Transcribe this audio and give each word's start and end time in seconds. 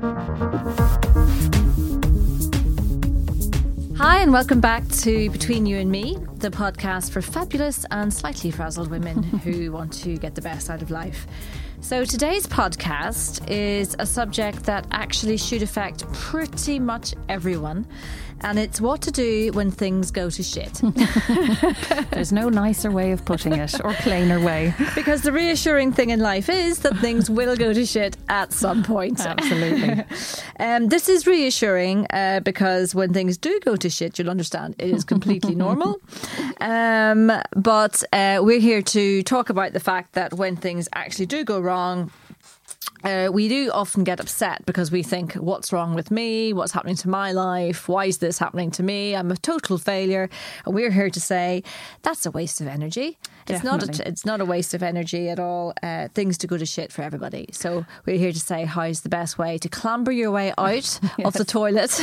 Hi, 0.00 0.06
and 4.22 4.32
welcome 4.32 4.62
back 4.62 4.88
to 4.88 5.28
Between 5.28 5.66
You 5.66 5.76
and 5.76 5.90
Me, 5.90 6.16
the 6.38 6.48
podcast 6.48 7.10
for 7.10 7.20
fabulous 7.20 7.84
and 7.90 8.10
slightly 8.12 8.50
frazzled 8.50 8.90
women 8.90 9.22
who 9.22 9.70
want 9.72 9.92
to 10.04 10.16
get 10.16 10.34
the 10.34 10.40
best 10.40 10.70
out 10.70 10.80
of 10.80 10.90
life. 10.90 11.26
So, 11.82 12.04
today's 12.04 12.46
podcast 12.46 13.50
is 13.50 13.96
a 13.98 14.06
subject 14.06 14.64
that 14.64 14.86
actually 14.92 15.38
should 15.38 15.62
affect 15.62 16.10
pretty 16.12 16.78
much 16.78 17.14
everyone 17.28 17.86
and 18.42 18.58
it's 18.58 18.80
what 18.80 19.02
to 19.02 19.10
do 19.10 19.50
when 19.52 19.70
things 19.70 20.10
go 20.10 20.30
to 20.30 20.42
shit. 20.42 20.80
There's 22.10 22.32
no 22.32 22.48
nicer 22.48 22.90
way 22.90 23.12
of 23.12 23.24
putting 23.24 23.52
it 23.52 23.74
or 23.84 23.92
plainer 23.94 24.40
way. 24.40 24.74
Because 24.94 25.22
the 25.22 25.32
reassuring 25.32 25.92
thing 25.92 26.10
in 26.10 26.20
life 26.20 26.48
is 26.48 26.80
that 26.80 26.96
things 26.98 27.28
will 27.28 27.56
go 27.56 27.72
to 27.72 27.84
shit 27.84 28.16
at 28.28 28.52
some 28.52 28.82
point. 28.82 29.20
Absolutely. 29.20 30.04
um, 30.60 30.88
this 30.88 31.08
is 31.08 31.26
reassuring 31.26 32.06
uh, 32.10 32.40
because 32.40 32.94
when 32.94 33.12
things 33.12 33.36
do 33.36 33.60
go 33.60 33.76
to 33.76 33.90
shit, 33.90 34.18
you'll 34.18 34.30
understand 34.30 34.74
it 34.78 34.90
is 34.90 35.04
completely 35.04 35.54
normal. 35.54 36.00
Um, 36.60 37.32
but 37.56 38.04
uh, 38.12 38.40
we're 38.42 38.60
here 38.60 38.82
to 38.82 39.22
talk 39.22 39.48
about 39.48 39.72
the 39.72 39.80
fact 39.80 40.12
that 40.12 40.34
when 40.34 40.56
things 40.56 40.90
actually 40.92 41.24
do 41.24 41.42
go 41.42 41.58
wrong, 41.58 41.69
uh, 43.04 43.30
we 43.32 43.48
do 43.48 43.70
often 43.72 44.04
get 44.04 44.20
upset 44.20 44.64
because 44.66 44.90
we 44.90 45.02
think, 45.02 45.34
what's 45.34 45.72
wrong 45.72 45.94
with 45.94 46.10
me? 46.10 46.52
What's 46.52 46.72
happening 46.72 46.96
to 46.96 47.08
my 47.08 47.32
life? 47.32 47.88
Why 47.88 48.06
is 48.06 48.18
this 48.18 48.38
happening 48.38 48.70
to 48.72 48.82
me? 48.82 49.16
I'm 49.16 49.30
a 49.30 49.36
total 49.36 49.78
failure. 49.78 50.28
And 50.66 50.74
we're 50.74 50.90
here 50.90 51.10
to 51.10 51.20
say 51.20 51.62
that's 52.02 52.26
a 52.26 52.30
waste 52.30 52.60
of 52.60 52.66
energy. 52.66 53.18
It's 53.48 53.64
not 53.64 53.82
a, 53.82 54.08
it's 54.08 54.24
not 54.24 54.40
a 54.40 54.44
waste 54.44 54.74
of 54.74 54.82
energy 54.82 55.28
at 55.28 55.38
all. 55.38 55.74
Uh, 55.82 56.08
things 56.08 56.38
to 56.38 56.46
go 56.46 56.56
to 56.56 56.66
shit 56.66 56.92
for 56.92 57.02
everybody. 57.02 57.48
So 57.52 57.84
we're 58.06 58.18
here 58.18 58.32
to 58.32 58.40
say 58.40 58.64
how's 58.64 59.00
the 59.00 59.08
best 59.08 59.38
way 59.38 59.58
to 59.58 59.68
clamber 59.68 60.12
your 60.12 60.30
way 60.30 60.52
out 60.58 61.00
yes. 61.18 61.24
of 61.24 61.32
the 61.34 61.44
toilet 61.44 62.00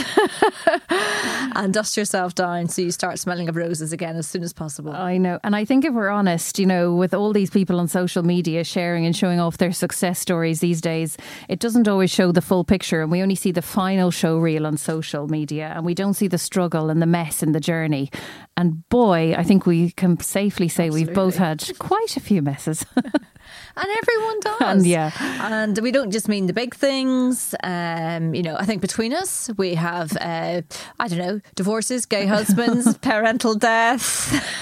and 1.55 1.73
dust 1.73 1.97
yourself 1.97 2.35
down 2.35 2.67
so 2.67 2.81
you 2.81 2.91
start 2.91 3.19
smelling 3.19 3.49
of 3.49 3.55
roses 3.55 3.93
again 3.93 4.15
as 4.15 4.27
soon 4.27 4.43
as 4.43 4.53
possible. 4.53 4.91
I 4.91 5.17
know. 5.17 5.39
And 5.43 5.55
I 5.55 5.65
think 5.65 5.85
if 5.85 5.93
we're 5.93 6.09
honest, 6.09 6.59
you 6.59 6.65
know, 6.65 6.93
with 6.93 7.13
all 7.13 7.33
these 7.33 7.49
people 7.49 7.79
on 7.79 7.87
social 7.87 8.23
media 8.23 8.63
sharing 8.63 9.05
and 9.05 9.15
showing 9.15 9.39
off 9.39 9.57
their 9.57 9.71
success 9.71 10.19
stories 10.19 10.59
these 10.59 10.81
days, 10.81 11.17
it 11.47 11.59
doesn't 11.59 11.87
always 11.87 12.11
show 12.11 12.31
the 12.31 12.41
full 12.41 12.63
picture. 12.63 13.01
And 13.01 13.11
we 13.11 13.21
only 13.21 13.35
see 13.35 13.51
the 13.51 13.61
final 13.61 14.11
show 14.11 14.37
reel 14.37 14.65
on 14.65 14.77
social 14.77 15.27
media 15.27 15.73
and 15.75 15.85
we 15.85 15.93
don't 15.93 16.13
see 16.13 16.27
the 16.27 16.37
struggle 16.37 16.89
and 16.89 17.01
the 17.01 17.05
mess 17.05 17.43
and 17.43 17.53
the 17.53 17.59
journey. 17.59 18.09
And 18.57 18.89
boy, 18.89 19.35
I 19.37 19.43
think 19.43 19.67
we 19.67 19.91
can 19.91 20.19
safely 20.19 20.67
say 20.67 20.87
Absolutely. 20.87 21.05
we've 21.05 21.15
both 21.15 21.37
had 21.37 21.63
quite 21.77 22.17
a 22.17 22.19
few 22.19 22.41
messes. 22.41 22.83
and 22.95 23.87
everyone 24.01 24.39
does. 24.41 24.61
And 24.61 24.85
yeah, 24.87 25.11
and 25.41 25.77
we 25.79 25.91
don't 25.91 26.11
just 26.11 26.27
mean 26.27 26.47
the 26.47 26.53
big 26.53 26.75
things. 26.75 27.53
Um, 27.63 28.33
you 28.33 28.41
know, 28.41 28.55
I 28.57 28.65
think 28.65 28.81
between 28.81 29.13
us 29.13 29.49
we 29.57 29.75
have, 29.75 30.15
uh, 30.19 30.61
I 30.99 31.07
don't 31.07 31.19
know, 31.19 31.39
divorces, 31.55 32.05
gay 32.05 32.25
husbands, 32.35 32.97
parental 32.97 33.55
death, 33.55 34.01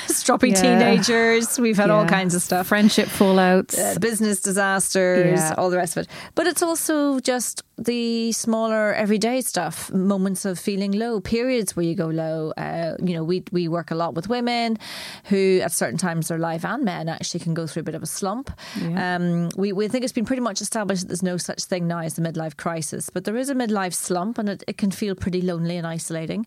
stroppy 0.08 0.50
yeah. 0.50 0.62
teenagers. 0.62 1.58
We've 1.58 1.78
had 1.78 1.88
yeah. 1.88 1.96
all 1.96 2.06
kinds 2.06 2.36
of 2.36 2.42
stuff, 2.42 2.68
friendship 2.68 3.08
fallouts, 3.08 3.80
uh, 3.80 3.98
business 4.00 4.42
disasters, 4.42 5.40
yeah. 5.40 5.56
all 5.58 5.70
the 5.70 5.78
rest 5.78 5.96
of 5.98 6.04
it. 6.04 6.10
But 6.36 6.48
it's 6.48 6.62
also 6.62 7.20
just 7.22 7.64
the 7.78 8.32
smaller 8.32 8.94
everyday 8.94 9.42
stuff, 9.42 9.92
moments 9.92 10.46
of 10.46 10.58
feeling 10.58 10.94
low, 10.94 11.20
periods 11.20 11.76
where 11.76 11.86
you 11.86 11.96
go 11.96 12.08
low. 12.08 12.54
Uh, 12.58 12.96
you 13.04 13.14
know, 13.14 13.24
we 13.24 13.44
we 13.52 13.68
work 13.68 13.92
a 13.92 13.96
lot 13.96 14.14
with 14.14 14.30
women 14.30 14.78
who, 15.26 15.60
at 15.62 15.72
certain 15.72 15.98
times 15.98 16.30
their 16.30 16.38
life, 16.38 16.64
and 16.64 16.86
men 16.86 17.10
actually 17.10 17.42
can 17.42 17.54
go 17.54 17.68
through 17.68 17.82
a 17.82 17.84
bit 17.84 17.96
of 17.96 18.04
a 18.04 18.08
slump. 18.08 18.50
Yeah. 18.80 19.16
Um, 19.16 19.50
we 19.58 19.74
we 19.74 19.88
think 19.88 20.04
it's 20.04 20.14
been 20.14 20.26
pretty 20.26 20.42
much 20.42 20.62
established 20.62 21.02
that 21.02 21.08
there's 21.08 21.24
no 21.24 21.38
such 21.38 21.66
thing 21.66 21.88
now 21.88 22.00
as 22.00 22.16
the 22.16 22.22
midlife 22.22 22.56
crisis, 22.56 23.10
but 23.10 23.26
there 23.26 23.36
is 23.36 23.50
a 23.50 23.56
midlife 23.56 23.94
slump, 23.94 24.38
and 24.38 24.50
it, 24.50 24.64
it 24.68 24.78
can 24.78 24.92
feel 24.92 25.16
pretty 25.16 25.42
lonely 25.42 25.78
and 25.78 25.86
isolating. 25.86 26.46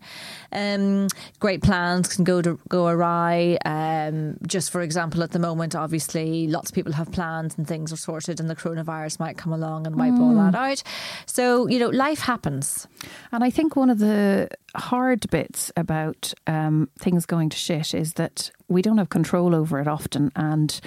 Um, 0.52 1.08
great 1.40 1.62
plans 1.62 2.14
can 2.14 2.24
go 2.24 2.40
to 2.40 2.58
go 2.68 2.88
awry. 2.88 3.58
Um, 3.64 4.38
just 4.46 4.70
for 4.70 4.80
example, 4.80 5.22
at 5.22 5.32
the 5.32 5.38
moment, 5.38 5.74
obviously, 5.74 6.46
lots 6.46 6.70
of 6.70 6.74
people 6.74 6.92
have 6.92 7.12
plans 7.12 7.56
and 7.58 7.66
things 7.66 7.92
are 7.92 7.96
sorted, 7.96 8.40
and 8.40 8.48
the 8.48 8.56
coronavirus 8.56 9.20
might 9.20 9.36
come 9.36 9.52
along 9.52 9.86
and 9.86 9.96
wipe 9.96 10.14
mm. 10.14 10.20
all 10.20 10.34
that 10.34 10.54
out. 10.54 10.82
So, 11.26 11.66
you 11.68 11.78
know, 11.78 11.88
life 11.88 12.20
happens. 12.20 12.86
And 13.32 13.44
I 13.44 13.50
think 13.50 13.76
one 13.76 13.90
of 13.90 13.98
the 13.98 14.48
hard 14.74 15.28
bits 15.30 15.72
about 15.76 16.32
um, 16.46 16.88
things 16.98 17.26
going 17.26 17.48
to 17.50 17.56
shit 17.56 17.94
is 17.94 18.14
that 18.14 18.50
we 18.68 18.82
don't 18.82 18.98
have 18.98 19.08
control 19.08 19.54
over 19.54 19.80
it 19.80 19.88
often. 19.88 20.30
And 20.36 20.80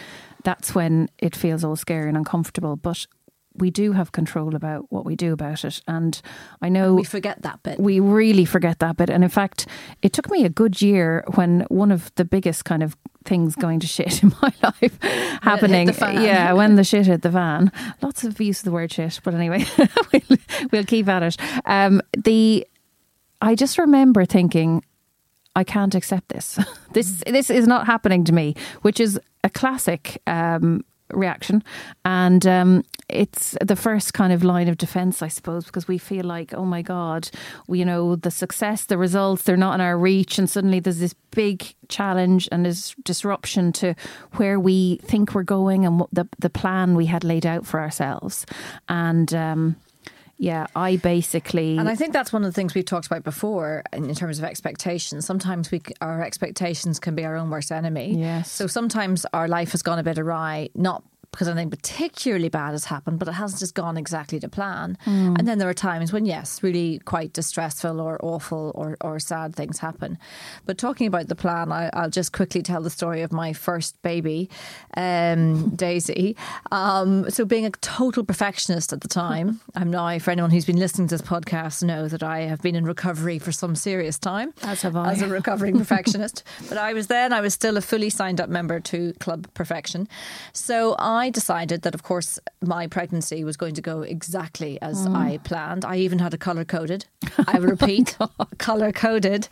that's 0.43 0.73
when 0.75 1.09
it 1.19 1.35
feels 1.35 1.63
all 1.63 1.75
scary 1.75 2.07
and 2.07 2.17
uncomfortable. 2.17 2.75
But 2.75 3.05
we 3.55 3.69
do 3.69 3.91
have 3.91 4.11
control 4.11 4.55
about 4.55 4.91
what 4.91 5.05
we 5.05 5.15
do 5.15 5.33
about 5.33 5.63
it. 5.65 5.81
And 5.87 6.21
I 6.61 6.69
know 6.69 6.87
and 6.87 6.95
we 6.95 7.03
forget 7.03 7.41
that 7.41 7.61
bit. 7.63 7.79
We 7.79 7.99
really 7.99 8.45
forget 8.45 8.79
that 8.79 8.97
bit. 8.97 9.09
And 9.09 9.23
in 9.23 9.29
fact, 9.29 9.67
it 10.01 10.13
took 10.13 10.29
me 10.29 10.45
a 10.45 10.49
good 10.49 10.81
year 10.81 11.23
when 11.35 11.61
one 11.69 11.91
of 11.91 12.13
the 12.15 12.25
biggest 12.25 12.65
kind 12.65 12.83
of 12.83 12.95
things 13.25 13.55
going 13.55 13.79
to 13.79 13.87
shit 13.87 14.23
in 14.23 14.33
my 14.41 14.53
life 14.63 14.97
happening. 15.41 15.89
Yeah, 15.89 16.53
when 16.53 16.75
the 16.75 16.83
shit 16.83 17.07
hit 17.07 17.21
the 17.21 17.29
van. 17.29 17.71
Lots 18.01 18.23
of 18.23 18.39
use 18.39 18.59
of 18.59 18.65
the 18.65 18.71
word 18.71 18.91
shit, 18.91 19.19
but 19.23 19.33
anyway, 19.33 19.65
we'll, 20.13 20.37
we'll, 20.71 20.83
keep 20.85 21.07
at 21.07 21.23
it. 21.23 21.37
Um, 21.65 22.01
the 22.17 22.67
I 23.41 23.55
just 23.55 23.77
remember 23.77 24.25
thinking, 24.25 24.83
I 25.55 25.63
can't 25.63 25.95
accept 25.95 26.29
this. 26.29 26.59
this 26.93 27.23
this 27.25 27.49
is 27.49 27.67
not 27.67 27.85
happening 27.85 28.23
to 28.25 28.33
me, 28.33 28.55
which 28.81 28.99
is 28.99 29.19
a 29.43 29.49
classic 29.49 30.21
um, 30.27 30.83
reaction. 31.13 31.63
And 32.05 32.45
um, 32.45 32.83
it's 33.09 33.57
the 33.61 33.75
first 33.75 34.13
kind 34.13 34.33
of 34.33 34.43
line 34.43 34.67
of 34.67 34.77
defense, 34.77 35.21
I 35.21 35.27
suppose, 35.27 35.65
because 35.65 35.87
we 35.87 35.97
feel 35.97 36.25
like, 36.25 36.53
oh 36.53 36.65
my 36.65 36.81
God, 36.81 37.29
we, 37.67 37.79
you 37.79 37.85
know, 37.85 38.15
the 38.15 38.31
success, 38.31 38.85
the 38.85 38.97
results, 38.97 39.43
they're 39.43 39.57
not 39.57 39.75
in 39.75 39.81
our 39.81 39.97
reach. 39.97 40.39
And 40.39 40.49
suddenly 40.49 40.79
there's 40.79 40.99
this 40.99 41.15
big 41.31 41.73
challenge 41.89 42.47
and 42.51 42.65
this 42.65 42.95
disruption 43.03 43.71
to 43.73 43.95
where 44.33 44.59
we 44.59 44.97
think 45.03 45.33
we're 45.33 45.43
going 45.43 45.85
and 45.85 45.99
what 45.99 46.09
the, 46.11 46.27
the 46.39 46.49
plan 46.49 46.95
we 46.95 47.05
had 47.05 47.23
laid 47.23 47.45
out 47.45 47.65
for 47.65 47.79
ourselves. 47.79 48.45
And, 48.87 49.33
um, 49.33 49.75
yeah, 50.41 50.65
I 50.75 50.95
basically. 50.95 51.77
And 51.77 51.87
I 51.87 51.93
think 51.93 52.13
that's 52.13 52.33
one 52.33 52.43
of 52.43 52.47
the 52.47 52.51
things 52.51 52.73
we've 52.73 52.83
talked 52.83 53.05
about 53.05 53.23
before 53.23 53.83
in, 53.93 54.11
terms 54.15 54.39
of 54.39 54.43
expectations. 54.43 55.23
Sometimes 55.23 55.69
we 55.69 55.83
our 56.01 56.23
expectations 56.23 56.99
can 56.99 57.13
be 57.13 57.23
our 57.23 57.35
own 57.35 57.51
worst 57.51 57.71
enemy. 57.71 58.15
Yes. 58.17 58.49
So 58.49 58.65
sometimes 58.65 59.23
our 59.33 59.47
life 59.47 59.71
has 59.73 59.83
gone 59.83 59.99
a 59.99 60.03
bit 60.03 60.17
awry, 60.17 60.69
not 60.73 61.03
because 61.31 61.47
anything 61.47 61.69
particularly 61.69 62.49
bad 62.49 62.71
has 62.71 62.85
happened, 62.85 63.17
but 63.17 63.27
it 63.27 63.33
hasn't 63.33 63.59
just 63.59 63.73
gone 63.73 63.97
exactly 63.97 64.39
to 64.39 64.49
plan. 64.49 64.97
Mm. 65.05 65.37
And 65.39 65.47
then 65.47 65.59
there 65.59 65.69
are 65.69 65.73
times 65.73 66.11
when, 66.11 66.25
yes, 66.25 66.61
really 66.61 66.99
quite 66.99 67.31
distressful 67.31 68.01
or 68.01 68.19
awful 68.23 68.71
or, 68.75 68.97
or 68.99 69.17
sad 69.19 69.55
things 69.55 69.79
happen. 69.79 70.17
But 70.65 70.77
talking 70.77 71.07
about 71.07 71.29
the 71.29 71.35
plan, 71.35 71.71
I, 71.71 71.89
will 71.93 72.09
just 72.09 72.33
quickly 72.33 72.61
tell 72.61 72.81
the 72.81 72.89
story 72.89 73.21
of 73.21 73.31
my 73.31 73.53
first 73.53 74.01
baby, 74.01 74.49
um, 74.97 75.69
Daisy. 75.75 76.35
Um, 76.71 77.29
so, 77.29 77.45
being 77.45 77.65
a 77.65 77.71
total 77.71 78.25
perfectionist 78.25 78.91
at 78.91 79.01
the 79.01 79.07
time, 79.07 79.61
I'm 79.75 79.89
now, 79.89 80.19
for 80.19 80.31
anyone 80.31 80.51
who's 80.51 80.65
been 80.65 80.79
listening 80.79 81.07
to 81.07 81.17
this 81.17 81.27
podcast, 81.27 81.83
know 81.83 82.07
that 82.09 82.23
I 82.23 82.41
have 82.41 82.61
been 82.61 82.75
in 82.75 82.85
recovery 82.85 83.39
for 83.39 83.51
some 83.51 83.75
serious 83.75 84.19
time. 84.19 84.53
As 84.63 84.81
have 84.81 84.95
I. 84.95 85.13
As 85.13 85.21
a 85.21 85.27
recovering 85.29 85.77
perfectionist. 85.77 86.43
But 86.67 86.77
I 86.77 86.93
was 86.93 87.07
then, 87.07 87.31
I 87.31 87.39
was 87.39 87.53
still 87.53 87.77
a 87.77 87.81
fully 87.81 88.09
signed 88.09 88.41
up 88.41 88.49
member 88.49 88.79
to 88.81 89.13
Club 89.13 89.47
Perfection. 89.53 90.07
So, 90.51 90.95
I 90.99 91.20
I 91.21 91.29
decided 91.29 91.83
that, 91.83 91.93
of 91.93 92.01
course, 92.01 92.39
my 92.61 92.87
pregnancy 92.87 93.43
was 93.43 93.55
going 93.55 93.75
to 93.75 93.81
go 93.81 94.01
exactly 94.01 94.81
as 94.81 95.07
mm. 95.07 95.15
I 95.15 95.37
planned. 95.37 95.85
I 95.85 95.97
even 95.97 96.17
had 96.17 96.33
a 96.33 96.37
color 96.37 96.65
coded, 96.65 97.05
I 97.47 97.57
repeat, 97.57 98.17
oh 98.19 98.29
color 98.57 98.91
coded 98.91 99.47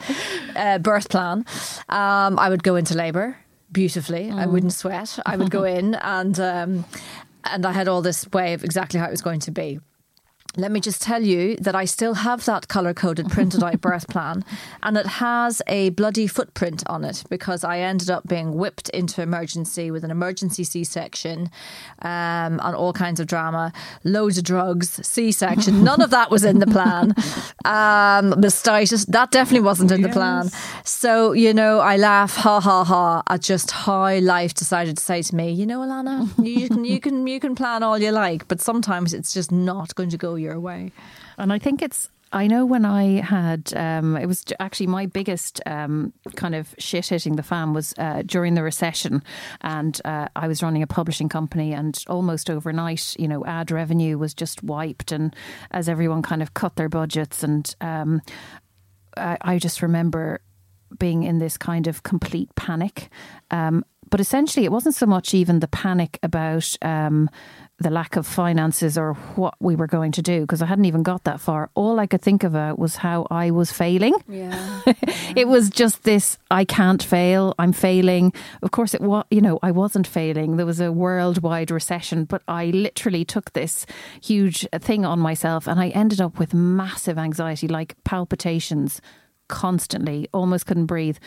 uh, 0.55 0.79
birth 0.79 1.09
plan. 1.09 1.45
Um, 1.89 2.39
I 2.39 2.49
would 2.49 2.63
go 2.63 2.75
into 2.75 2.95
labour 2.95 3.37
beautifully. 3.71 4.25
Mm. 4.29 4.39
I 4.39 4.45
wouldn't 4.47 4.73
sweat. 4.73 5.19
I 5.25 5.37
would 5.37 5.51
go 5.51 5.63
in 5.77 5.95
and. 5.95 6.39
Um, 6.39 6.85
and 7.45 7.65
I 7.65 7.71
had 7.71 7.87
all 7.87 8.01
this 8.01 8.29
way 8.33 8.53
of 8.53 8.65
exactly 8.65 8.99
how 8.99 9.07
it 9.07 9.11
was 9.11 9.21
going 9.21 9.39
to 9.39 9.51
be. 9.51 9.79
Let 10.59 10.71
me 10.71 10.81
just 10.81 11.01
tell 11.01 11.23
you 11.23 11.55
that 11.57 11.73
I 11.73 11.85
still 11.85 12.15
have 12.15 12.43
that 12.43 12.67
color 12.67 12.93
coded 12.93 13.29
printed 13.29 13.63
out 13.67 13.79
birth 13.79 14.09
plan, 14.09 14.43
and 14.83 14.97
it 14.97 15.05
has 15.05 15.61
a 15.67 15.89
bloody 15.91 16.27
footprint 16.27 16.83
on 16.87 17.05
it 17.05 17.23
because 17.29 17.63
I 17.63 17.79
ended 17.79 18.09
up 18.09 18.27
being 18.27 18.55
whipped 18.55 18.89
into 18.89 19.21
emergency 19.21 19.89
with 19.89 20.03
an 20.03 20.11
emergency 20.11 20.65
C 20.65 20.83
section 20.83 21.49
um, 22.01 22.59
and 22.61 22.75
all 22.75 22.91
kinds 22.91 23.21
of 23.21 23.27
drama, 23.27 23.71
loads 24.03 24.37
of 24.37 24.43
drugs, 24.43 24.99
C 25.07 25.31
section. 25.31 25.83
None 25.89 26.01
of 26.01 26.09
that 26.09 26.29
was 26.29 26.43
in 26.43 26.59
the 26.59 26.67
plan. 26.67 27.13
Um, 27.63 28.33
mastitis, 28.41 29.05
that 29.07 29.31
definitely 29.31 29.65
wasn't 29.65 29.91
in 29.91 30.01
the 30.01 30.09
plan. 30.09 30.49
So, 30.83 31.31
you 31.31 31.53
know, 31.53 31.79
I 31.79 31.95
laugh, 31.95 32.35
ha 32.35 32.59
ha 32.59 32.83
ha, 32.83 33.23
at 33.27 33.41
just 33.41 33.71
how 33.71 34.19
life 34.19 34.53
decided 34.53 34.97
to 34.97 35.03
say 35.03 35.21
to 35.21 35.35
me, 35.35 35.51
you 35.51 35.65
know, 35.65 35.79
Alana, 35.79 36.27
you 36.45 36.67
can, 36.67 36.83
you 36.83 36.99
can, 36.99 37.25
you 37.27 37.39
can 37.39 37.55
plan 37.55 37.81
all 37.81 37.97
you 37.97 38.11
like, 38.11 38.47
but 38.47 38.59
sometimes 38.59 39.13
it's 39.13 39.33
just 39.33 39.51
not 39.51 39.95
going 39.95 40.09
to 40.09 40.17
go 40.17 40.35
your 40.35 40.48
way. 40.57 40.91
And 41.37 41.51
I 41.51 41.59
think 41.59 41.81
it's 41.81 42.09
I 42.31 42.47
know 42.47 42.65
when 42.65 42.85
I 42.85 43.21
had, 43.21 43.73
um, 43.75 44.15
it 44.15 44.27
was 44.27 44.45
actually 44.59 44.87
my 44.87 45.07
biggest 45.07 45.61
um, 45.65 46.13
kind 46.35 46.53
of 46.53 46.75
shit 46.77 47.07
hitting 47.07 47.37
the 47.37 47.43
fan 47.43 47.73
was 47.73 47.93
uh, 47.97 48.21
during 48.23 48.53
the 48.53 48.61
recession. 48.61 49.23
And 49.61 49.99
uh, 50.05 50.27
I 50.35 50.47
was 50.47 50.61
running 50.61 50.83
a 50.83 50.87
publishing 50.87 51.27
company, 51.27 51.73
and 51.73 51.97
almost 52.07 52.49
overnight, 52.49 53.15
you 53.17 53.27
know, 53.27 53.43
ad 53.45 53.71
revenue 53.71 54.17
was 54.17 54.33
just 54.35 54.63
wiped. 54.63 55.11
And 55.11 55.35
as 55.71 55.89
everyone 55.89 56.21
kind 56.21 56.43
of 56.43 56.53
cut 56.53 56.75
their 56.75 56.89
budgets, 56.89 57.41
and 57.41 57.75
um, 57.81 58.21
I, 59.17 59.37
I, 59.41 59.57
just 59.57 59.81
remember 59.81 60.41
being 60.99 61.23
in 61.23 61.39
this 61.39 61.57
kind 61.57 61.87
of 61.87 62.03
complete 62.03 62.53
panic. 62.55 63.09
But 64.09 64.19
essentially, 64.19 64.65
it 64.65 64.71
wasn't 64.71 64.95
so 64.95 65.05
much 65.05 65.33
even 65.33 65.59
the 65.59 65.67
panic 65.67 66.19
about 66.23 66.75
um, 66.81 67.29
the 67.79 67.89
lack 67.89 68.15
of 68.15 68.27
finances 68.27 68.97
or 68.97 69.13
what 69.35 69.55
we 69.59 69.75
were 69.75 69.87
going 69.87 70.11
to 70.11 70.21
do 70.21 70.41
because 70.41 70.61
I 70.61 70.65
hadn't 70.65 70.85
even 70.85 71.03
got 71.03 71.23
that 71.23 71.39
far. 71.39 71.69
All 71.75 71.99
I 71.99 72.07
could 72.07 72.21
think 72.21 72.43
about 72.43 72.77
was 72.77 72.97
how 72.97 73.25
I 73.31 73.51
was 73.51 73.71
failing. 73.71 74.13
Yeah. 74.27 74.81
yeah. 74.85 74.93
it 75.35 75.47
was 75.47 75.69
just 75.69 76.03
this 76.03 76.37
I 76.51 76.65
can't 76.65 77.01
fail, 77.01 77.55
I'm 77.57 77.71
failing. 77.71 78.33
Of 78.61 78.71
course 78.71 78.93
it 78.93 79.01
was, 79.01 79.25
you 79.31 79.41
know, 79.41 79.59
I 79.63 79.71
wasn't 79.71 80.07
failing. 80.07 80.57
There 80.57 80.65
was 80.65 80.81
a 80.81 80.91
worldwide 80.91 81.71
recession, 81.71 82.25
but 82.25 82.41
I 82.47 82.65
literally 82.65 83.23
took 83.23 83.53
this 83.53 83.85
huge 84.21 84.67
thing 84.79 85.05
on 85.05 85.19
myself 85.19 85.67
and 85.67 85.79
I 85.79 85.89
ended 85.89 86.19
up 86.19 86.37
with 86.37 86.53
massive 86.53 87.17
anxiety 87.17 87.67
like 87.67 87.95
palpitations 88.03 89.01
constantly, 89.49 90.29
almost 90.33 90.65
couldn't 90.65 90.85
breathe. 90.85 91.17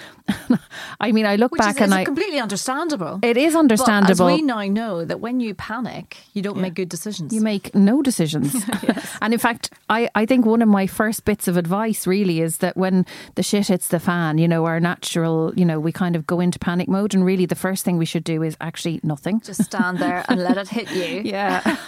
I 1.01 1.13
mean, 1.13 1.27
I 1.27 1.37
look 1.37 1.53
Which 1.53 1.59
back 1.59 1.77
is, 1.77 1.83
and 1.83 1.93
I. 1.93 2.05
completely 2.05 2.39
understandable. 2.39 3.19
It 3.23 3.37
is 3.37 3.55
understandable. 3.55 4.25
But 4.25 4.33
as 4.33 4.41
we 4.41 4.43
now 4.43 4.63
know 4.63 5.05
that 5.05 5.21
when 5.21 5.41
you 5.41 5.55
panic, 5.55 6.17
you 6.33 6.41
don't 6.41 6.57
yeah. 6.57 6.63
make 6.63 6.75
good 6.75 6.89
decisions. 6.89 7.35
You 7.35 7.43
make 7.43 7.75
no 7.75 8.01
decisions. 8.01 8.55
yes. 8.83 9.19
And 9.21 9.35
in 9.35 9.39
fact, 9.39 9.71
I, 9.91 10.09
I 10.15 10.25
think 10.25 10.47
one 10.47 10.63
of 10.63 10.69
my 10.69 10.87
first 10.87 11.27
bits 11.27 11.49
of 11.49 11.57
advice 11.59 12.07
really 12.07 12.41
is 12.41 12.59
that 12.59 12.77
when 12.77 13.05
the 13.35 13.43
shit 13.43 13.69
hits 13.69 13.89
the 13.89 14.01
fan, 14.01 14.39
you 14.39 14.49
know, 14.49 14.65
our 14.65 14.81
natural, 14.81 15.53
you 15.55 15.65
know, 15.65 15.79
we 15.79 15.93
kind 15.93 16.17
of 16.17 16.27
go 16.27 16.41
into 16.41 16.59
panic 16.59 16.89
mode. 16.89 17.15
And 17.15 17.27
really, 17.27 17.45
the 17.45 17.57
first 17.57 17.85
thing 17.85 17.99
we 17.99 18.07
should 18.07 18.25
do 18.25 18.43
is 18.43 18.57
actually 18.61 19.01
nothing. 19.03 19.41
Just 19.41 19.65
stand 19.65 19.99
there 19.99 20.25
and 20.29 20.43
let 20.43 20.57
it 20.57 20.69
hit 20.69 20.91
you. 20.91 21.03
Yeah. 21.33 21.79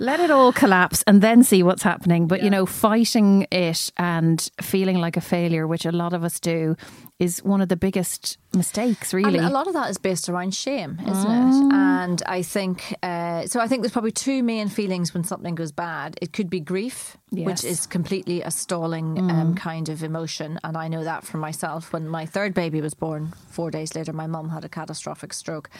let 0.00 0.18
it 0.18 0.30
all 0.30 0.50
collapse 0.50 1.04
and 1.06 1.20
then 1.20 1.42
see 1.42 1.62
what's 1.62 1.82
happening. 1.82 2.26
But, 2.26 2.38
yeah. 2.38 2.44
you 2.44 2.50
know, 2.50 2.64
fighting 2.64 3.46
it 3.50 3.92
and 3.96 4.50
feeling 4.62 4.96
like 4.96 5.16
a 5.16 5.20
failure 5.20 5.67
which 5.68 5.84
a 5.84 5.92
lot 5.92 6.12
of 6.12 6.24
us 6.24 6.40
do, 6.40 6.76
is 7.18 7.42
one 7.44 7.60
of 7.60 7.68
the 7.68 7.76
biggest 7.76 8.38
mistakes, 8.54 9.12
really. 9.12 9.38
And 9.38 9.46
a 9.46 9.50
lot 9.50 9.66
of 9.66 9.74
that 9.74 9.90
is 9.90 9.98
based 9.98 10.28
around 10.28 10.54
shame, 10.54 10.98
isn't 11.00 11.30
mm. 11.30 11.70
it? 11.70 11.74
And 11.74 12.22
I 12.26 12.42
think, 12.42 12.94
uh, 13.02 13.46
so 13.46 13.60
I 13.60 13.68
think 13.68 13.82
there's 13.82 13.92
probably 13.92 14.12
two 14.12 14.42
main 14.42 14.68
feelings 14.68 15.14
when 15.14 15.24
something 15.24 15.54
goes 15.54 15.72
bad. 15.72 16.18
It 16.22 16.32
could 16.32 16.48
be 16.48 16.60
grief, 16.60 17.16
yes. 17.30 17.46
which 17.46 17.64
is 17.64 17.86
completely 17.86 18.42
a 18.42 18.50
stalling 18.50 19.16
mm. 19.16 19.30
um, 19.30 19.54
kind 19.54 19.88
of 19.88 20.02
emotion. 20.02 20.58
And 20.64 20.76
I 20.76 20.88
know 20.88 21.04
that 21.04 21.24
for 21.24 21.38
myself. 21.38 21.92
When 21.92 22.08
my 22.08 22.26
third 22.26 22.54
baby 22.54 22.80
was 22.80 22.94
born, 22.94 23.32
four 23.48 23.70
days 23.70 23.94
later, 23.94 24.12
my 24.12 24.26
mum 24.26 24.48
had 24.48 24.64
a 24.64 24.68
catastrophic 24.68 25.32
stroke. 25.32 25.70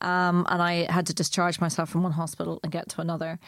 Um, 0.00 0.46
and 0.48 0.62
I 0.62 0.90
had 0.90 1.06
to 1.06 1.14
discharge 1.14 1.60
myself 1.60 1.90
from 1.90 2.02
one 2.02 2.12
hospital 2.12 2.60
and 2.62 2.72
get 2.72 2.88
to 2.90 3.00
another. 3.00 3.38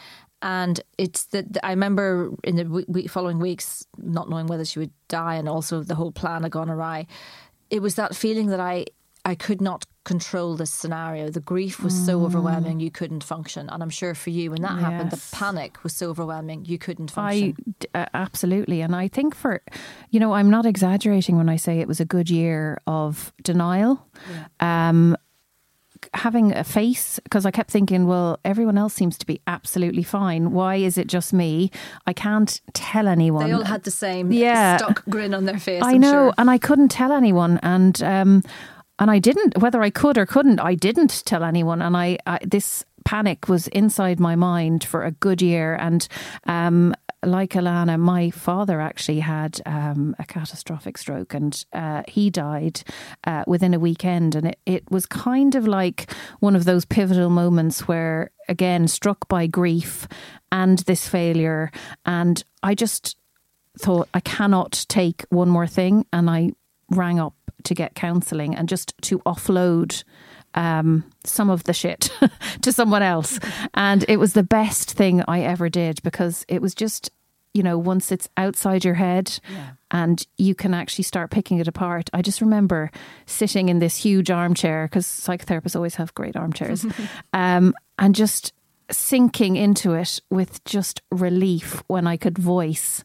And 0.43 0.81
it's 0.99 1.26
that 1.26 1.56
I 1.62 1.70
remember 1.70 2.31
in 2.43 2.56
the 2.56 2.84
week, 2.88 3.10
following 3.10 3.38
weeks 3.38 3.87
not 3.96 4.28
knowing 4.28 4.49
whether 4.49 4.64
she 4.64 4.81
would 4.81 4.93
die, 5.08 5.37
and 5.37 5.49
also 5.49 5.82
the 5.82 5.94
whole 5.94 6.12
plan 6.12 6.43
had 6.43 6.52
gone 6.52 6.69
awry. 6.69 7.06
It 7.70 7.81
was 7.81 7.94
that 7.94 8.14
feeling 8.14 8.49
that 8.49 8.60
I 8.60 8.87
I 9.25 9.37
could 9.37 9.60
not 9.60 9.87
control 10.04 10.56
this 10.56 10.70
scenario. 10.70 11.31
The 11.31 11.40
grief 11.40 11.81
was 11.81 11.94
mm. 11.94 12.06
so 12.06 12.25
overwhelming 12.25 12.81
you 12.81 12.90
couldn't 12.90 13.22
function, 13.22 13.69
and 13.69 13.82
I'm 13.82 13.90
sure 13.90 14.16
for 14.16 14.31
you 14.31 14.50
when 14.50 14.62
that 14.62 14.75
yes. 14.75 14.82
happened, 14.82 15.10
the 15.12 15.22
panic 15.31 15.84
was 15.84 15.94
so 15.94 16.10
overwhelming 16.10 16.64
you 16.64 16.76
couldn't 16.76 17.12
function. 17.12 17.56
I 17.94 18.00
uh, 18.00 18.06
absolutely, 18.12 18.81
and 18.81 18.96
I 18.96 19.06
think 19.06 19.37
for 19.37 19.62
you 20.10 20.19
know 20.19 20.32
I'm 20.32 20.50
not 20.50 20.66
exaggerating 20.66 21.37
when 21.37 21.48
I 21.48 21.56
say 21.56 21.78
it 21.78 21.87
was 21.87 22.00
a 22.00 22.05
good 22.05 22.31
year 22.31 22.81
of 22.87 23.32
denial. 23.44 24.05
Yeah. 24.28 24.88
Um, 24.88 25.16
having 26.14 26.52
a 26.52 26.64
face 26.64 27.18
because 27.24 27.46
I 27.46 27.50
kept 27.50 27.70
thinking, 27.70 28.06
well, 28.06 28.38
everyone 28.44 28.76
else 28.76 28.94
seems 28.94 29.16
to 29.18 29.26
be 29.26 29.40
absolutely 29.46 30.02
fine. 30.02 30.52
Why 30.52 30.76
is 30.76 30.98
it 30.98 31.06
just 31.06 31.32
me? 31.32 31.70
I 32.06 32.12
can't 32.12 32.60
tell 32.74 33.08
anyone. 33.08 33.46
They 33.46 33.52
all 33.52 33.64
had 33.64 33.84
the 33.84 33.90
same 33.90 34.30
yeah. 34.30 34.76
stock 34.76 35.04
grin 35.08 35.34
on 35.34 35.44
their 35.44 35.58
face. 35.58 35.82
I 35.82 35.92
I'm 35.92 36.00
know, 36.00 36.10
sure. 36.10 36.34
and 36.38 36.50
I 36.50 36.58
couldn't 36.58 36.88
tell 36.88 37.12
anyone, 37.12 37.58
and 37.62 38.02
um, 38.02 38.42
and 38.98 39.10
I 39.10 39.18
didn't. 39.18 39.58
Whether 39.58 39.82
I 39.82 39.90
could 39.90 40.18
or 40.18 40.26
couldn't, 40.26 40.60
I 40.60 40.74
didn't 40.74 41.24
tell 41.24 41.44
anyone, 41.44 41.80
and 41.80 41.96
I, 41.96 42.18
I 42.26 42.38
this 42.42 42.84
panic 43.04 43.49
was 43.49 43.69
inside 43.69 44.20
my 44.20 44.37
mind 44.37 44.84
for 44.84 45.04
a 45.04 45.10
good 45.10 45.43
year 45.43 45.76
and 45.76 46.08
um, 46.46 46.94
like 47.25 47.50
Alana, 47.50 47.99
my 48.00 48.31
father 48.31 48.81
actually 48.81 49.20
had 49.20 49.60
um, 49.64 50.16
a 50.19 50.25
catastrophic 50.25 50.99
stroke 50.99 51.34
and 51.34 51.64
uh, 51.72 52.02
he 52.08 52.31
died 52.31 52.82
uh, 53.25 53.44
within 53.46 53.75
a 53.75 53.78
weekend. 53.78 54.34
And 54.34 54.49
it, 54.49 54.58
it 54.66 54.90
was 54.90 55.06
kind 55.06 55.54
of 55.54 55.66
like 55.66 56.12
one 56.40 56.56
of 56.56 56.64
those 56.64 56.84
pivotal 56.84 57.31
moments 57.31 57.87
where, 57.87 58.31
again, 58.49 58.88
struck 58.88 59.28
by 59.28 59.46
grief 59.46 60.08
and 60.50 60.81
this 60.81 61.08
failure. 61.08 61.70
And 62.05 62.43
I 62.62 62.75
just 62.75 63.16
thought, 63.78 64.08
I 64.12 64.20
cannot 64.20 64.84
take 64.88 65.25
one 65.28 65.48
more 65.48 65.69
thing. 65.69 66.06
And 66.12 66.28
I 66.28 66.52
rang 66.90 67.20
up 67.20 67.34
to 67.64 67.75
get 67.75 67.94
counselling 67.94 68.56
and 68.56 68.69
just 68.69 68.94
to 69.02 69.20
offload 69.20 70.02
um, 70.54 71.04
some 71.25 71.50
of 71.50 71.64
the 71.64 71.72
shit 71.72 72.10
to 72.62 72.72
someone 72.72 73.02
else. 73.02 73.38
And 73.75 74.04
it 74.08 74.19
was 74.19 74.32
the 74.32 74.43
best 74.43 74.93
thing 74.93 75.22
I 75.26 75.40
ever 75.43 75.69
did 75.69 76.02
because 76.02 76.44
it 76.49 76.62
was 76.62 76.75
just, 76.75 77.10
you 77.54 77.62
know, 77.62 77.78
once 77.78 78.12
it's 78.12 78.28
outside 78.37 78.84
your 78.84 78.94
head 78.94 79.38
yeah. 79.50 79.70
and 79.90 80.26
you 80.38 80.54
can 80.54 80.75
actually 80.75 81.04
start 81.04 81.31
picking 81.31 81.58
it 81.58 81.69
apart. 81.69 82.10
I 82.12 82.22
just 82.22 82.40
remember 82.40 82.90
sitting 83.26 83.69
in 83.69 83.78
this 83.78 83.96
huge 83.96 84.31
armchair 84.31 84.87
because 84.87 85.06
psychotherapists 85.06 85.76
always 85.76 85.96
have 85.96 86.14
great 86.14 86.37
armchairs 86.37 86.87
um, 87.32 87.75
and 87.98 88.14
just 88.14 88.52
sinking 88.90 89.56
into 89.56 89.94
it 89.94 90.20
with 90.31 90.62
just 90.64 91.02
relief 91.10 91.82
when 91.87 92.06
I 92.06 92.16
could 92.16 92.37
voice 92.37 93.05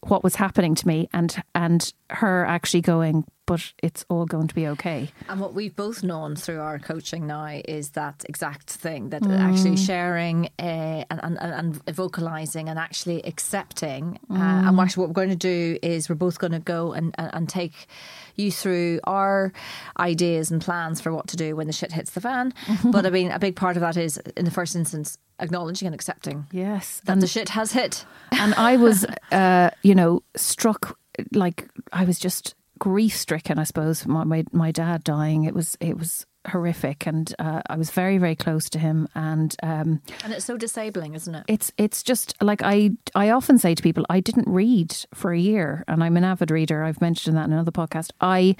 what 0.00 0.24
was 0.24 0.36
happening 0.36 0.74
to 0.74 0.88
me 0.88 1.08
and 1.12 1.42
and 1.54 1.92
her 2.10 2.44
actually 2.44 2.80
going 2.80 3.24
but 3.52 3.74
it's 3.82 4.02
all 4.08 4.24
going 4.24 4.48
to 4.48 4.54
be 4.54 4.66
okay. 4.66 5.10
And 5.28 5.38
what 5.38 5.52
we've 5.52 5.76
both 5.76 6.02
known 6.02 6.36
through 6.36 6.60
our 6.60 6.78
coaching 6.78 7.26
now 7.26 7.60
is 7.66 7.90
that 7.90 8.24
exact 8.26 8.70
thing 8.70 9.10
that 9.10 9.20
mm. 9.20 9.38
actually 9.38 9.76
sharing 9.76 10.46
uh, 10.58 11.04
and, 11.10 11.20
and, 11.38 11.38
and, 11.38 11.94
vocalizing 11.94 12.70
and 12.70 12.78
actually 12.78 13.22
accepting. 13.26 14.18
Mm. 14.30 14.38
Uh, 14.38 14.68
and 14.68 14.80
actually, 14.80 15.02
what 15.02 15.10
we're 15.10 15.26
going 15.26 15.28
to 15.28 15.36
do 15.36 15.76
is 15.82 16.08
we're 16.08 16.14
both 16.14 16.38
going 16.38 16.52
to 16.52 16.60
go 16.60 16.94
and, 16.94 17.14
and, 17.18 17.30
and, 17.34 17.48
take 17.50 17.88
you 18.36 18.50
through 18.50 19.00
our 19.04 19.52
ideas 19.98 20.50
and 20.50 20.62
plans 20.62 21.02
for 21.02 21.12
what 21.12 21.28
to 21.28 21.36
do 21.36 21.54
when 21.54 21.66
the 21.66 21.74
shit 21.74 21.92
hits 21.92 22.12
the 22.12 22.22
fan. 22.22 22.54
but 22.86 23.04
I 23.04 23.10
mean, 23.10 23.30
a 23.32 23.38
big 23.38 23.54
part 23.54 23.76
of 23.76 23.82
that 23.82 23.98
is, 23.98 24.16
in 24.34 24.46
the 24.46 24.50
first 24.50 24.74
instance, 24.74 25.18
acknowledging 25.40 25.84
and 25.84 25.94
accepting. 25.94 26.46
Yes. 26.52 27.02
That 27.04 27.12
and 27.12 27.20
the 27.20 27.26
shit 27.26 27.50
has 27.50 27.72
hit. 27.72 28.06
And 28.30 28.54
I 28.54 28.76
was, 28.76 29.04
uh, 29.30 29.68
you 29.82 29.94
know, 29.94 30.22
struck 30.36 30.98
like 31.34 31.68
I 31.92 32.04
was 32.04 32.18
just 32.18 32.54
grief 32.82 33.16
stricken. 33.16 33.60
I 33.60 33.62
suppose 33.62 34.04
my, 34.08 34.24
my, 34.24 34.44
my 34.50 34.72
dad 34.72 35.04
dying. 35.04 35.44
It 35.44 35.54
was 35.54 35.76
it 35.78 35.96
was 35.96 36.26
horrific, 36.48 37.06
and 37.06 37.32
uh, 37.38 37.62
I 37.70 37.76
was 37.76 37.92
very 37.92 38.18
very 38.18 38.34
close 38.34 38.68
to 38.70 38.80
him. 38.80 39.06
And 39.14 39.54
um, 39.62 40.02
and 40.24 40.32
it's 40.32 40.44
so 40.44 40.56
disabling, 40.56 41.14
isn't 41.14 41.32
it? 41.32 41.44
It's 41.46 41.70
it's 41.78 42.02
just 42.02 42.34
like 42.42 42.60
I 42.64 42.90
I 43.14 43.30
often 43.30 43.58
say 43.58 43.76
to 43.76 43.82
people, 43.84 44.04
I 44.10 44.18
didn't 44.18 44.48
read 44.48 44.96
for 45.14 45.32
a 45.32 45.38
year, 45.38 45.84
and 45.86 46.02
I'm 46.02 46.16
an 46.16 46.24
avid 46.24 46.50
reader. 46.50 46.82
I've 46.82 47.00
mentioned 47.00 47.36
that 47.36 47.44
in 47.44 47.52
another 47.52 47.70
podcast. 47.70 48.10
I 48.20 48.56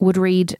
would 0.00 0.16
read 0.16 0.56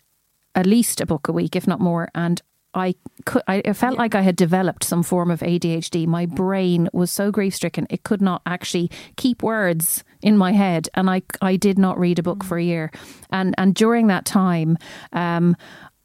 at 0.55 0.67
least 0.67 1.01
a 1.01 1.07
book 1.07 1.27
a 1.27 1.33
week, 1.33 1.57
if 1.57 1.67
not 1.67 1.81
more, 1.81 2.09
and 2.15 2.41
I 2.75 2.95
could, 3.25 3.43
I 3.47 3.73
felt 3.73 3.99
like 3.99 4.15
I 4.15 4.23
had 4.23 4.37
developed 4.37 4.85
some 4.85 5.03
form 5.03 5.31
of 5.31 5.41
ADHD. 5.41 6.07
My 6.07 6.27
brain 6.27 6.89
was 6.93 7.11
so 7.11 7.31
grief 7.31 7.55
stricken, 7.55 7.87
it 7.91 8.03
could 8.03 8.23
not 8.23 8.43
actually 8.47 8.91
keep 9.17 9.43
words 9.43 10.05
in 10.23 10.37
my 10.37 10.53
head. 10.53 10.89
And 10.95 11.11
I, 11.11 11.23
I 11.41 11.57
did 11.57 11.79
not 11.79 11.99
read 11.99 12.19
a 12.19 12.23
book 12.23 12.39
mm. 12.39 12.47
for 12.47 12.59
a 12.59 12.63
year. 12.63 12.91
And, 13.31 13.55
and 13.59 13.75
during 13.75 14.07
that 14.07 14.25
time, 14.25 14.79
um, 15.13 15.57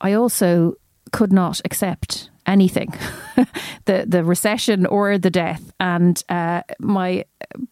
I 0.02 0.14
also 0.14 0.74
could 1.12 1.32
not 1.32 1.62
accept 1.64 2.30
anything 2.46 2.94
the 3.86 4.06
the 4.08 4.24
recession 4.24 4.86
or 4.86 5.18
the 5.18 5.30
death 5.30 5.72
and 5.80 6.24
uh, 6.30 6.62
my 6.80 7.26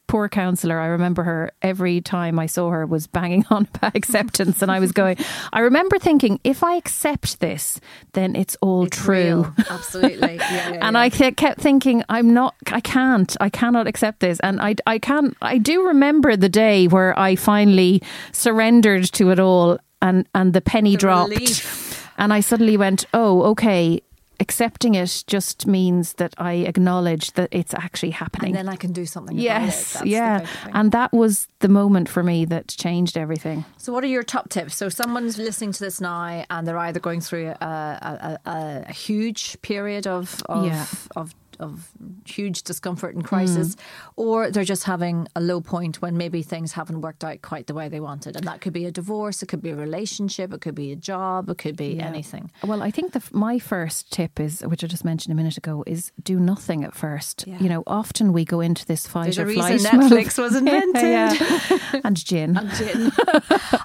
poor 0.08 0.30
counselor 0.30 0.80
I 0.80 0.88
remember 0.88 1.24
her 1.24 1.52
every 1.62 2.02
time 2.02 2.40
I 2.40 2.46
saw 2.46 2.70
her 2.70 2.86
was 2.86 3.08
banging 3.08 3.46
on 3.50 3.68
about 3.76 3.96
acceptance 3.96 4.62
and 4.62 4.72
I 4.72 4.80
was 4.80 4.92
going 4.92 5.18
I 5.54 5.62
remember 5.62 6.00
thinking 6.00 6.40
if 6.44 6.64
I 6.64 6.76
accept 6.76 7.40
this 7.40 7.80
then 8.14 8.36
it's 8.36 8.56
all 8.62 8.86
it's 8.86 8.98
true 8.98 9.16
real. 9.16 9.54
absolutely 9.70 10.36
yeah, 10.36 10.70
yeah, 10.70 10.88
and 10.88 10.96
yeah. 10.96 11.00
I 11.00 11.10
kept 11.10 11.60
thinking 11.60 12.04
I'm 12.10 12.34
not 12.34 12.56
I 12.68 12.80
can't 12.80 13.36
I 13.40 13.50
cannot 13.50 13.88
accept 13.88 14.20
this 14.20 14.40
and 14.42 14.62
I 14.62 14.76
I 14.88 15.00
can't, 15.00 15.36
I 15.42 15.58
do 15.58 15.88
remember 15.88 16.36
the 16.36 16.50
day 16.50 16.88
where 16.88 17.18
I 17.18 17.36
finally 17.36 18.02
surrendered 18.32 19.06
to 19.14 19.32
it 19.32 19.40
all 19.40 19.80
and 20.02 20.28
and 20.34 20.54
the 20.54 20.62
penny 20.62 20.92
the 20.92 20.98
dropped 20.98 21.32
relief. 21.32 22.10
and 22.18 22.34
I 22.34 22.40
suddenly 22.40 22.78
went, 22.78 23.06
oh, 23.14 23.42
okay, 23.52 24.02
accepting 24.40 24.96
it 24.96 25.24
just 25.28 25.68
means 25.68 26.14
that 26.14 26.34
I 26.38 26.54
acknowledge 26.54 27.34
that 27.34 27.50
it's 27.52 27.74
actually 27.74 28.12
happening. 28.12 28.56
And 28.56 28.68
then 28.68 28.70
I 28.70 28.76
can 28.76 28.92
do 28.92 29.06
something 29.06 29.38
yes, 29.38 30.02
yeah. 30.06 30.46
And 30.74 30.92
that 30.92 31.14
was 31.14 31.48
the 31.60 31.70
moment 31.70 32.10
for 32.10 32.24
me 32.24 32.46
that 32.46 32.68
changed 32.68 33.18
everything. 33.18 33.66
So, 33.78 33.94
what 33.94 34.04
are 34.04 34.08
your 34.08 34.24
top 34.24 34.50
tips? 34.50 34.76
So, 34.76 34.90
someone's 34.90 35.38
listening 35.38 35.72
to 35.74 35.80
this 35.80 36.02
now 36.02 36.46
and 36.50 36.68
they're 36.68 36.78
either 36.78 37.00
going 37.00 37.22
through 37.22 37.48
a, 37.48 37.56
a, 37.62 38.40
a, 38.46 38.86
a 38.88 38.94
huge 38.94 39.62
period 39.62 40.08
of, 40.08 40.42
of, 40.50 40.66
yeah. 40.66 40.86
of 41.16 41.34
of 41.60 41.90
huge 42.26 42.64
discomfort 42.64 43.16
and 43.16 43.24
crisis, 43.24 43.76
mm. 43.76 43.80
or 44.16 44.52
they're 44.52 44.64
just 44.64 44.84
having 44.84 45.28
a 45.36 45.42
low 45.42 45.62
point 45.62 46.02
when 46.02 46.18
maybe 46.18 46.42
things 46.42 46.74
haven't 46.74 47.02
worked 47.02 47.24
out 47.24 47.42
quite 47.42 47.68
the 47.68 47.74
way 47.74 47.90
they 47.90 48.00
wanted, 48.00 48.36
and 48.36 48.46
that 48.48 48.62
could 48.62 48.74
be 48.74 48.86
a 48.86 48.92
divorce, 48.92 49.42
it 49.42 49.48
could 49.48 49.62
be 49.62 49.70
a 49.70 49.76
relationship, 49.76 50.54
it 50.54 50.62
could 50.62 50.76
be 50.76 50.92
a 50.92 50.96
job, 50.96 51.50
it 51.50 51.58
could 51.58 51.76
be 51.76 51.96
yeah. 51.96 52.06
anything. 52.06 52.52
Well, 52.64 52.82
I 52.82 52.92
think 52.92 53.14
the, 53.14 53.24
my 53.32 53.60
first 53.60 54.12
tip 54.12 54.40
is, 54.40 54.62
which 54.62 54.84
I 54.84 54.88
just 54.88 55.06
mentioned 55.06 55.32
a 55.32 55.36
minute 55.36 55.58
ago, 55.58 55.84
is 55.88 56.12
do 56.24 56.40
nothing 56.40 56.84
at 56.84 56.94
first. 56.96 57.46
Yeah. 57.48 57.60
You 57.60 57.70
know, 57.70 57.84
often 57.88 58.34
we 58.34 58.46
go 58.46 58.60
into 58.60 58.86
this 58.86 59.08
fight 59.08 59.36
There's 59.36 59.40
or 59.40 59.50
a 59.50 59.54
flight. 59.54 59.82
Netflix 59.82 60.38
was 60.38 60.56
invented, 60.62 61.02
yeah, 61.02 62.00
and 62.04 62.16
gin, 62.16 62.58
and 62.58 62.70
gin. 62.72 63.12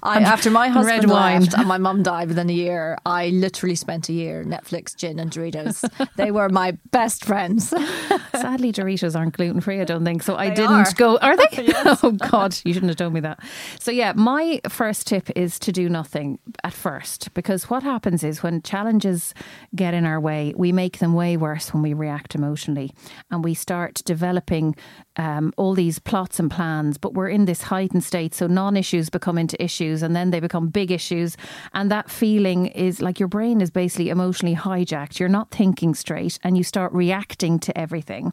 I, 0.02 0.16
and 0.16 0.26
after 0.26 0.50
my 0.50 0.68
husband 0.68 1.10
left 1.10 1.54
and 1.54 1.68
my 1.68 1.78
mum 1.78 2.02
died 2.02 2.28
within 2.28 2.50
a 2.50 2.52
year, 2.52 2.98
I 3.04 3.28
literally 3.28 3.74
spent 3.74 4.08
a 4.08 4.12
year 4.12 4.44
Netflix, 4.44 4.96
gin, 4.96 5.18
and 5.18 5.30
Doritos. 5.30 5.88
they 6.16 6.30
were 6.30 6.48
my 6.48 6.72
best 6.90 7.24
friends. 7.68 8.22
Sadly, 8.32 8.72
Doritos 8.72 9.18
aren't 9.18 9.34
gluten 9.34 9.60
free, 9.60 9.80
I 9.80 9.84
don't 9.84 10.04
think. 10.04 10.22
So 10.22 10.36
I 10.36 10.48
they 10.48 10.56
didn't 10.56 10.70
are. 10.72 10.92
go. 10.94 11.18
Are 11.18 11.36
they? 11.36 11.44
Oh, 11.60 11.62
yes. 11.62 12.00
Oh, 12.04 12.12
God, 12.12 12.56
you 12.64 12.72
shouldn't 12.72 12.90
have 12.90 12.96
told 12.96 13.12
me 13.12 13.20
that. 13.20 13.40
So, 13.78 13.90
yeah, 13.90 14.12
my 14.14 14.60
first 14.68 15.06
tip 15.06 15.28
is 15.36 15.58
to 15.60 15.72
do 15.72 15.88
nothing 15.88 16.38
at 16.64 16.72
first 16.72 17.32
because 17.34 17.68
what 17.68 17.82
happens 17.82 18.24
is 18.24 18.42
when 18.42 18.62
challenges 18.62 19.34
get 19.74 19.92
in 19.94 20.06
our 20.06 20.20
way, 20.20 20.54
we 20.56 20.72
make 20.72 20.98
them 20.98 21.12
way 21.14 21.36
worse 21.36 21.74
when 21.74 21.82
we 21.82 21.92
react 21.92 22.34
emotionally 22.34 22.92
and 23.30 23.44
we 23.44 23.54
start 23.54 24.00
developing 24.04 24.74
um, 25.20 25.52
all 25.58 25.74
these 25.74 25.98
plots 25.98 26.40
and 26.40 26.50
plans, 26.50 26.96
but 26.96 27.12
we're 27.12 27.28
in 27.28 27.44
this 27.44 27.60
heightened 27.60 28.02
state. 28.02 28.34
So 28.34 28.46
non 28.46 28.74
issues 28.74 29.10
become 29.10 29.36
into 29.36 29.62
issues 29.62 30.02
and 30.02 30.16
then 30.16 30.30
they 30.30 30.40
become 30.40 30.68
big 30.68 30.90
issues. 30.90 31.36
And 31.74 31.90
that 31.90 32.10
feeling 32.10 32.66
is 32.68 33.02
like 33.02 33.20
your 33.20 33.28
brain 33.28 33.60
is 33.60 33.70
basically 33.70 34.08
emotionally 34.08 34.56
hijacked. 34.56 35.18
You're 35.18 35.28
not 35.28 35.50
thinking 35.50 35.94
straight 35.94 36.38
and 36.42 36.56
you 36.56 36.64
start 36.64 36.90
reacting 36.94 37.58
to 37.60 37.78
everything. 37.78 38.32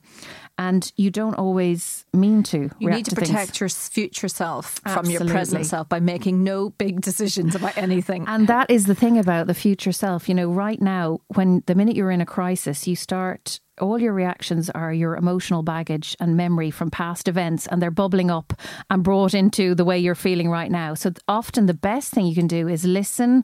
And 0.58 0.90
you 0.96 1.12
don't 1.12 1.36
always 1.36 2.06
mean 2.14 2.42
to. 2.44 2.70
You 2.80 2.90
need 2.90 3.06
to, 3.06 3.16
to 3.16 3.16
protect 3.18 3.60
your 3.60 3.68
future 3.68 4.30
self 4.30 4.80
Absolutely. 4.86 5.18
from 5.18 5.28
your 5.28 5.34
present 5.34 5.66
self 5.66 5.90
by 5.90 6.00
making 6.00 6.42
no 6.44 6.70
big 6.70 7.02
decisions 7.02 7.54
about 7.54 7.78
anything. 7.78 8.24
And 8.28 8.48
that 8.48 8.72
is 8.72 8.86
the 8.86 8.96
thing 8.96 9.18
about 9.18 9.48
the 9.48 9.54
future 9.54 9.92
self. 9.92 10.30
You 10.30 10.36
know, 10.36 10.50
right 10.50 10.82
now, 10.82 11.20
when 11.28 11.64
the 11.66 11.76
minute 11.76 11.98
you're 11.98 12.12
in 12.12 12.22
a 12.22 12.26
crisis, 12.26 12.88
you 12.88 12.96
start 12.96 13.60
all 13.80 14.00
your 14.00 14.14
reactions 14.14 14.70
are 14.72 14.94
your 14.94 15.16
emotional 15.16 15.64
baggage 15.64 16.16
and 16.20 16.36
memory 16.36 16.72
from 16.72 16.90
past 16.90 17.28
events 17.28 17.68
and 17.68 17.82
they're 17.82 17.92
bubbling 17.92 18.32
up 18.32 18.54
and 18.90 19.04
brought 19.04 19.34
into 19.34 19.76
the 19.76 19.86
way 19.86 19.98
you're 19.98 20.16
feeling 20.16 20.50
right 20.50 20.72
now. 20.72 20.94
So 20.94 21.12
often 21.28 21.66
the 21.66 21.74
best 21.74 22.12
thing 22.12 22.26
you 22.26 22.36
can 22.36 22.48
do 22.48 22.68
is 22.68 22.86
listen 22.86 23.44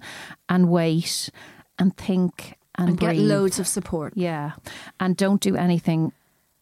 and 0.50 0.70
wait 0.70 1.30
and 1.80 1.96
think 1.96 2.58
and, 2.78 2.90
and 2.90 3.00
get 3.00 3.16
loads 3.18 3.60
of 3.60 3.68
support. 3.68 4.14
Yeah. 4.16 4.54
And 5.00 5.16
don't 5.16 5.42
do 5.42 5.56
anything 5.56 6.12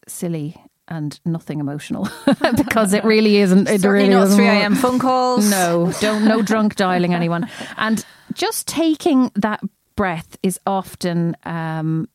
silly 0.07 0.61
and 0.87 1.19
nothing 1.25 1.59
emotional 1.59 2.09
because 2.57 2.93
it 2.93 3.03
really 3.05 3.37
isn't. 3.37 3.69
It 3.69 3.81
Certainly 3.81 4.09
really 4.09 4.27
not 4.27 4.35
three 4.35 4.47
a.m. 4.47 4.75
phone 4.75 4.99
calls. 4.99 5.49
No, 5.49 5.91
don't 6.01 6.25
no 6.25 6.41
drunk 6.41 6.75
dialing 6.75 7.13
anyone. 7.13 7.49
And 7.77 8.05
just 8.33 8.67
taking 8.67 9.31
that 9.35 9.61
breath 9.95 10.37
is 10.43 10.59
often 10.65 11.37
um, 11.45 12.09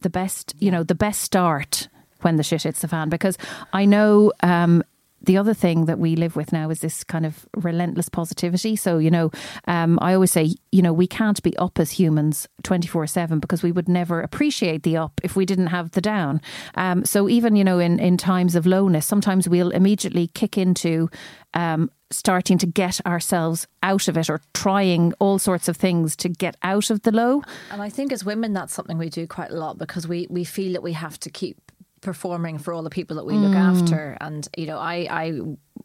the 0.00 0.10
best, 0.10 0.54
you 0.58 0.70
know, 0.70 0.82
the 0.82 0.94
best 0.94 1.22
start 1.22 1.88
when 2.22 2.36
the 2.36 2.42
shit 2.42 2.62
hits 2.62 2.80
the 2.80 2.88
fan. 2.88 3.08
Because 3.08 3.38
I 3.72 3.84
know 3.84 4.32
um, 4.42 4.82
the 5.22 5.36
other 5.36 5.54
thing 5.54 5.84
that 5.86 5.98
we 5.98 6.16
live 6.16 6.36
with 6.36 6.52
now 6.52 6.70
is 6.70 6.80
this 6.80 7.04
kind 7.04 7.26
of 7.26 7.46
relentless 7.56 8.08
positivity. 8.08 8.76
So, 8.76 8.98
you 8.98 9.10
know, 9.10 9.30
um, 9.66 9.98
I 10.00 10.14
always 10.14 10.30
say, 10.30 10.54
you 10.72 10.82
know, 10.82 10.92
we 10.92 11.06
can't 11.06 11.42
be 11.42 11.56
up 11.58 11.78
as 11.78 11.92
humans 11.92 12.48
24 12.62 13.06
7 13.06 13.38
because 13.38 13.62
we 13.62 13.72
would 13.72 13.88
never 13.88 14.20
appreciate 14.20 14.82
the 14.82 14.96
up 14.96 15.20
if 15.22 15.36
we 15.36 15.44
didn't 15.44 15.68
have 15.68 15.90
the 15.92 16.00
down. 16.00 16.40
Um, 16.74 17.04
so, 17.04 17.28
even, 17.28 17.56
you 17.56 17.64
know, 17.64 17.78
in, 17.78 17.98
in 17.98 18.16
times 18.16 18.54
of 18.54 18.66
lowness, 18.66 19.06
sometimes 19.06 19.48
we'll 19.48 19.70
immediately 19.70 20.28
kick 20.28 20.56
into 20.56 21.10
um, 21.54 21.90
starting 22.10 22.58
to 22.58 22.66
get 22.66 23.04
ourselves 23.06 23.66
out 23.82 24.08
of 24.08 24.16
it 24.16 24.28
or 24.28 24.40
trying 24.54 25.12
all 25.18 25.38
sorts 25.38 25.68
of 25.68 25.76
things 25.76 26.16
to 26.16 26.28
get 26.28 26.56
out 26.62 26.90
of 26.90 27.02
the 27.02 27.12
low. 27.12 27.42
And 27.70 27.80
I 27.80 27.88
think 27.88 28.12
as 28.12 28.24
women, 28.24 28.52
that's 28.52 28.74
something 28.74 28.98
we 28.98 29.08
do 29.08 29.26
quite 29.26 29.50
a 29.50 29.56
lot 29.56 29.78
because 29.78 30.08
we, 30.08 30.26
we 30.28 30.44
feel 30.44 30.72
that 30.72 30.82
we 30.82 30.92
have 30.92 31.18
to 31.20 31.30
keep 31.30 31.70
performing 32.00 32.58
for 32.58 32.72
all 32.72 32.82
the 32.82 32.90
people 32.90 33.16
that 33.16 33.26
we 33.26 33.34
look 33.34 33.52
mm. 33.52 33.56
after 33.56 34.16
and 34.22 34.48
you 34.56 34.64
know 34.64 34.78
I 34.78 35.06
I 35.10 35.40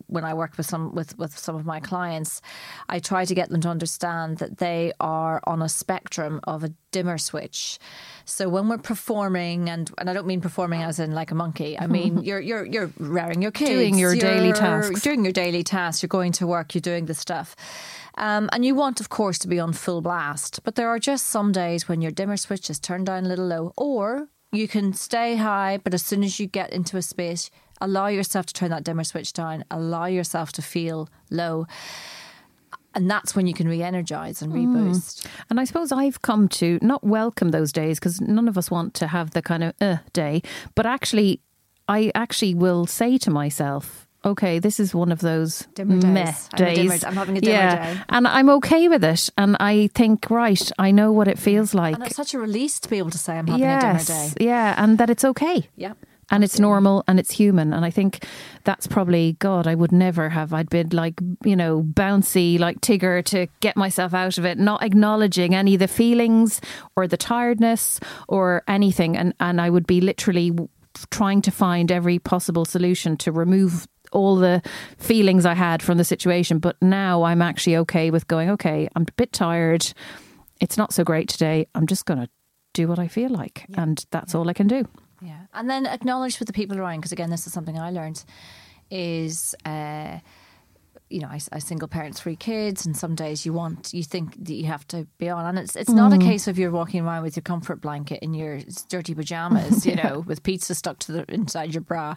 when 0.07 0.23
I 0.23 0.33
work 0.33 0.57
with 0.57 0.65
some 0.65 0.93
with 0.93 1.17
with 1.17 1.37
some 1.37 1.55
of 1.55 1.65
my 1.65 1.79
clients 1.79 2.41
I 2.89 2.99
try 2.99 3.25
to 3.25 3.35
get 3.35 3.49
them 3.49 3.61
to 3.61 3.69
understand 3.69 4.37
that 4.37 4.57
they 4.57 4.93
are 4.99 5.41
on 5.45 5.61
a 5.61 5.69
spectrum 5.69 6.39
of 6.43 6.63
a 6.63 6.73
dimmer 6.91 7.17
switch. 7.17 7.77
So 8.25 8.47
when 8.47 8.69
we're 8.69 8.77
performing 8.77 9.69
and 9.69 9.91
and 9.97 10.09
I 10.09 10.13
don't 10.13 10.27
mean 10.27 10.41
performing 10.41 10.81
as 10.81 10.99
in 10.99 11.11
like 11.11 11.31
a 11.31 11.35
monkey. 11.35 11.77
I 11.77 11.87
mean 11.87 12.23
you're 12.27 12.39
you're 12.39 12.65
you're 12.65 12.91
rearing 12.99 13.41
your 13.41 13.51
kids. 13.51 13.71
Doing 13.71 13.97
your 13.97 14.15
daily 14.15 14.53
tasks. 14.53 15.01
doing 15.01 15.23
your 15.23 15.33
daily 15.33 15.63
tasks. 15.63 16.01
You're 16.01 16.07
going 16.07 16.31
to 16.33 16.47
work. 16.47 16.73
You're 16.73 16.81
doing 16.81 17.05
the 17.05 17.13
stuff. 17.13 17.55
Um, 18.17 18.49
and 18.53 18.63
you 18.63 18.75
want, 18.75 19.01
of 19.01 19.09
course, 19.09 19.37
to 19.39 19.47
be 19.47 19.59
on 19.59 19.73
full 19.73 20.01
blast. 20.01 20.61
But 20.63 20.75
there 20.75 20.87
are 20.87 20.99
just 20.99 21.25
some 21.27 21.51
days 21.51 21.89
when 21.89 22.01
your 22.01 22.11
dimmer 22.11 22.37
switch 22.37 22.69
is 22.69 22.79
turned 22.79 23.07
down 23.07 23.25
a 23.25 23.27
little 23.27 23.47
low, 23.47 23.73
or 23.75 24.29
you 24.51 24.67
can 24.67 24.93
stay 24.93 25.35
high, 25.35 25.79
but 25.83 25.93
as 25.93 26.03
soon 26.03 26.23
as 26.23 26.39
you 26.39 26.47
get 26.47 26.71
into 26.71 26.95
a 26.97 27.01
space, 27.01 27.49
allow 27.81 28.07
yourself 28.07 28.45
to 28.47 28.53
turn 28.53 28.69
that 28.69 28.83
dimmer 28.83 29.03
switch 29.03 29.33
down, 29.33 29.65
allow 29.71 30.05
yourself 30.05 30.51
to 30.53 30.61
feel 30.61 31.09
low. 31.29 31.67
And 32.93 33.11
that's 33.11 33.35
when 33.35 33.45
you 33.45 33.53
can 33.53 33.67
re 33.67 33.83
energize 33.83 34.41
and 34.41 34.53
reboost. 34.53 35.23
Mm. 35.23 35.27
And 35.49 35.59
I 35.59 35.65
suppose 35.65 35.91
I've 35.91 36.21
come 36.21 36.47
to 36.49 36.79
not 36.81 37.03
welcome 37.03 37.51
those 37.51 37.73
days 37.73 37.99
because 37.99 38.21
none 38.21 38.47
of 38.47 38.57
us 38.57 38.71
want 38.71 38.93
to 38.95 39.07
have 39.07 39.31
the 39.31 39.41
kind 39.41 39.63
of 39.63 39.73
uh 39.81 39.97
day, 40.13 40.41
but 40.75 40.85
actually, 40.85 41.41
I 41.87 42.11
actually 42.15 42.55
will 42.55 42.85
say 42.85 43.17
to 43.17 43.29
myself, 43.29 44.05
okay, 44.25 44.59
this 44.59 44.79
is 44.79 44.95
one 44.95 45.11
of 45.11 45.19
those 45.19 45.67
dimmer 45.75 45.99
days. 45.99 46.49
days. 46.55 47.03
I'm, 47.03 47.09
I'm, 47.09 47.15
having 47.15 47.37
a 47.37 47.41
dimmer 47.41 47.55
yeah. 47.55 47.93
day. 47.93 48.01
And 48.09 48.27
I'm 48.27 48.49
okay 48.49 48.87
with 48.87 49.03
it. 49.03 49.29
And 49.37 49.55
I 49.59 49.87
think, 49.93 50.29
right, 50.31 50.71
I 50.79 50.91
know 50.91 51.11
what 51.11 51.27
it 51.27 51.37
feels 51.37 51.73
like. 51.73 51.95
And 51.95 52.05
it's 52.05 52.15
such 52.15 52.33
a 52.33 52.39
release 52.39 52.79
to 52.79 52.89
be 52.89 52.97
able 52.97 53.11
to 53.11 53.17
say 53.17 53.37
I'm 53.37 53.47
having 53.47 53.61
yes, 53.61 53.83
a 53.83 54.07
dimmer 54.07 54.29
day. 54.29 54.45
Yeah, 54.45 54.83
and 54.83 54.97
that 54.97 55.09
it's 55.09 55.23
okay. 55.23 55.69
Yeah. 55.75 55.93
And 56.31 56.43
it's 56.43 56.59
normal 56.59 57.03
and 57.07 57.19
it's 57.19 57.31
human. 57.31 57.71
And 57.71 57.85
I 57.85 57.91
think 57.91 58.25
that's 58.63 58.87
probably, 58.87 59.33
God, 59.39 59.67
I 59.67 59.75
would 59.75 59.91
never 59.91 60.29
have. 60.29 60.53
I'd 60.53 60.69
been 60.69 60.89
like, 60.89 61.19
you 61.43 61.55
know, 61.55 61.83
bouncy 61.83 62.57
like 62.59 62.81
Tigger 62.81 63.23
to 63.25 63.47
get 63.59 63.77
myself 63.77 64.13
out 64.13 64.37
of 64.37 64.45
it, 64.45 64.57
not 64.57 64.83
acknowledging 64.83 65.53
any 65.53 65.75
of 65.75 65.79
the 65.79 65.87
feelings 65.87 66.61
or 66.95 67.07
the 67.07 67.17
tiredness 67.17 67.99
or 68.27 68.63
anything. 68.67 69.15
And, 69.15 69.33
and 69.39 69.61
I 69.61 69.69
would 69.69 69.85
be 69.85 70.01
literally 70.01 70.51
trying 71.11 71.41
to 71.43 71.51
find 71.51 71.91
every 71.91 72.19
possible 72.19 72.65
solution 72.65 73.17
to 73.17 73.31
remove 73.31 73.87
all 74.11 74.35
the 74.35 74.61
feelings 74.97 75.45
I 75.45 75.53
had 75.53 75.83
from 75.83 75.97
the 75.97 76.03
situation. 76.03 76.59
But 76.59 76.81
now 76.81 77.23
I'm 77.23 77.41
actually 77.41 77.77
okay 77.77 78.11
with 78.11 78.27
going, 78.27 78.49
okay, 78.51 78.87
I'm 78.95 79.03
a 79.03 79.11
bit 79.15 79.31
tired. 79.31 79.93
It's 80.59 80.77
not 80.77 80.93
so 80.93 81.03
great 81.03 81.29
today. 81.29 81.67
I'm 81.75 81.85
just 81.85 82.05
going 82.05 82.21
to 82.21 82.29
do 82.73 82.87
what 82.87 82.97
I 82.97 83.07
feel 83.07 83.29
like. 83.29 83.65
Yeah. 83.69 83.83
And 83.83 84.05
that's 84.11 84.33
yeah. 84.33 84.39
all 84.39 84.49
I 84.49 84.53
can 84.53 84.67
do. 84.67 84.87
Yeah. 85.21 85.39
And 85.53 85.69
then 85.69 85.85
acknowledge 85.85 86.39
with 86.39 86.47
the 86.47 86.53
people 86.53 86.79
around, 86.79 86.97
because 86.97 87.11
again, 87.11 87.29
this 87.29 87.47
is 87.47 87.53
something 87.53 87.77
I 87.79 87.91
learned, 87.91 88.23
is. 88.89 89.55
Uh, 89.65 90.19
you 91.09 91.19
know, 91.19 91.27
I, 91.27 91.39
I 91.51 91.59
single 91.59 91.87
parent 91.87 92.15
three 92.15 92.35
kids, 92.35 92.85
and 92.85 92.97
some 92.97 93.13
days 93.13 93.45
you 93.45 93.53
want, 93.53 93.93
you 93.93 94.03
think 94.03 94.43
that 94.43 94.53
you 94.53 94.65
have 94.65 94.87
to 94.87 95.05
be 95.19 95.29
on, 95.29 95.45
and 95.45 95.59
it's 95.59 95.75
it's 95.75 95.89
mm. 95.89 95.95
not 95.95 96.13
a 96.13 96.17
mm. 96.17 96.23
case 96.23 96.47
of 96.47 96.57
you're 96.57 96.71
walking 96.71 97.05
around 97.05 97.21
with 97.21 97.35
your 97.35 97.43
comfort 97.43 97.79
blanket 97.79 98.23
in 98.23 98.33
your 98.33 98.59
dirty 98.89 99.13
pajamas, 99.13 99.85
you 99.85 99.93
yeah. 99.93 100.09
know, 100.09 100.19
with 100.27 100.41
pizza 100.41 100.73
stuck 100.73 100.97
to 100.99 101.11
the 101.11 101.25
inside 101.31 101.73
your 101.73 101.81
bra. 101.81 102.15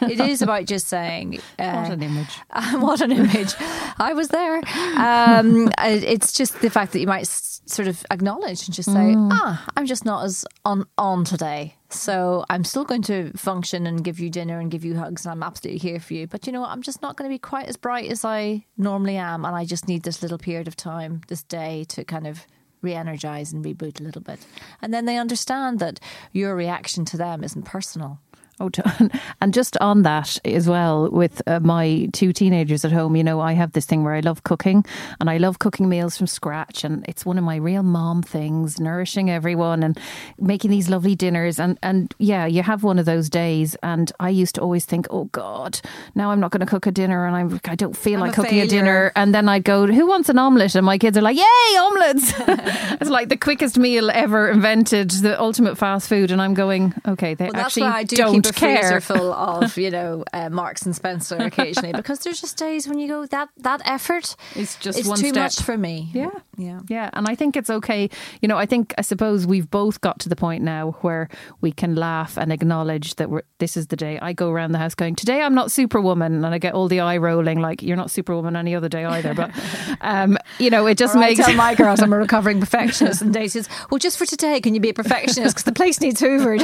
It 0.00 0.20
is 0.20 0.40
about 0.40 0.66
just 0.66 0.86
saying, 0.86 1.40
uh, 1.58 1.72
what 1.82 1.90
an 1.90 2.02
image, 2.02 2.38
uh, 2.50 2.72
what 2.78 3.00
an 3.00 3.10
image. 3.10 3.54
I 3.98 4.12
was 4.14 4.28
there. 4.28 4.58
Um, 4.96 5.70
it's 5.78 6.32
just 6.32 6.60
the 6.60 6.70
fact 6.70 6.92
that 6.92 7.00
you 7.00 7.08
might 7.08 7.26
sort 7.26 7.88
of 7.88 8.06
acknowledge 8.10 8.66
and 8.68 8.74
just 8.74 8.90
say, 8.90 9.14
mm. 9.14 9.30
ah, 9.32 9.66
I'm 9.76 9.86
just 9.86 10.04
not 10.04 10.24
as 10.24 10.44
on 10.64 10.86
on 10.96 11.24
today. 11.24 11.74
So 11.90 12.44
I'm 12.50 12.64
still 12.64 12.84
going 12.84 13.02
to 13.02 13.32
function 13.36 13.86
and 13.86 14.04
give 14.04 14.20
you 14.20 14.28
dinner 14.28 14.60
and 14.60 14.70
give 14.70 14.84
you 14.84 14.96
hugs, 14.96 15.24
and 15.24 15.32
I'm 15.32 15.42
absolutely 15.42 15.78
here 15.78 15.98
for 15.98 16.14
you. 16.14 16.26
But 16.26 16.46
you 16.46 16.52
know 16.52 16.60
what? 16.60 16.70
I'm 16.70 16.82
just 16.82 17.00
not 17.00 17.16
going 17.16 17.30
to 17.30 17.34
be 17.34 17.38
quite 17.38 17.66
as 17.66 17.78
bright 17.78 18.10
as 18.10 18.24
I 18.24 18.66
normally 18.76 19.16
am, 19.16 19.44
and 19.44 19.56
I 19.56 19.64
just 19.64 19.88
need 19.88 20.02
this 20.02 20.22
little 20.22 20.38
period 20.38 20.68
of 20.68 20.76
time, 20.76 21.22
this 21.28 21.42
day, 21.42 21.84
to 21.88 22.04
kind 22.04 22.26
of 22.26 22.46
re-energize 22.82 23.52
and 23.52 23.64
reboot 23.64 24.00
a 24.00 24.02
little 24.02 24.22
bit. 24.22 24.38
And 24.82 24.92
then 24.92 25.06
they 25.06 25.16
understand 25.16 25.78
that 25.78 25.98
your 26.32 26.54
reaction 26.54 27.04
to 27.06 27.16
them 27.16 27.42
isn't 27.42 27.64
personal. 27.64 28.20
Oh, 28.60 28.70
and 29.40 29.54
just 29.54 29.76
on 29.78 30.02
that 30.02 30.38
as 30.44 30.68
well, 30.68 31.08
with 31.10 31.40
uh, 31.46 31.60
my 31.60 32.08
two 32.12 32.32
teenagers 32.32 32.84
at 32.84 32.90
home, 32.90 33.14
you 33.14 33.22
know, 33.22 33.40
I 33.40 33.52
have 33.52 33.72
this 33.72 33.86
thing 33.86 34.02
where 34.02 34.14
I 34.14 34.20
love 34.20 34.42
cooking 34.42 34.84
and 35.20 35.30
I 35.30 35.36
love 35.36 35.60
cooking 35.60 35.88
meals 35.88 36.16
from 36.16 36.26
scratch. 36.26 36.82
And 36.82 37.04
it's 37.08 37.24
one 37.24 37.38
of 37.38 37.44
my 37.44 37.56
real 37.56 37.84
mom 37.84 38.22
things, 38.22 38.80
nourishing 38.80 39.30
everyone 39.30 39.84
and 39.84 39.98
making 40.40 40.72
these 40.72 40.88
lovely 40.88 41.14
dinners. 41.14 41.60
And, 41.60 41.78
and 41.82 42.12
yeah, 42.18 42.46
you 42.46 42.62
have 42.64 42.82
one 42.82 42.98
of 42.98 43.06
those 43.06 43.30
days. 43.30 43.76
And 43.82 44.10
I 44.18 44.30
used 44.30 44.56
to 44.56 44.60
always 44.60 44.84
think, 44.84 45.06
oh 45.10 45.24
God, 45.26 45.80
now 46.16 46.32
I'm 46.32 46.40
not 46.40 46.50
going 46.50 46.60
to 46.60 46.66
cook 46.66 46.86
a 46.86 46.90
dinner 46.90 47.26
and 47.26 47.36
I'm, 47.36 47.60
I 47.64 47.76
don't 47.76 47.96
feel 47.96 48.14
I'm 48.14 48.20
like 48.20 48.32
a 48.32 48.42
cooking 48.42 48.50
failure. 48.50 48.64
a 48.64 48.68
dinner. 48.68 49.12
And 49.14 49.32
then 49.32 49.48
I'd 49.48 49.64
go, 49.64 49.86
who 49.86 50.06
wants 50.06 50.28
an 50.28 50.38
omelette? 50.38 50.74
And 50.74 50.84
my 50.84 50.98
kids 50.98 51.16
are 51.16 51.22
like, 51.22 51.36
yay, 51.36 51.78
omelets. 51.78 52.34
it's 53.00 53.10
like 53.10 53.28
the 53.28 53.36
quickest 53.36 53.78
meal 53.78 54.10
ever 54.10 54.50
invented, 54.50 55.10
the 55.10 55.40
ultimate 55.40 55.78
fast 55.78 56.08
food. 56.08 56.32
And 56.32 56.42
I'm 56.42 56.54
going, 56.54 56.92
okay, 57.06 57.34
they 57.34 57.50
well, 57.52 57.56
actually 57.56 58.04
do 58.04 58.16
don't 58.16 58.47
a 58.50 58.52
care. 58.52 58.78
freezer 58.78 59.00
full 59.00 59.32
of 59.32 59.76
you 59.84 59.90
know 59.90 60.24
uh, 60.32 60.48
Marks 60.48 60.82
and 60.82 60.94
Spencer 60.94 61.36
occasionally 61.36 61.92
because 61.96 62.20
there's 62.20 62.40
just 62.40 62.56
days 62.56 62.88
when 62.88 62.98
you 62.98 63.08
go 63.08 63.26
that 63.26 63.48
that 63.58 63.82
effort 63.84 64.36
is 64.56 64.76
just 64.76 64.98
it's 64.98 65.08
too 65.08 65.28
step. 65.28 65.34
much 65.34 65.60
for 65.60 65.76
me. 65.76 66.08
Yeah, 66.12 66.30
yeah, 66.56 66.80
yeah. 66.88 67.10
And 67.12 67.26
I 67.28 67.34
think 67.34 67.56
it's 67.56 67.70
okay. 67.70 68.10
You 68.40 68.48
know, 68.48 68.56
I 68.56 68.66
think 68.66 68.94
I 68.98 69.02
suppose 69.02 69.46
we've 69.46 69.70
both 69.70 70.00
got 70.00 70.20
to 70.20 70.28
the 70.28 70.36
point 70.36 70.62
now 70.62 70.92
where 71.00 71.28
we 71.60 71.72
can 71.72 71.94
laugh 71.94 72.36
and 72.36 72.52
acknowledge 72.52 73.16
that 73.16 73.30
we're, 73.30 73.42
this 73.58 73.76
is 73.76 73.88
the 73.88 73.96
day. 73.96 74.18
I 74.20 74.32
go 74.32 74.50
around 74.50 74.72
the 74.72 74.78
house 74.78 74.94
going, 74.94 75.14
today 75.14 75.42
I'm 75.42 75.54
not 75.54 75.70
Superwoman, 75.70 76.44
and 76.44 76.54
I 76.54 76.58
get 76.58 76.74
all 76.74 76.88
the 76.88 77.00
eye 77.00 77.16
rolling 77.16 77.60
like 77.60 77.82
you're 77.82 77.96
not 77.96 78.10
Superwoman 78.10 78.56
any 78.56 78.74
other 78.74 78.88
day 78.88 79.04
either. 79.04 79.34
But 79.34 79.50
um, 80.00 80.38
you 80.58 80.70
know, 80.70 80.86
it 80.86 80.98
just 80.98 81.16
or 81.16 81.20
makes. 81.20 81.40
I 81.40 81.44
tell 81.44 81.56
my 81.56 81.74
girls 81.74 82.00
I'm 82.00 82.12
a 82.12 82.18
recovering 82.18 82.60
perfectionist, 82.60 83.22
and 83.22 83.32
Daisy 83.32 83.60
says, 83.62 83.68
"Well, 83.90 83.98
just 83.98 84.18
for 84.18 84.26
today, 84.26 84.60
can 84.60 84.74
you 84.74 84.80
be 84.80 84.90
a 84.90 84.94
perfectionist 84.94 85.54
because 85.54 85.64
the 85.64 85.72
place 85.72 86.00
needs 86.00 86.20
hoovered." 86.20 86.62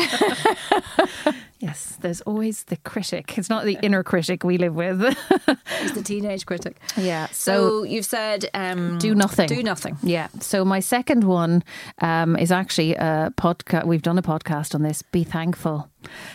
Yes, 1.60 1.96
there's 2.00 2.20
always 2.22 2.64
the 2.64 2.76
critic. 2.76 3.38
It's 3.38 3.48
not 3.48 3.64
the 3.64 3.78
inner 3.82 4.02
critic 4.02 4.44
we 4.44 4.58
live 4.58 4.74
with. 4.74 5.00
it's 5.80 5.92
the 5.92 6.02
teenage 6.02 6.44
critic. 6.46 6.78
Yeah. 6.96 7.26
So, 7.28 7.68
so 7.68 7.82
you've 7.84 8.04
said 8.04 8.50
um, 8.54 8.98
do 8.98 9.14
nothing. 9.14 9.48
Do 9.48 9.62
nothing. 9.62 9.96
Yeah. 10.02 10.28
So 10.40 10.64
my 10.64 10.80
second 10.80 11.24
one 11.24 11.62
um, 12.00 12.36
is 12.36 12.52
actually 12.52 12.94
a 12.94 13.32
podcast. 13.36 13.86
We've 13.86 14.02
done 14.02 14.18
a 14.18 14.22
podcast 14.22 14.74
on 14.74 14.82
this. 14.82 15.02
Be 15.02 15.24
thankful. 15.24 15.88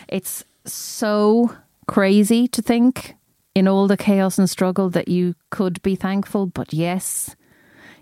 It's 0.08 0.44
so 0.64 1.54
crazy 1.86 2.48
to 2.48 2.62
think 2.62 3.14
in 3.54 3.68
all 3.68 3.86
the 3.86 3.96
chaos 3.96 4.38
and 4.38 4.48
struggle 4.48 4.90
that 4.90 5.08
you 5.08 5.34
could 5.50 5.82
be 5.82 5.96
thankful, 5.96 6.46
but 6.46 6.72
yes, 6.72 7.34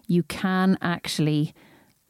you 0.06 0.22
can 0.22 0.78
actually 0.80 1.54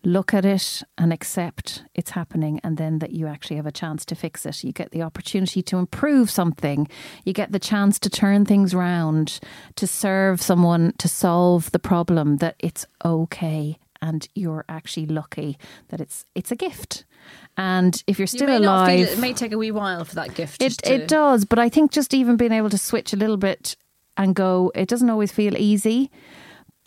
look 0.04 0.32
at 0.32 0.44
it 0.44 0.82
and 0.96 1.12
accept 1.12 1.82
it's 1.94 2.10
happening, 2.10 2.60
and 2.62 2.76
then 2.76 2.98
that 3.00 3.10
you 3.10 3.26
actually 3.26 3.56
have 3.56 3.66
a 3.66 3.72
chance 3.72 4.04
to 4.06 4.14
fix 4.14 4.46
it. 4.46 4.62
You 4.64 4.72
get 4.72 4.90
the 4.90 5.02
opportunity 5.02 5.62
to 5.62 5.78
improve 5.78 6.30
something, 6.30 6.88
you 7.24 7.32
get 7.32 7.52
the 7.52 7.58
chance 7.58 7.98
to 8.00 8.10
turn 8.10 8.44
things 8.44 8.74
around, 8.74 9.40
to 9.76 9.86
serve 9.86 10.40
someone, 10.40 10.92
to 10.98 11.08
solve 11.08 11.70
the 11.72 11.78
problem, 11.78 12.36
that 12.36 12.56
it's 12.58 12.86
okay. 13.04 13.78
And 14.00 14.28
you're 14.36 14.64
actually 14.68 15.06
lucky 15.06 15.58
that 15.88 16.00
it's 16.00 16.24
it's 16.36 16.52
a 16.52 16.56
gift, 16.56 17.04
and 17.56 18.00
if 18.06 18.18
you're 18.18 18.28
still 18.28 18.48
you 18.48 18.58
alive, 18.58 19.00
it, 19.00 19.08
it 19.14 19.18
may 19.18 19.32
take 19.32 19.50
a 19.50 19.58
wee 19.58 19.72
while 19.72 20.04
for 20.04 20.14
that 20.14 20.36
gift. 20.36 20.62
It 20.62 20.78
to... 20.78 20.94
it 20.94 21.08
does, 21.08 21.44
but 21.44 21.58
I 21.58 21.68
think 21.68 21.90
just 21.90 22.14
even 22.14 22.36
being 22.36 22.52
able 22.52 22.70
to 22.70 22.78
switch 22.78 23.12
a 23.12 23.16
little 23.16 23.36
bit 23.36 23.76
and 24.16 24.36
go, 24.36 24.70
it 24.76 24.88
doesn't 24.88 25.10
always 25.10 25.32
feel 25.32 25.56
easy 25.56 26.12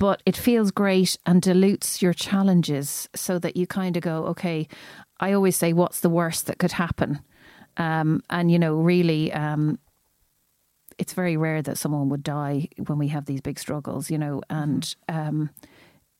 but 0.01 0.23
it 0.25 0.35
feels 0.35 0.71
great 0.71 1.15
and 1.27 1.43
dilutes 1.43 2.01
your 2.01 2.11
challenges 2.11 3.07
so 3.13 3.37
that 3.37 3.55
you 3.55 3.67
kind 3.67 3.95
of 3.95 4.01
go, 4.01 4.25
okay, 4.25 4.67
I 5.19 5.31
always 5.31 5.55
say, 5.55 5.73
what's 5.73 5.99
the 5.99 6.09
worst 6.09 6.47
that 6.47 6.57
could 6.57 6.71
happen? 6.71 7.19
Um, 7.77 8.23
and, 8.27 8.51
you 8.51 8.57
know, 8.57 8.73
really, 8.77 9.31
um, 9.31 9.77
it's 10.97 11.13
very 11.13 11.37
rare 11.37 11.61
that 11.61 11.77
someone 11.77 12.09
would 12.09 12.23
die 12.23 12.67
when 12.87 12.97
we 12.97 13.09
have 13.09 13.25
these 13.25 13.41
big 13.41 13.59
struggles, 13.59 14.09
you 14.09 14.17
know, 14.17 14.41
and 14.49 14.95
mm-hmm. 15.07 15.27
um, 15.27 15.49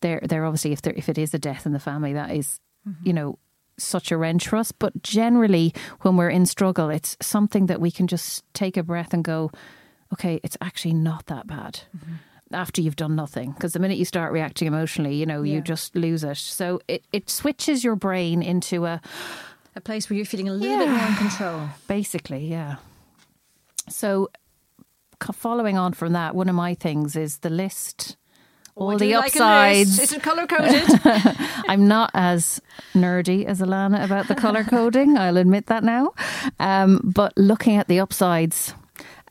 they're, 0.02 0.22
they're 0.26 0.46
obviously, 0.46 0.74
if, 0.74 0.86
if 0.86 1.10
it 1.10 1.18
is 1.18 1.34
a 1.34 1.40
death 1.40 1.66
in 1.66 1.72
the 1.72 1.80
family, 1.80 2.14
that 2.14 2.30
is, 2.30 2.60
mm-hmm. 2.88 3.08
you 3.08 3.14
know, 3.14 3.40
such 3.80 4.12
a 4.12 4.18
wrench 4.18 4.48
for 4.48 4.58
us. 4.58 4.72
But 4.72 5.02
generally, 5.02 5.74
when 6.02 6.18
we're 6.18 6.30
in 6.30 6.46
struggle, 6.46 6.92
it's 6.92 7.18
something 7.20 7.66
that 7.66 7.82
we 7.82 7.90
can 7.90 8.06
just 8.06 8.44
take 8.54 8.78
a 8.78 8.84
breath 8.84 9.12
and 9.12 9.24
go, 9.24 9.50
okay, 10.14 10.40
it's 10.44 10.58
actually 10.62 10.94
not 10.94 11.26
that 11.26 11.48
bad. 11.48 11.80
Mm-hmm 11.98 12.14
after 12.54 12.82
you've 12.82 12.96
done 12.96 13.16
nothing 13.16 13.52
because 13.52 13.74
the 13.74 13.80
minute 13.80 13.98
you 13.98 14.06
start 14.06 14.32
reacting 14.32 14.68
emotionally 14.68 15.16
you 15.16 15.26
know 15.26 15.42
yeah. 15.42 15.56
you 15.56 15.62
just 15.62 15.96
lose 15.96 16.24
it 16.24 16.38
so 16.38 16.80
it, 16.88 17.04
it 17.12 17.30
switches 17.30 17.84
your 17.84 17.96
brain 17.96 18.42
into 18.42 18.86
a 18.86 19.02
a 19.76 19.82
place 19.82 20.10
where 20.10 20.18
you're 20.18 20.26
feeling 20.26 20.50
a 20.50 20.54
little 20.54 20.78
yeah, 20.78 20.86
bit 20.86 20.90
more 20.90 21.08
in 21.08 21.16
control 21.16 21.70
basically 21.88 22.46
yeah 22.46 22.76
so 23.88 24.30
following 25.34 25.78
on 25.78 25.94
from 25.94 26.14
that 26.14 26.36
one 26.36 26.50
of 26.50 26.56
my 26.56 26.74
things 26.74 27.16
is 27.16 27.40
the 27.40 27.50
list 27.50 28.18
oh, 28.76 28.92
all 28.92 28.98
the 28.98 29.14
upsides. 29.14 29.98
Like 29.98 30.04
Is 30.04 30.14
it 30.14 30.24
color 30.24 30.48
coded? 30.48 30.84
I'm 31.68 31.88
not 31.88 32.12
as 32.14 32.60
nerdy 32.94 33.46
as 33.46 33.62
Alana 33.62 34.04
about 34.04 34.28
the 34.28 34.36
color 34.36 34.64
coding. 34.64 35.18
I'll 35.18 35.38
admit 35.38 35.68
that 35.68 35.84
now. 35.84 36.14
Um, 36.60 37.02
but 37.04 37.34
looking 37.38 37.78
at 37.78 37.88
the 37.88 38.00
upsides, 38.00 38.74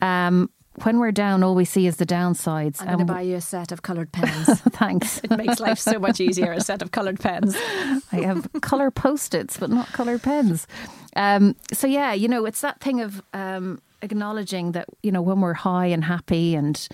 um, 0.01 0.49
when 0.83 0.99
we're 0.99 1.11
down, 1.11 1.43
all 1.43 1.53
we 1.53 1.65
see 1.65 1.85
is 1.85 1.97
the 1.97 2.05
downsides. 2.05 2.81
I'm 2.81 2.87
going 2.87 2.99
to 2.99 3.05
buy 3.05 3.21
you 3.21 3.35
a 3.35 3.41
set 3.41 3.71
of 3.71 3.81
coloured 3.81 4.11
pens. 4.13 4.61
Thanks. 4.61 5.19
it 5.19 5.31
makes 5.31 5.59
life 5.59 5.79
so 5.79 5.99
much 5.99 6.19
easier, 6.19 6.51
a 6.53 6.61
set 6.61 6.81
of 6.81 6.91
coloured 6.91 7.19
pens. 7.19 7.55
I 8.11 8.21
have 8.21 8.47
colour 8.61 8.89
post 8.89 9.33
its, 9.33 9.57
but 9.57 9.69
not 9.69 9.87
coloured 9.87 10.23
pens. 10.23 10.67
Um, 11.15 11.55
so, 11.73 11.87
yeah, 11.87 12.13
you 12.13 12.27
know, 12.27 12.45
it's 12.45 12.61
that 12.61 12.79
thing 12.79 13.01
of 13.01 13.21
um, 13.33 13.79
acknowledging 14.01 14.71
that, 14.71 14.87
you 15.03 15.11
know, 15.11 15.21
when 15.21 15.41
we're 15.41 15.53
high 15.53 15.87
and 15.87 16.05
happy 16.05 16.55
and 16.55 16.87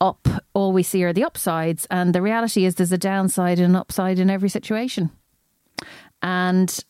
up, 0.00 0.26
all 0.54 0.72
we 0.72 0.82
see 0.82 1.04
are 1.04 1.12
the 1.12 1.24
upsides. 1.24 1.86
And 1.90 2.14
the 2.14 2.22
reality 2.22 2.64
is 2.64 2.76
there's 2.76 2.92
a 2.92 2.98
downside 2.98 3.58
and 3.58 3.70
an 3.70 3.76
upside 3.76 4.18
in 4.18 4.30
every 4.30 4.48
situation. 4.48 5.10
And 6.22 6.82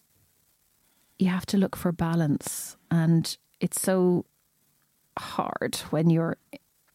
you 1.18 1.28
have 1.28 1.46
to 1.46 1.56
look 1.56 1.76
for 1.76 1.92
balance. 1.92 2.76
And 2.90 3.36
it's 3.60 3.80
so 3.80 4.24
hard 5.18 5.76
when 5.90 6.10
you're 6.10 6.36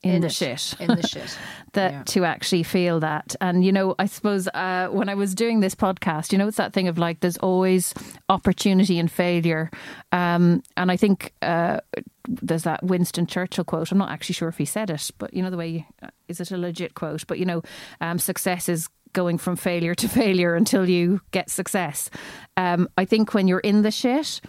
in, 0.04 0.16
in 0.16 0.22
the 0.22 0.30
shit. 0.30 0.76
In 0.80 0.88
the 0.88 1.08
shit. 1.08 1.38
that 1.74 1.92
yeah. 1.92 2.04
to 2.04 2.26
actually 2.26 2.64
feel 2.64 3.00
that. 3.00 3.36
And 3.42 3.66
you 3.66 3.72
know, 3.72 3.96
I 3.98 4.06
suppose 4.06 4.48
uh, 4.50 4.88
when 4.92 5.10
I 5.10 5.16
was 5.16 5.34
doing 5.34 5.60
this 5.60 5.76
podcast, 5.76 6.32
you 6.32 6.38
know, 6.38 6.48
it's 6.48 6.58
that 6.58 6.74
thing 6.74 6.88
of 6.88 6.98
like 6.98 7.20
there's 7.20 7.38
always 7.38 7.94
opportunity 8.30 9.00
and 9.00 9.12
failure. 9.12 9.72
Um, 10.12 10.64
and 10.76 10.92
I 10.92 10.98
think 10.98 11.34
uh, 11.42 11.80
there's 12.28 12.64
that 12.64 12.84
Winston 12.84 13.26
Churchill 13.26 13.64
quote. 13.64 13.92
I'm 13.92 13.98
not 13.98 14.12
actually 14.12 14.34
sure 14.34 14.50
if 14.50 14.58
he 14.58 14.66
said 14.66 14.90
it, 14.90 15.10
but 15.18 15.34
you 15.34 15.42
know 15.42 15.50
the 15.50 15.58
way 15.58 15.88
uh, 16.02 16.10
is 16.28 16.40
it 16.40 16.52
a 16.52 16.58
legit 16.58 16.94
quote? 16.94 17.26
But 17.28 17.40
you 17.40 17.46
know, 17.46 17.62
um, 18.00 18.20
success 18.20 18.70
is 18.70 18.88
going 19.14 19.38
from 19.40 19.56
failure 19.56 19.96
to 19.96 20.08
failure 20.08 20.54
until 20.56 20.88
you 20.88 21.22
get 21.32 21.50
success. 21.50 22.10
Um, 22.56 22.88
I 22.98 23.06
think 23.06 23.34
when 23.34 23.48
you're 23.48 23.60
in 23.60 23.82
the 23.82 23.92
shit, 23.92 24.42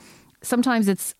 sometimes 0.42 0.88
it's 0.88 1.14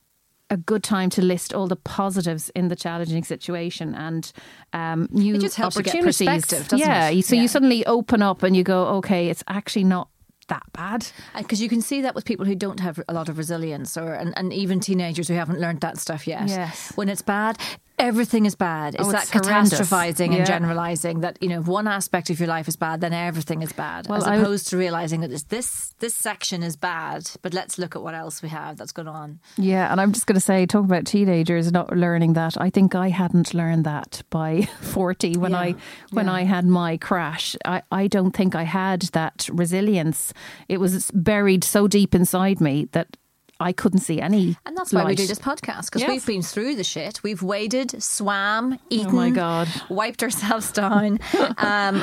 a 0.50 0.56
good 0.56 0.82
time 0.82 1.10
to 1.10 1.22
list 1.22 1.52
all 1.52 1.66
the 1.66 1.76
positives 1.76 2.50
in 2.50 2.68
the 2.68 2.76
challenging 2.76 3.22
situation 3.22 3.94
and 3.94 4.32
um, 4.72 5.08
new 5.10 5.34
it 5.34 5.40
just 5.40 5.56
helps 5.56 5.76
opportunities. 5.76 6.20
You 6.20 6.26
get 6.26 6.40
perspective, 6.40 6.78
yeah, 6.78 7.08
it? 7.08 7.22
so 7.24 7.34
yeah. 7.34 7.42
you 7.42 7.48
suddenly 7.48 7.84
open 7.86 8.22
up 8.22 8.42
and 8.42 8.56
you 8.56 8.64
go, 8.64 8.86
okay, 8.96 9.28
it's 9.28 9.44
actually 9.48 9.84
not 9.84 10.08
that 10.48 10.64
bad. 10.72 11.06
Because 11.36 11.60
you 11.60 11.68
can 11.68 11.80
see 11.80 12.00
that 12.02 12.14
with 12.14 12.24
people 12.24 12.46
who 12.46 12.54
don't 12.54 12.80
have 12.80 13.00
a 13.08 13.12
lot 13.12 13.28
of 13.28 13.38
resilience, 13.38 13.96
or 13.96 14.14
and, 14.14 14.32
and 14.36 14.52
even 14.52 14.80
teenagers 14.80 15.28
who 15.28 15.34
haven't 15.34 15.60
learned 15.60 15.80
that 15.82 15.98
stuff 15.98 16.26
yet. 16.26 16.48
Yes. 16.48 16.92
When 16.96 17.08
it's 17.08 17.22
bad, 17.22 17.58
everything 17.98 18.46
is 18.46 18.54
bad. 18.54 18.94
It's 18.94 19.04
oh, 19.04 19.12
that 19.12 19.26
catastrophizing 19.26 20.32
yeah. 20.32 20.38
and 20.38 20.46
generalizing 20.46 21.20
that 21.20 21.38
you 21.42 21.48
know 21.48 21.60
if 21.60 21.66
one 21.66 21.86
aspect 21.86 22.30
of 22.30 22.38
your 22.38 22.48
life 22.48 22.68
is 22.68 22.76
bad, 22.76 23.00
then 23.00 23.12
everything 23.12 23.62
is 23.62 23.72
bad. 23.72 24.06
Well, 24.08 24.24
as 24.24 24.40
opposed 24.40 24.68
to 24.68 24.76
realizing 24.76 25.20
that 25.22 25.30
this 25.48 25.94
this 25.98 26.14
section 26.14 26.62
is 26.62 26.76
bad, 26.76 27.30
but 27.42 27.54
let's 27.54 27.78
look 27.78 27.96
at 27.96 28.02
what 28.02 28.14
else 28.14 28.42
we 28.42 28.48
have 28.48 28.76
that's 28.76 28.92
going 28.92 29.08
on. 29.08 29.40
Yeah, 29.56 29.90
and 29.90 30.00
I'm 30.00 30.12
just 30.12 30.26
going 30.26 30.34
to 30.34 30.40
say, 30.40 30.66
talk 30.66 30.84
about 30.84 31.06
teenagers 31.06 31.70
not 31.72 31.94
learning 31.96 32.34
that. 32.34 32.60
I 32.60 32.70
think 32.70 32.94
I 32.94 33.08
hadn't 33.08 33.54
learned 33.54 33.84
that 33.84 34.22
by 34.30 34.62
40 34.80 35.36
when 35.36 35.52
yeah. 35.52 35.58
I 35.58 35.74
when 36.10 36.26
yeah. 36.26 36.32
I 36.32 36.42
had 36.42 36.66
my 36.66 36.96
crash. 36.96 37.56
I 37.64 37.82
I 37.90 38.06
don't 38.06 38.32
think 38.32 38.54
I 38.54 38.64
had 38.64 39.02
that 39.12 39.48
resilience. 39.52 40.32
It 40.68 40.78
was 40.78 41.10
buried 41.12 41.64
so 41.64 41.88
deep 41.88 42.14
inside 42.14 42.60
me 42.60 42.88
that 42.92 43.16
I 43.60 43.72
couldn't 43.72 44.00
see 44.00 44.20
any. 44.20 44.56
And 44.66 44.76
that's 44.76 44.92
why 44.92 45.04
we 45.04 45.14
do 45.14 45.26
this 45.26 45.38
podcast 45.38 45.86
because 45.86 46.02
yes. 46.02 46.10
we've 46.10 46.26
been 46.26 46.42
through 46.42 46.76
the 46.76 46.84
shit. 46.84 47.22
We've 47.22 47.42
waded, 47.42 48.00
swam, 48.02 48.78
eaten. 48.88 49.08
Oh 49.08 49.12
my 49.12 49.30
god! 49.30 49.68
Wiped 49.88 50.22
ourselves 50.22 50.70
down. 50.70 51.18
um, 51.34 51.56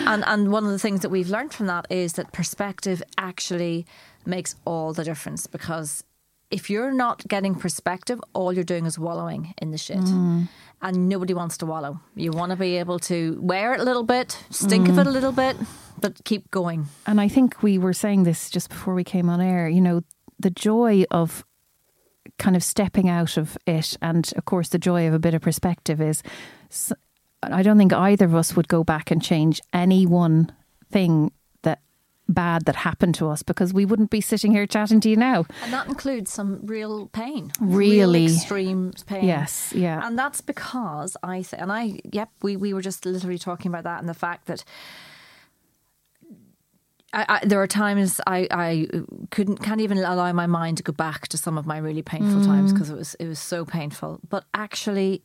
and 0.07 0.23
and 0.27 0.51
one 0.51 0.65
of 0.65 0.71
the 0.71 0.79
things 0.79 1.01
that 1.01 1.09
we've 1.09 1.29
learned 1.29 1.53
from 1.53 1.67
that 1.67 1.87
is 1.89 2.13
that 2.13 2.33
perspective 2.33 3.01
actually 3.17 3.85
makes 4.25 4.55
all 4.65 4.91
the 4.91 5.03
difference 5.03 5.47
because 5.47 6.03
if 6.51 6.69
you're 6.69 6.91
not 6.91 7.27
getting 7.27 7.55
perspective, 7.55 8.19
all 8.33 8.53
you're 8.53 8.63
doing 8.63 8.85
is 8.85 8.99
wallowing 8.99 9.53
in 9.61 9.71
the 9.71 9.77
shit. 9.77 9.97
Mm. 9.97 10.47
And 10.81 11.09
nobody 11.09 11.33
wants 11.33 11.57
to 11.59 11.65
wallow. 11.65 11.99
You 12.15 12.31
want 12.31 12.51
to 12.51 12.55
be 12.55 12.77
able 12.77 12.99
to 12.99 13.39
wear 13.41 13.73
it 13.73 13.79
a 13.79 13.83
little 13.83 14.03
bit, 14.03 14.37
stink 14.51 14.87
mm. 14.87 14.91
of 14.91 14.99
it 14.99 15.07
a 15.07 15.09
little 15.09 15.31
bit, 15.31 15.55
but 15.99 16.23
keep 16.25 16.51
going. 16.51 16.87
And 17.07 17.19
I 17.19 17.27
think 17.27 17.63
we 17.63 17.77
were 17.77 17.93
saying 17.93 18.23
this 18.23 18.49
just 18.49 18.69
before 18.69 18.93
we 18.93 19.03
came 19.03 19.29
on 19.29 19.41
air. 19.41 19.67
You 19.67 19.81
know, 19.81 20.03
the 20.39 20.49
joy 20.49 21.05
of 21.11 21.45
kind 22.37 22.55
of 22.55 22.63
stepping 22.63 23.07
out 23.09 23.37
of 23.37 23.57
it, 23.65 23.97
and 24.01 24.31
of 24.35 24.45
course, 24.45 24.69
the 24.69 24.79
joy 24.79 25.07
of 25.07 25.13
a 25.13 25.19
bit 25.19 25.33
of 25.33 25.41
perspective 25.41 26.01
is. 26.01 26.23
I 27.43 27.61
don't 27.61 27.77
think 27.77 27.93
either 27.93 28.25
of 28.25 28.33
us 28.33 28.55
would 28.55 28.67
go 28.67 28.83
back 28.83 29.11
and 29.11 29.21
change 29.21 29.61
any 29.71 30.05
one 30.05 30.51
thing 30.91 31.31
that 31.61 31.79
bad 32.27 32.65
that 32.65 32.75
happened 32.75 33.15
to 33.15 33.29
us 33.29 33.43
because 33.43 33.73
we 33.73 33.85
wouldn't 33.85 34.09
be 34.09 34.21
sitting 34.21 34.51
here 34.51 34.65
chatting 34.65 34.99
to 35.01 35.09
you 35.09 35.15
now. 35.15 35.45
And 35.63 35.71
that 35.71 35.87
includes 35.87 36.31
some 36.31 36.65
real 36.65 37.07
pain, 37.07 37.51
really 37.59 37.97
real 37.97 38.15
extreme 38.15 38.93
pain. 39.05 39.25
Yes, 39.25 39.73
yeah, 39.75 40.05
and 40.05 40.17
that's 40.17 40.41
because 40.41 41.15
I 41.21 41.41
th- 41.43 41.61
and 41.61 41.71
I 41.71 41.99
yep 42.11 42.29
we 42.41 42.55
we 42.57 42.73
were 42.73 42.81
just 42.81 43.05
literally 43.05 43.37
talking 43.37 43.69
about 43.69 43.83
that 43.83 43.99
and 43.99 44.09
the 44.09 44.13
fact 44.15 44.47
that 44.47 44.63
I, 47.15 47.25
I, 47.29 47.45
there 47.45 47.61
are 47.61 47.67
times 47.67 48.19
I, 48.27 48.47
I 48.51 48.87
couldn't 49.31 49.57
can't 49.63 49.79
even 49.79 49.97
allow 49.99 50.31
my 50.33 50.47
mind 50.47 50.77
to 50.77 50.83
go 50.83 50.91
back 50.91 51.29
to 51.29 51.37
some 51.37 51.57
of 51.57 51.65
my 51.65 51.77
really 51.77 52.01
painful 52.01 52.41
mm. 52.41 52.45
times 52.45 52.73
because 52.73 52.89
it 52.89 52.97
was 52.97 53.15
it 53.15 53.27
was 53.27 53.39
so 53.39 53.63
painful. 53.63 54.19
But 54.29 54.43
actually, 54.53 55.23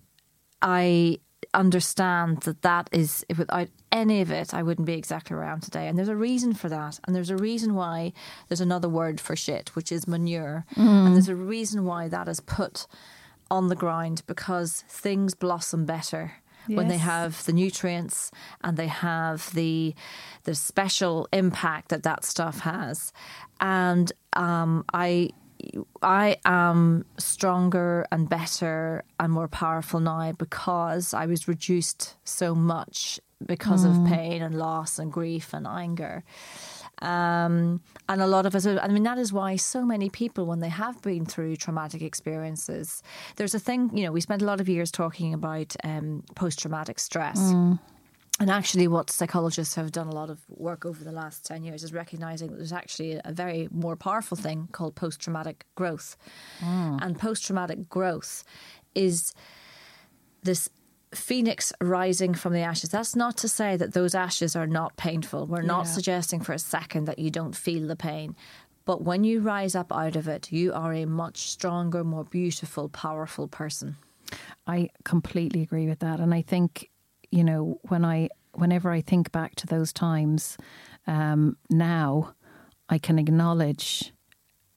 I 0.62 1.18
understand 1.52 2.42
that 2.42 2.62
that 2.62 2.88
is 2.92 3.26
without 3.36 3.68
any 3.90 4.20
of 4.20 4.30
it, 4.30 4.54
I 4.54 4.62
wouldn't 4.62 4.86
be 4.86 4.94
exactly 4.94 5.34
where 5.34 5.44
I 5.44 5.52
am 5.52 5.60
today. 5.60 5.88
And 5.88 5.98
there's 5.98 6.08
a 6.08 6.16
reason 6.16 6.54
for 6.54 6.68
that, 6.68 7.00
and 7.04 7.16
there's 7.16 7.30
a 7.30 7.36
reason 7.36 7.74
why 7.74 8.12
there's 8.48 8.60
another 8.60 8.88
word 8.88 9.20
for 9.20 9.34
shit, 9.34 9.74
which 9.74 9.90
is 9.90 10.06
manure, 10.06 10.64
mm. 10.76 11.06
and 11.06 11.14
there's 11.14 11.28
a 11.28 11.34
reason 11.34 11.84
why 11.84 12.06
that 12.06 12.28
is 12.28 12.38
put 12.38 12.86
on 13.50 13.66
the 13.66 13.74
ground 13.74 14.22
because 14.28 14.84
things 14.88 15.34
blossom 15.34 15.84
better 15.84 16.34
yes. 16.66 16.76
when 16.76 16.88
they 16.88 16.98
have 16.98 17.44
the 17.44 17.52
nutrients 17.52 18.30
and 18.62 18.76
they 18.76 18.86
have 18.86 19.52
the 19.54 19.94
the 20.44 20.54
special 20.54 21.28
impact 21.32 21.90
that 21.90 22.02
that 22.02 22.24
stuff 22.24 22.60
has. 22.60 23.12
And 23.60 24.12
um, 24.34 24.84
I 24.92 25.30
I 26.02 26.36
am 26.44 27.04
stronger 27.18 28.06
and 28.10 28.28
better 28.28 29.04
and 29.18 29.32
more 29.32 29.48
powerful 29.48 30.00
now 30.00 30.32
because 30.32 31.12
I 31.14 31.26
was 31.26 31.48
reduced 31.48 32.16
so 32.24 32.54
much 32.54 33.20
because 33.44 33.84
mm. 33.84 33.90
of 33.90 34.10
pain 34.10 34.42
and 34.42 34.54
loss 34.54 34.98
and 34.98 35.12
grief 35.12 35.52
and 35.52 35.66
anger. 35.66 36.24
Um, 37.02 37.80
and 38.08 38.20
a 38.20 38.26
lot 38.26 38.46
of 38.46 38.54
us, 38.54 38.66
I 38.66 38.88
mean, 38.88 39.04
that 39.04 39.18
is 39.18 39.32
why 39.32 39.56
so 39.56 39.84
many 39.84 40.10
people, 40.10 40.46
when 40.46 40.60
they 40.60 40.68
have 40.68 41.00
been 41.02 41.24
through 41.24 41.56
traumatic 41.56 42.02
experiences, 42.02 43.02
there's 43.36 43.54
a 43.54 43.58
thing, 43.58 43.96
you 43.96 44.04
know, 44.04 44.12
we 44.12 44.20
spent 44.20 44.42
a 44.42 44.44
lot 44.44 44.60
of 44.60 44.68
years 44.68 44.90
talking 44.90 45.32
about 45.32 45.74
um, 45.82 46.22
post 46.34 46.60
traumatic 46.60 46.98
stress. 46.98 47.38
Mm. 47.38 47.78
And 48.38 48.50
actually, 48.50 48.88
what 48.88 49.10
psychologists 49.10 49.74
have 49.74 49.92
done 49.92 50.08
a 50.08 50.14
lot 50.14 50.30
of 50.30 50.40
work 50.48 50.86
over 50.86 51.04
the 51.04 51.12
last 51.12 51.44
10 51.44 51.62
years 51.62 51.82
is 51.82 51.92
recognizing 51.92 52.50
that 52.50 52.56
there's 52.56 52.72
actually 52.72 53.20
a 53.22 53.32
very 53.32 53.68
more 53.70 53.96
powerful 53.96 54.36
thing 54.36 54.68
called 54.72 54.94
post 54.94 55.20
traumatic 55.20 55.66
growth. 55.74 56.16
Mm. 56.60 56.98
And 57.02 57.18
post 57.18 57.44
traumatic 57.44 57.90
growth 57.90 58.44
is 58.94 59.34
this 60.42 60.70
phoenix 61.14 61.72
rising 61.80 62.34
from 62.34 62.52
the 62.52 62.60
ashes. 62.60 62.90
That's 62.90 63.16
not 63.16 63.36
to 63.38 63.48
say 63.48 63.76
that 63.76 63.94
those 63.94 64.14
ashes 64.14 64.54
are 64.54 64.66
not 64.66 64.96
painful. 64.96 65.46
We're 65.46 65.62
not 65.62 65.86
yeah. 65.86 65.92
suggesting 65.92 66.40
for 66.40 66.52
a 66.52 66.58
second 66.58 67.06
that 67.06 67.18
you 67.18 67.30
don't 67.30 67.54
feel 67.56 67.86
the 67.86 67.96
pain. 67.96 68.36
But 68.84 69.02
when 69.02 69.24
you 69.24 69.40
rise 69.40 69.74
up 69.74 69.92
out 69.92 70.16
of 70.16 70.28
it, 70.28 70.50
you 70.50 70.72
are 70.72 70.92
a 70.92 71.04
much 71.04 71.38
stronger, 71.38 72.02
more 72.02 72.24
beautiful, 72.24 72.88
powerful 72.88 73.48
person. 73.48 73.96
I 74.66 74.90
completely 75.04 75.62
agree 75.62 75.88
with 75.88 75.98
that. 76.00 76.20
And 76.20 76.32
I 76.32 76.42
think, 76.42 76.90
you 77.30 77.44
know, 77.44 77.78
when 77.82 78.04
I 78.04 78.28
whenever 78.54 78.90
I 78.90 79.00
think 79.00 79.30
back 79.30 79.54
to 79.56 79.66
those 79.66 79.92
times 79.92 80.56
um, 81.06 81.56
now, 81.68 82.34
I 82.88 82.98
can 82.98 83.18
acknowledge 83.18 84.12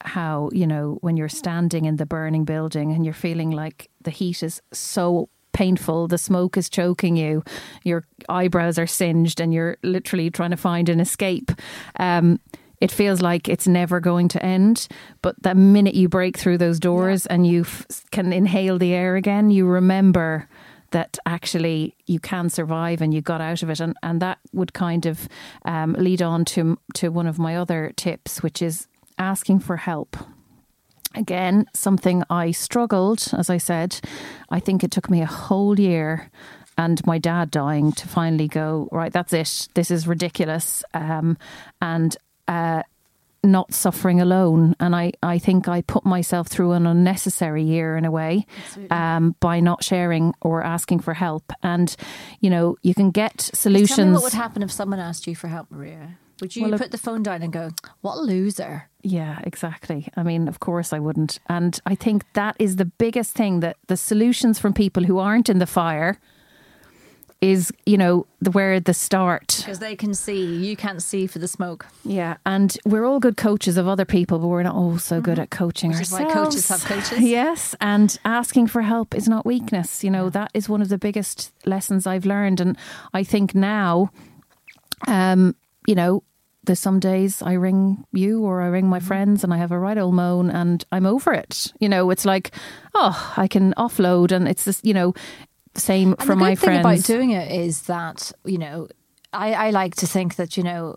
how, 0.00 0.50
you 0.52 0.66
know, 0.66 0.98
when 1.00 1.16
you're 1.16 1.28
standing 1.28 1.86
in 1.86 1.96
the 1.96 2.06
burning 2.06 2.44
building 2.44 2.92
and 2.92 3.04
you're 3.04 3.14
feeling 3.14 3.50
like 3.50 3.90
the 4.02 4.10
heat 4.10 4.42
is 4.42 4.60
so 4.72 5.28
painful. 5.54 6.08
The 6.08 6.18
smoke 6.18 6.58
is 6.58 6.68
choking 6.68 7.16
you. 7.16 7.42
Your 7.82 8.04
eyebrows 8.28 8.78
are 8.78 8.86
singed, 8.86 9.40
and 9.40 9.54
you're 9.54 9.78
literally 9.82 10.30
trying 10.30 10.50
to 10.50 10.58
find 10.58 10.90
an 10.90 11.00
escape. 11.00 11.50
Um, 11.98 12.40
it 12.80 12.92
feels 12.92 13.22
like 13.22 13.48
it's 13.48 13.66
never 13.66 13.98
going 14.00 14.28
to 14.28 14.44
end. 14.44 14.88
But 15.22 15.42
the 15.42 15.54
minute 15.54 15.94
you 15.94 16.08
break 16.08 16.36
through 16.36 16.58
those 16.58 16.78
doors 16.78 17.24
yeah. 17.24 17.34
and 17.34 17.46
you 17.46 17.62
f- 17.62 17.86
can 18.10 18.30
inhale 18.32 18.78
the 18.78 18.92
air 18.92 19.16
again, 19.16 19.50
you 19.50 19.64
remember 19.66 20.48
that 20.90 21.18
actually 21.24 21.96
you 22.06 22.20
can 22.20 22.50
survive 22.50 23.00
and 23.00 23.14
you 23.14 23.22
got 23.22 23.40
out 23.40 23.62
of 23.62 23.70
it. 23.70 23.80
And, 23.80 23.96
and 24.02 24.20
that 24.20 24.38
would 24.52 24.74
kind 24.74 25.06
of 25.06 25.28
um, 25.64 25.94
lead 25.94 26.20
on 26.20 26.44
to, 26.46 26.78
to 26.94 27.08
one 27.08 27.26
of 27.26 27.38
my 27.38 27.56
other 27.56 27.92
tips, 27.96 28.42
which 28.42 28.60
is 28.60 28.86
asking 29.18 29.60
for 29.60 29.78
help. 29.78 30.16
Again, 31.14 31.66
something 31.74 32.24
I 32.28 32.50
struggled, 32.50 33.28
as 33.36 33.50
I 33.50 33.58
said. 33.58 34.00
I 34.50 34.60
think 34.60 34.82
it 34.82 34.90
took 34.90 35.08
me 35.10 35.20
a 35.20 35.26
whole 35.26 35.78
year 35.78 36.30
and 36.76 37.04
my 37.06 37.18
dad 37.18 37.50
dying 37.50 37.92
to 37.92 38.08
finally 38.08 38.48
go, 38.48 38.88
right, 38.90 39.12
that's 39.12 39.32
it. 39.32 39.68
This 39.74 39.90
is 39.90 40.06
ridiculous. 40.06 40.82
Um, 40.92 41.38
and 41.80 42.16
uh, 42.48 42.82
not 43.44 43.72
suffering 43.72 44.20
alone. 44.20 44.74
And 44.80 44.96
I, 44.96 45.12
I 45.22 45.38
think 45.38 45.68
I 45.68 45.82
put 45.82 46.04
myself 46.04 46.48
through 46.48 46.72
an 46.72 46.86
unnecessary 46.86 47.62
year 47.62 47.96
in 47.96 48.04
a 48.04 48.10
way 48.10 48.46
um, 48.90 49.36
by 49.38 49.60
not 49.60 49.84
sharing 49.84 50.34
or 50.40 50.64
asking 50.64 51.00
for 51.00 51.14
help. 51.14 51.52
And, 51.62 51.94
you 52.40 52.50
know, 52.50 52.76
you 52.82 52.94
can 52.94 53.10
get 53.10 53.40
solutions. 53.40 53.96
Tell 53.96 54.06
me 54.06 54.12
what 54.12 54.22
would 54.22 54.32
happen 54.32 54.62
if 54.62 54.72
someone 54.72 54.98
asked 54.98 55.26
you 55.26 55.36
for 55.36 55.48
help, 55.48 55.70
Maria? 55.70 56.18
Would 56.40 56.56
you 56.56 56.68
well, 56.68 56.78
put 56.78 56.90
the 56.90 56.98
phone 56.98 57.22
down 57.22 57.42
and 57.42 57.52
go, 57.52 57.70
what 58.00 58.16
a 58.16 58.20
loser? 58.20 58.88
Yeah, 59.02 59.38
exactly. 59.44 60.08
I 60.16 60.22
mean, 60.22 60.48
of 60.48 60.60
course 60.60 60.92
I 60.92 60.98
wouldn't. 60.98 61.38
And 61.48 61.78
I 61.86 61.94
think 61.94 62.24
that 62.32 62.56
is 62.58 62.76
the 62.76 62.84
biggest 62.84 63.34
thing 63.34 63.60
that 63.60 63.76
the 63.86 63.96
solutions 63.96 64.58
from 64.58 64.72
people 64.72 65.04
who 65.04 65.18
aren't 65.18 65.48
in 65.48 65.58
the 65.58 65.66
fire 65.66 66.18
is, 67.40 67.70
you 67.84 67.98
know, 67.98 68.26
the 68.40 68.50
where 68.50 68.80
the 68.80 68.94
start. 68.94 69.56
Because 69.58 69.78
they 69.78 69.94
can 69.94 70.14
see, 70.14 70.42
you 70.42 70.76
can't 70.76 71.02
see 71.02 71.26
for 71.26 71.38
the 71.38 71.48
smoke. 71.48 71.86
Yeah. 72.04 72.36
And 72.46 72.76
we're 72.86 73.04
all 73.04 73.20
good 73.20 73.36
coaches 73.36 73.76
of 73.76 73.86
other 73.86 74.06
people, 74.06 74.38
but 74.38 74.48
we're 74.48 74.62
not 74.62 74.74
all 74.74 74.98
so 74.98 75.20
good 75.20 75.34
mm-hmm. 75.34 75.42
at 75.42 75.50
coaching 75.50 75.90
Which 75.90 75.98
ourselves. 75.98 76.24
why 76.24 76.32
coaches 76.32 76.68
have 76.68 76.84
coaches. 76.84 77.20
yes. 77.20 77.74
And 77.80 78.18
asking 78.24 78.68
for 78.68 78.82
help 78.82 79.14
is 79.14 79.28
not 79.28 79.44
weakness. 79.44 80.02
You 80.02 80.10
know, 80.10 80.30
that 80.30 80.50
is 80.54 80.68
one 80.68 80.80
of 80.80 80.88
the 80.88 80.98
biggest 80.98 81.52
lessons 81.66 82.06
I've 82.06 82.24
learned. 82.24 82.60
And 82.60 82.78
I 83.12 83.22
think 83.24 83.54
now, 83.54 84.10
um, 85.06 85.54
you 85.86 85.94
know, 85.94 86.22
there's 86.64 86.80
some 86.80 86.98
days 86.98 87.42
I 87.42 87.52
ring 87.52 88.04
you 88.12 88.42
or 88.42 88.62
I 88.62 88.68
ring 88.68 88.86
my 88.86 88.98
mm-hmm. 88.98 89.06
friends 89.06 89.44
and 89.44 89.52
I 89.52 89.58
have 89.58 89.72
a 89.72 89.78
right 89.78 89.98
old 89.98 90.14
moan 90.14 90.50
and 90.50 90.84
I'm 90.90 91.06
over 91.06 91.32
it. 91.32 91.72
You 91.78 91.88
know, 91.88 92.10
it's 92.10 92.24
like, 92.24 92.52
oh, 92.94 93.34
I 93.36 93.48
can 93.48 93.74
offload 93.74 94.32
and 94.32 94.48
it's 94.48 94.64
this, 94.64 94.80
you 94.82 94.94
know, 94.94 95.14
same 95.74 96.12
and 96.12 96.22
for 96.22 96.36
my 96.36 96.54
friends. 96.54 96.80
about 96.80 97.04
doing 97.04 97.30
it 97.30 97.50
is 97.50 97.82
that, 97.82 98.32
you 98.44 98.58
know, 98.58 98.88
I, 99.32 99.52
I 99.52 99.70
like 99.70 99.96
to 99.96 100.06
think 100.06 100.36
that, 100.36 100.56
you 100.56 100.62
know, 100.62 100.96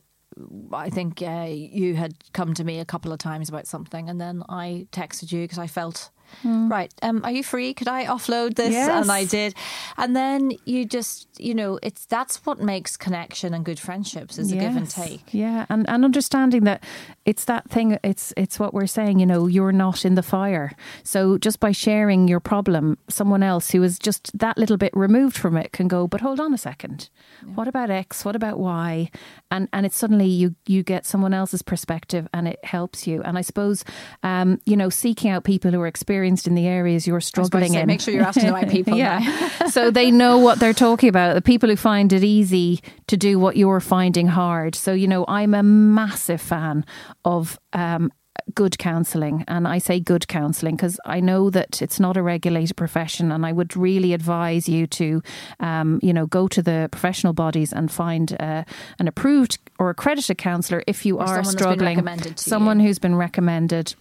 I 0.72 0.90
think 0.90 1.22
uh, 1.22 1.48
you 1.50 1.96
had 1.96 2.14
come 2.34 2.54
to 2.54 2.64
me 2.64 2.80
a 2.80 2.86
couple 2.86 3.12
of 3.12 3.20
times 3.20 3.50
about 3.50 3.66
something, 3.66 4.08
and 4.08 4.22
then 4.22 4.44
I 4.48 4.88
texted 4.92 5.32
you 5.32 5.42
because 5.42 5.58
I 5.58 5.68
felt 5.68 6.12
Mm. 6.44 6.70
Right. 6.70 6.94
Um, 7.02 7.22
are 7.24 7.32
you 7.32 7.44
free? 7.44 7.74
Could 7.74 7.88
I 7.88 8.06
offload 8.06 8.56
this? 8.56 8.72
Yes. 8.72 8.90
And 8.90 9.12
I 9.12 9.26
did. 9.26 9.56
And 9.98 10.16
then 10.16 10.52
you 10.66 10.86
just, 10.86 11.28
you 11.40 11.56
know, 11.56 11.80
it's 11.82 12.06
that's 12.06 12.46
what 12.46 12.60
makes 12.60 12.98
connection 12.98 13.54
and 13.54 13.66
good 13.66 13.80
friendships 13.80 14.38
is 14.38 14.52
yes. 14.52 14.62
a 14.62 14.68
give 14.68 14.76
and 14.76 14.90
take. 14.90 15.34
Yeah. 15.34 15.66
And, 15.70 15.90
and 15.90 16.06
understanding 16.06 16.64
that 16.66 16.84
it's 17.26 17.46
that 17.46 17.70
thing, 17.70 17.98
it's 18.04 18.34
it's 18.38 18.60
what 18.60 18.74
we're 18.74 18.88
saying, 18.88 19.20
you 19.20 19.26
know, 19.26 19.48
you're 19.48 19.72
not 19.72 20.06
in 20.06 20.16
the 20.16 20.24
fire. 20.24 20.72
So 21.04 21.38
just 21.38 21.60
by 21.60 21.72
sharing 21.72 22.28
your 22.28 22.40
problem, 22.40 22.98
someone 23.10 23.44
else 23.44 23.72
who 23.72 23.82
is 23.84 23.98
just 23.98 24.38
that 24.38 24.58
little 24.58 24.78
bit 24.78 24.96
removed 24.96 25.38
from 25.38 25.58
it 25.58 25.72
can 25.72 25.88
go, 25.88 26.08
but 26.08 26.22
hold 26.22 26.40
on 26.40 26.54
a 26.54 26.58
second. 26.58 27.10
Yeah. 27.46 27.54
What 27.54 27.68
about 27.68 27.90
X? 27.90 28.24
What 28.24 28.36
about 28.36 28.60
Y? 28.60 29.10
And 29.50 29.68
and 29.74 29.86
it's 29.86 29.98
suddenly 29.98 30.28
you 30.28 30.56
you 30.66 30.84
get 30.84 31.06
someone 31.06 31.34
else's 31.34 31.62
perspective 31.62 32.28
and 32.34 32.48
it 32.48 32.64
helps 32.64 33.08
you. 33.08 33.22
And 33.24 33.38
I 33.38 33.42
suppose 33.42 33.84
um, 34.24 34.60
you 34.66 34.78
know, 34.78 34.90
seeking 34.90 35.32
out 35.32 35.44
people 35.44 35.72
who 35.72 35.82
are 35.82 35.88
experienced 35.88 36.17
experienced 36.18 36.48
in 36.48 36.56
the 36.56 36.66
areas 36.66 37.06
you're 37.06 37.22
struggling 37.22 37.74
say, 37.74 37.82
in. 37.82 37.88
Make 37.88 38.02
sure 38.02 38.12
you're 38.12 38.24
asking 38.24 38.48
the 38.48 38.54
right 38.54 38.70
people. 38.70 38.98
yeah. 38.98 39.50
so 39.70 39.92
they 39.92 40.10
know 40.10 40.40
what 40.40 40.60
they're 40.60 40.74
talking 40.74 41.10
about. 41.10 41.36
The 41.36 41.42
people 41.42 41.70
who 41.70 41.76
find 41.76 42.12
it 42.12 42.24
easy 42.24 42.82
to 43.06 43.18
do 43.18 43.38
what 43.38 43.56
you're 43.56 43.80
finding 43.80 44.28
hard. 44.28 44.74
So, 44.74 44.94
you 44.94 45.08
know, 45.08 45.26
I'm 45.28 45.54
a 45.54 45.62
massive 45.62 46.42
fan 46.42 46.86
of 47.24 47.60
um, 47.74 48.12
good 48.56 48.80
counselling. 48.80 49.44
And 49.48 49.68
I 49.68 49.78
say 49.78 50.00
good 50.00 50.28
counselling 50.28 50.76
because 50.76 51.00
I 51.06 51.20
know 51.20 51.52
that 51.52 51.84
it's 51.84 52.00
not 52.00 52.18
a 52.18 52.24
regulated 52.24 52.76
profession. 52.76 53.32
And 53.32 53.46
I 53.46 53.52
would 53.52 53.78
really 53.78 54.14
advise 54.14 54.68
you 54.68 54.88
to, 54.88 55.22
um, 55.60 56.00
you 56.02 56.14
know, 56.14 56.26
go 56.26 56.48
to 56.48 56.64
the 56.64 56.90
professional 56.92 57.34
bodies 57.34 57.72
and 57.72 57.92
find 57.92 58.36
uh, 58.40 58.64
an 58.98 59.08
approved 59.08 59.60
or 59.78 59.92
accredited 59.92 60.40
counsellor 60.40 60.84
if 60.88 61.06
you 61.06 61.18
or 61.20 61.28
are 61.28 61.44
struggling. 61.44 62.08
Someone 62.38 62.80
you. 62.80 62.88
who's 62.88 62.98
been 62.98 63.16
recommended 63.16 63.94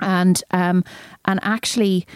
and 0.00 0.42
um, 0.50 0.84
and 1.24 1.40
actually 1.42 2.06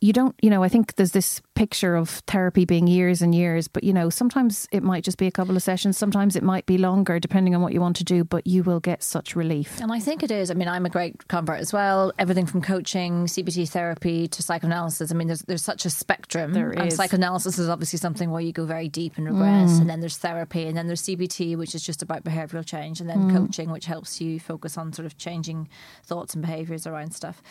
you 0.00 0.12
don't 0.12 0.34
you 0.42 0.50
know 0.50 0.62
i 0.62 0.68
think 0.68 0.94
there's 0.94 1.12
this 1.12 1.40
picture 1.60 1.94
of 1.94 2.08
therapy 2.26 2.64
being 2.64 2.86
years 2.86 3.20
and 3.20 3.34
years, 3.34 3.68
but 3.68 3.84
you 3.84 3.92
know, 3.92 4.08
sometimes 4.08 4.66
it 4.72 4.82
might 4.82 5.04
just 5.04 5.18
be 5.18 5.26
a 5.26 5.30
couple 5.30 5.54
of 5.54 5.62
sessions, 5.62 5.94
sometimes 5.94 6.34
it 6.34 6.42
might 6.42 6.64
be 6.64 6.78
longer, 6.78 7.20
depending 7.20 7.54
on 7.54 7.60
what 7.60 7.74
you 7.74 7.82
want 7.82 7.94
to 7.94 8.02
do, 8.02 8.24
but 8.24 8.46
you 8.46 8.62
will 8.62 8.80
get 8.80 9.02
such 9.02 9.36
relief. 9.36 9.78
And 9.78 9.92
I 9.92 10.00
think 10.00 10.22
it 10.22 10.30
is. 10.30 10.50
I 10.50 10.54
mean, 10.54 10.68
I'm 10.68 10.86
a 10.86 10.88
great 10.88 11.28
convert 11.28 11.60
as 11.60 11.70
well. 11.70 12.14
Everything 12.18 12.46
from 12.46 12.62
coaching, 12.62 13.26
CBT 13.26 13.68
therapy 13.68 14.26
to 14.26 14.42
psychoanalysis. 14.42 15.12
I 15.12 15.14
mean, 15.14 15.26
there's, 15.26 15.42
there's 15.42 15.62
such 15.62 15.84
a 15.84 15.90
spectrum. 15.90 16.54
There 16.54 16.70
and 16.70 16.90
psychoanalysis 16.90 17.58
is 17.58 17.68
obviously 17.68 17.98
something 17.98 18.30
where 18.30 18.40
you 18.40 18.52
go 18.52 18.64
very 18.64 18.88
deep 18.88 19.18
and 19.18 19.26
regress. 19.26 19.72
Mm. 19.72 19.80
And 19.82 19.90
then 19.90 20.00
there's 20.00 20.16
therapy, 20.16 20.66
and 20.66 20.74
then 20.74 20.86
there's 20.86 21.02
CBT, 21.02 21.58
which 21.58 21.74
is 21.74 21.82
just 21.82 22.00
about 22.00 22.24
behavioral 22.24 22.64
change, 22.64 23.02
and 23.02 23.10
then 23.10 23.28
mm. 23.28 23.36
coaching, 23.36 23.70
which 23.70 23.84
helps 23.84 24.18
you 24.18 24.40
focus 24.40 24.78
on 24.78 24.94
sort 24.94 25.04
of 25.04 25.18
changing 25.18 25.68
thoughts 26.04 26.32
and 26.32 26.40
behaviors 26.40 26.86
around 26.86 27.12
stuff. 27.12 27.42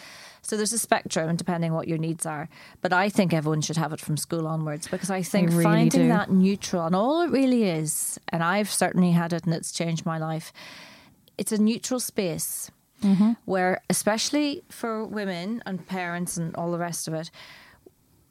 So 0.41 0.57
there's 0.57 0.73
a 0.73 0.79
spectrum 0.79 1.35
depending 1.35 1.73
what 1.73 1.87
your 1.87 1.97
needs 1.97 2.25
are. 2.25 2.49
But 2.81 2.93
I 2.93 3.09
think 3.09 3.33
everyone 3.33 3.61
should 3.61 3.77
have 3.77 3.93
it 3.93 3.98
from 4.01 4.17
school 4.17 4.47
onwards 4.47 4.87
because 4.87 5.09
I 5.09 5.21
think 5.21 5.51
really 5.51 5.63
finding 5.63 6.03
do. 6.03 6.07
that 6.09 6.31
neutral 6.31 6.85
and 6.85 6.95
all 6.95 7.21
it 7.21 7.31
really 7.31 7.63
is, 7.63 8.19
and 8.29 8.43
I've 8.43 8.71
certainly 8.71 9.11
had 9.11 9.33
it 9.33 9.45
and 9.45 9.53
it's 9.53 9.71
changed 9.71 10.05
my 10.05 10.17
life, 10.17 10.53
it's 11.37 11.51
a 11.51 11.61
neutral 11.61 11.99
space 11.99 12.71
mm-hmm. 13.01 13.31
where, 13.45 13.81
especially 13.89 14.63
for 14.69 15.05
women 15.05 15.61
and 15.65 15.85
parents 15.85 16.37
and 16.37 16.55
all 16.55 16.71
the 16.71 16.79
rest 16.79 17.07
of 17.07 17.13
it, 17.13 17.31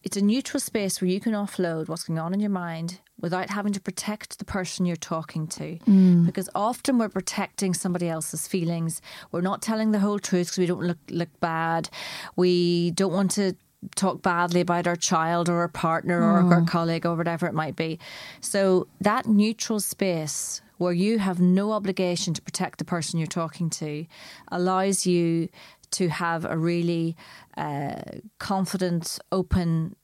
it's 0.03 0.17
a 0.17 0.23
neutral 0.23 0.61
space 0.61 1.01
where 1.01 1.11
you 1.11 1.21
can 1.21 1.33
offload 1.33 1.89
what's 1.89 2.05
going 2.05 2.19
on 2.19 2.33
in 2.33 2.41
your 2.41 2.51
mind 2.51 3.01
without 3.21 3.51
having 3.51 3.73
to 3.73 3.81
protect 3.81 4.39
the 4.39 4.45
person 4.45 4.87
you're 4.87 4.97
talking 4.97 5.47
to. 5.49 5.77
Mm. 5.79 6.25
Because 6.25 6.49
often 6.55 6.99
we're 6.99 7.09
protecting 7.09 7.75
somebody 7.75 8.09
else's 8.09 8.47
feelings. 8.47 9.03
We're 9.33 9.41
not 9.41 9.61
telling 9.61 9.91
the 9.91 9.99
whole 9.99 10.19
truth 10.19 10.49
because 10.49 10.59
we 10.59 10.67
don't 10.67 10.83
look 10.83 10.99
look 11.11 11.41
bad. 11.41 11.91
We 12.37 12.93
don't 12.93 13.13
want 13.13 13.33
to 13.33 13.55
talk 13.95 14.23
badly 14.23 14.61
about 14.61 14.87
our 14.87 14.97
child 14.97 15.49
or 15.49 15.59
our 15.59 15.69
partner 15.69 16.21
or 16.21 16.53
our 16.53 16.63
mm. 16.63 16.69
colleague 16.69 17.07
or 17.07 17.15
whatever 17.15 17.47
it 17.47 17.55
might 17.55 17.77
be. 17.77 17.99
So 18.41 18.89
that 19.01 19.27
neutral 19.27 19.81
space 19.81 20.61
where 20.79 20.93
you 20.93 21.19
have 21.19 21.41
no 21.41 21.73
obligation 21.73 22.35
to 22.35 22.43
protect 22.43 22.79
the 22.79 22.85
person 22.85 23.19
you're 23.19 23.27
talking 23.27 23.69
to 23.71 24.07
allows 24.51 25.07
you 25.07 25.49
to 25.91 26.09
have 26.09 26.45
a 26.45 26.57
really 26.57 27.17
uh, 27.57 28.01
confident, 28.39 29.19
open 29.33 29.97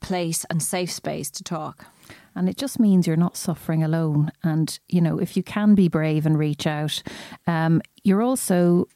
place 0.00 0.44
and 0.50 0.62
safe 0.62 0.90
space 0.90 1.30
to 1.30 1.42
talk. 1.42 1.86
And 2.34 2.48
it 2.48 2.56
just 2.56 2.80
means 2.80 3.06
you're 3.06 3.16
not 3.16 3.36
suffering 3.36 3.82
alone. 3.82 4.32
And, 4.42 4.78
you 4.88 5.00
know, 5.00 5.18
if 5.18 5.36
you 5.36 5.42
can 5.42 5.74
be 5.74 5.88
brave 5.88 6.26
and 6.26 6.38
reach 6.38 6.66
out, 6.66 7.02
um, 7.46 7.82
you're 8.04 8.22
also 8.22 8.88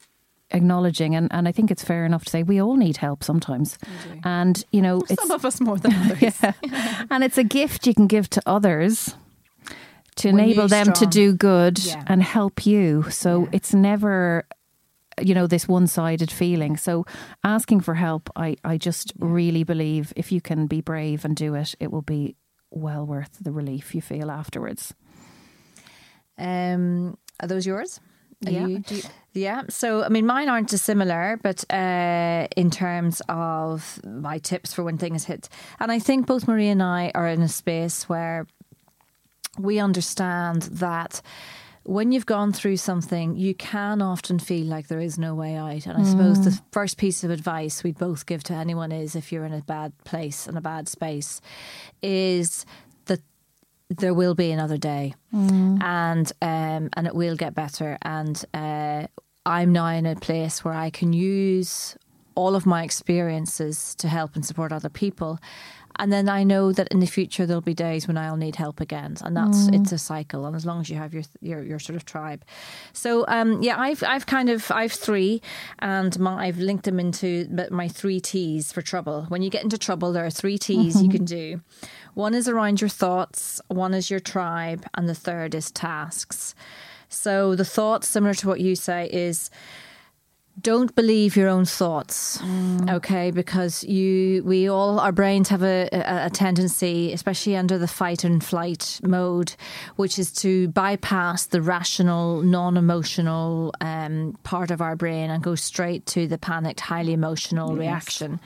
acknowledging 0.51 1.15
and, 1.15 1.29
and 1.33 1.49
I 1.49 1.53
think 1.53 1.71
it's 1.71 1.85
fair 1.85 2.05
enough 2.05 2.25
to 2.25 2.31
say 2.31 2.43
we 2.43 2.61
all 2.61 2.77
need 2.77 2.97
help 2.97 3.25
sometimes. 3.25 3.79
And 4.25 4.63
you 4.73 4.83
know 4.83 5.03
some 5.09 5.31
of 5.31 5.45
us 5.45 5.61
more 5.61 5.79
than 5.79 5.95
others. 6.11 6.41
yeah. 6.41 6.53
and 7.11 7.25
it's 7.25 7.39
a 7.39 7.45
gift 7.45 7.87
you 7.87 7.95
can 7.95 8.07
give 8.07 8.31
to 8.31 8.43
others 8.47 9.15
to 10.17 10.29
when 10.29 10.41
enable 10.41 10.69
them 10.69 10.95
strong. 10.95 10.95
to 10.95 11.07
do 11.07 11.35
good 11.35 11.85
yeah. 11.85 12.03
and 12.07 12.23
help 12.23 12.65
you. 12.65 13.11
So 13.11 13.43
yeah. 13.43 13.51
it's 13.53 13.75
never 13.75 14.47
you 15.21 15.35
know 15.35 15.47
this 15.47 15.67
one-sided 15.67 16.31
feeling 16.31 16.77
so 16.77 17.07
asking 17.43 17.81
for 17.81 17.95
help 17.95 18.29
i 18.37 18.55
i 18.65 18.77
just 18.77 19.15
really 19.19 19.65
believe 19.65 20.13
if 20.15 20.31
you 20.31 20.43
can 20.43 20.67
be 20.67 20.83
brave 20.83 21.25
and 21.25 21.35
do 21.35 21.55
it 21.55 21.75
it 21.81 21.91
will 21.91 22.03
be 22.03 22.37
well 22.71 23.07
worth 23.07 23.39
the 23.41 23.53
relief 23.53 23.95
you 23.95 24.03
feel 24.03 24.31
afterwards. 24.31 24.95
Um, 26.39 27.17
are 27.41 27.49
those 27.49 27.67
yours? 27.67 28.01
Yeah. 28.41 28.67
You, 28.67 28.85
you, 28.89 29.03
yeah. 29.33 29.63
So, 29.69 30.03
I 30.03 30.09
mean, 30.09 30.27
mine 30.27 30.49
aren't 30.49 30.69
dissimilar, 30.69 31.39
but 31.43 31.65
uh, 31.73 32.47
in 32.57 32.71
terms 32.71 33.23
of 33.29 34.01
my 34.05 34.39
tips 34.39 34.73
for 34.75 34.83
when 34.83 34.99
things 34.99 35.25
hit. 35.25 35.49
And 35.81 35.91
I 35.91 35.99
think 35.99 36.27
both 36.27 36.47
Marie 36.47 36.69
and 36.69 36.83
I 36.83 37.13
are 37.15 37.29
in 37.29 37.43
a 37.43 37.49
space 37.49 38.09
where 38.09 38.47
we 39.59 39.79
understand 39.79 40.63
that 40.63 41.23
when 41.87 42.11
you've 42.11 42.27
gone 42.27 42.53
through 42.53 42.77
something, 42.79 43.37
you 43.37 43.55
can 43.55 44.03
often 44.03 44.41
feel 44.41 44.67
like 44.67 44.89
there 44.89 45.01
is 45.01 45.19
no 45.19 45.37
way 45.37 45.55
out. 45.55 45.87
And 45.87 45.97
I 45.97 46.01
mm. 46.01 46.11
suppose 46.11 46.45
the 46.45 46.61
first 46.73 46.97
piece 46.97 47.23
of 47.23 47.31
advice 47.31 47.85
we'd 47.85 47.97
both 47.97 48.27
give 48.27 48.43
to 48.45 48.55
anyone 48.55 48.91
is 48.91 49.15
if 49.15 49.31
you're 49.31 49.45
in 49.45 49.53
a 49.53 49.63
bad 49.63 49.93
place 50.05 50.49
and 50.49 50.59
a 50.59 50.61
bad 50.61 50.89
space, 50.89 51.41
is 52.03 52.67
there 53.89 54.15
will 54.15 54.35
be 54.35 54.51
another 54.51 54.77
day, 54.77 55.15
mm. 55.33 55.83
and 55.83 56.33
um, 56.43 56.91
and 56.95 57.07
it 57.07 57.15
will 57.15 57.37
get 57.37 57.55
better. 57.55 57.97
And 58.03 58.45
uh, 58.53 59.07
I'm 59.45 59.73
now 59.73 59.89
in 59.89 60.07
a 60.07 60.17
place 60.17 60.65
where 60.65 60.75
I 60.75 60.91
can 60.91 61.13
use 61.13 61.97
all 62.35 62.55
of 62.55 62.67
my 62.67 62.83
experiences 62.83 63.95
to 63.97 64.09
help 64.09 64.35
and 64.35 64.45
support 64.45 64.73
other 64.73 64.91
people 64.91 65.39
and 65.99 66.13
then 66.13 66.29
I 66.29 66.45
know 66.45 66.73
that 66.73 66.89
in 66.89 67.01
the 67.01 67.07
future 67.07 67.47
there'll 67.47 67.61
be 67.61 67.75
days 67.75 68.07
when 68.07 68.17
I'll 68.17 68.37
need 68.37 68.57
help 68.57 68.81
again, 68.81 69.17
and 69.23 69.37
that's 69.37 69.69
mm. 69.69 69.81
it's 69.81 69.93
a 69.93 69.99
cycle. 69.99 70.47
And 70.47 70.55
as 70.55 70.67
long 70.67 70.81
as 70.81 70.91
you 70.91 70.97
have 70.97 71.15
your 71.15 71.25
your, 71.41 71.63
your 71.63 71.79
sort 71.79 71.97
of 71.97 72.05
tribe, 72.05 72.45
so 72.93 73.25
um, 73.29 73.63
yeah, 73.63 73.79
I've 73.79 74.03
I've 74.03 74.27
kind 74.27 74.49
of 74.49 74.71
I've 74.71 74.93
three, 74.93 75.43
and 75.79 76.19
my, 76.19 76.47
I've 76.47 76.59
linked 76.59 76.85
them 76.85 77.01
into 77.01 77.49
my 77.71 77.89
three 77.89 78.21
T's 78.21 78.73
for 78.73 78.83
trouble. 78.83 79.27
When 79.29 79.43
you 79.43 79.51
get 79.51 79.65
into 79.65 79.79
trouble, 79.79 80.13
there 80.13 80.27
are 80.27 80.31
three 80.31 80.59
T's 80.59 80.97
mm-hmm. 80.97 81.05
you 81.05 81.11
can 81.11 81.25
do. 81.25 81.61
One 82.15 82.35
is 82.35 82.49
around 82.49 82.81
your 82.81 82.89
thoughts, 82.89 83.61
one 83.69 83.93
is 83.93 84.11
your 84.11 84.21
tribe, 84.21 84.87
and 84.95 85.09
the 85.09 85.15
third 85.15 85.55
is 85.55 85.71
tasks. 85.71 86.55
So 87.09 87.55
the 87.55 87.65
thoughts, 87.65 88.09
similar 88.09 88.35
to 88.35 88.49
what 88.49 88.61
you 88.61 88.75
say, 88.75 89.09
is 89.13 89.51
don't 90.61 90.95
believe 90.95 91.37
your 91.37 91.49
own 91.49 91.65
thoughts 91.65 92.39
mm. 92.39 92.91
okay 92.91 93.31
because 93.31 93.85
you 93.85 94.43
we 94.45 94.69
all 94.69 94.99
our 94.99 95.13
brains 95.13 95.49
have 95.49 95.63
a, 95.63 95.89
a, 95.93 96.27
a, 96.27 96.31
tendency 96.31 97.13
especially 97.13 97.55
under 97.57 97.79
the 97.79 97.89
fight 97.89 98.25
and 98.25 98.43
flight 98.43 98.99
mode 99.03 99.55
which 99.97 100.19
is 100.19 100.33
to 100.33 100.69
bypass 100.69 101.47
the 101.47 101.61
rational 101.61 102.43
non-emotional 102.43 103.73
um, 103.81 104.37
part 104.45 104.71
of 104.71 104.81
our 104.81 104.97
brain 104.97 105.31
and 105.31 105.43
go 105.43 105.55
straight 105.55 106.07
to 106.07 106.27
the 106.27 106.39
panicked 106.39 106.81
highly 106.81 107.13
emotional 107.13 107.71
yes. 107.73 107.79
reaction 107.79 108.41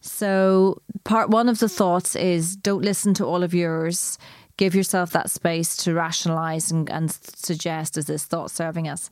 so 0.00 0.82
part 1.04 1.30
one 1.30 1.48
of 1.48 1.60
the 1.60 1.68
thoughts 1.68 2.16
is 2.16 2.56
don't 2.56 2.82
listen 2.82 3.14
to 3.14 3.24
all 3.24 3.42
of 3.44 3.54
yours 3.54 4.18
give 4.56 4.74
yourself 4.74 5.10
that 5.10 5.30
space 5.30 5.76
to 5.76 5.94
rationalize 5.94 6.70
and, 6.70 6.90
and 6.90 7.12
suggest 7.12 7.96
is 7.96 8.06
this 8.06 8.24
thought 8.24 8.50
serving 8.50 8.88
us 8.88 9.08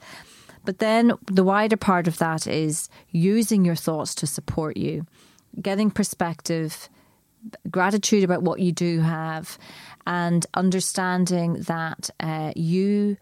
but 0.65 0.79
then 0.79 1.13
the 1.27 1.45
wider 1.45 1.77
part 1.77 2.09
of 2.09 2.19
that 2.19 2.47
is 2.47 2.89
using 3.11 3.65
your 3.65 3.77
thoughts 3.77 4.15
to 4.17 4.27
support 4.27 4.77
you, 4.77 5.07
getting 5.61 5.91
perspective, 5.91 6.89
gratitude 7.71 8.25
about 8.25 8.43
what 8.43 8.61
you 8.61 8.73
do 8.73 9.01
have, 9.01 9.59
and 10.07 10.47
understanding 10.55 11.55
that 11.63 12.11
uh, 12.21 12.53
you 12.55 13.17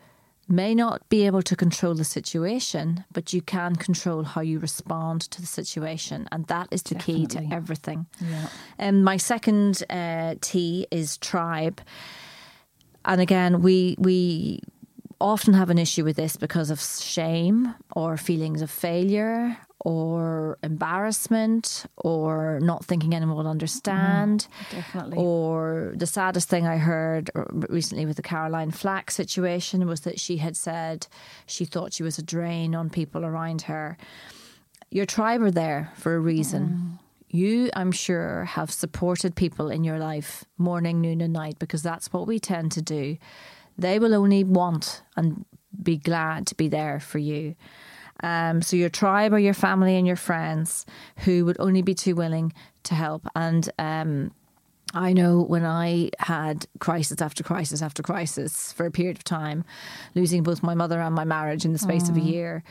may 0.50 0.74
not 0.74 1.09
be 1.09 1.26
able 1.26 1.42
to 1.42 1.55
control 1.55 1.94
the 1.94 2.05
situation, 2.05 3.05
but 3.12 3.33
you 3.33 3.40
can 3.40 3.76
control 3.76 4.24
how 4.24 4.40
you 4.40 4.59
respond 4.59 5.22
to 5.22 5.40
the 5.40 5.46
situation. 5.46 6.29
And 6.33 6.44
that 6.48 6.66
is 6.72 6.83
the 6.83 6.96
Definitely. 6.96 7.26
key 7.26 7.48
to 7.48 7.55
everything. 7.55 8.07
Yeah. 8.20 8.48
And 8.76 9.05
my 9.05 9.16
second 9.16 9.85
uh, 9.88 10.35
T 10.40 10.87
is 10.90 11.16
tribe. 11.18 11.81
And 13.05 13.20
again, 13.20 13.62
we 13.62 13.94
we 13.98 14.61
often 15.20 15.54
have 15.54 15.70
an 15.70 15.78
issue 15.78 16.04
with 16.04 16.16
this 16.16 16.37
because 16.37 16.70
of 16.70 16.80
shame 16.80 17.74
or 17.94 18.16
feelings 18.16 18.62
of 18.62 18.70
failure 18.70 19.56
or 19.80 20.59
embarrassment 20.62 21.87
or 21.96 22.59
not 22.61 22.85
thinking 22.85 23.14
anyone 23.14 23.37
will 23.37 23.46
understand. 23.46 24.46
Mm, 24.46 24.70
definitely. 24.70 25.18
Or 25.18 25.92
the 25.94 26.06
saddest 26.06 26.48
thing 26.48 26.66
I 26.66 26.76
heard 26.76 27.30
recently 27.68 28.06
with 28.06 28.16
the 28.16 28.22
Caroline 28.22 28.70
Flack 28.70 29.11
situation 29.11 29.87
was 29.87 30.00
that 30.00 30.20
she 30.20 30.38
had 30.38 30.56
said 30.56 31.06
she 31.46 31.64
thought 31.64 31.94
she 31.94 32.02
was 32.02 32.18
a 32.18 32.22
drain 32.22 32.74
on 32.74 32.90
people 32.90 33.24
around 33.24 33.62
her. 33.62 33.96
Your 34.90 35.06
tribe 35.06 35.42
are 35.42 35.50
there 35.50 35.92
for 35.96 36.14
a 36.14 36.20
reason. 36.20 36.68
Mm. 36.68 36.98
You, 37.33 37.70
I'm 37.74 37.92
sure, 37.92 38.44
have 38.44 38.72
supported 38.72 39.37
people 39.37 39.70
in 39.70 39.85
your 39.85 40.00
life 40.00 40.44
morning, 40.59 41.00
noon, 41.00 41.20
and 41.20 41.33
night 41.33 41.61
because 41.61 41.80
that's 41.83 42.12
what 42.12 42.26
we 42.26 42.40
tend 42.40 42.72
to 42.72 42.83
do 42.83 43.18
they 43.80 43.98
will 43.98 44.14
only 44.14 44.44
want 44.44 45.02
and 45.16 45.44
be 45.82 45.96
glad 45.96 46.46
to 46.48 46.54
be 46.54 46.68
there 46.68 47.00
for 47.00 47.18
you. 47.18 47.54
Um, 48.22 48.60
so 48.60 48.76
your 48.76 48.90
tribe 48.90 49.32
or 49.32 49.38
your 49.38 49.54
family 49.54 49.96
and 49.96 50.06
your 50.06 50.16
friends 50.16 50.84
who 51.24 51.44
would 51.46 51.56
only 51.58 51.82
be 51.82 51.94
too 51.94 52.14
willing 52.14 52.52
to 52.82 52.94
help. 52.94 53.26
And 53.34 53.68
um, 53.78 54.32
I 54.92 55.12
know 55.12 55.40
when 55.40 55.64
I 55.64 56.10
had 56.18 56.66
crisis 56.80 57.22
after 57.22 57.42
crisis 57.42 57.80
after 57.80 58.02
crisis 58.02 58.72
for 58.72 58.86
a 58.86 58.90
period 58.90 59.16
of 59.16 59.24
time, 59.24 59.64
losing 60.14 60.42
both 60.42 60.62
my 60.62 60.74
mother 60.74 61.00
and 61.00 61.14
my 61.14 61.24
marriage 61.24 61.64
in 61.64 61.72
the 61.72 61.78
space 61.78 62.04
mm. 62.04 62.10
of 62.10 62.16
a 62.16 62.20
mm. 62.20 62.30
year, 62.30 62.62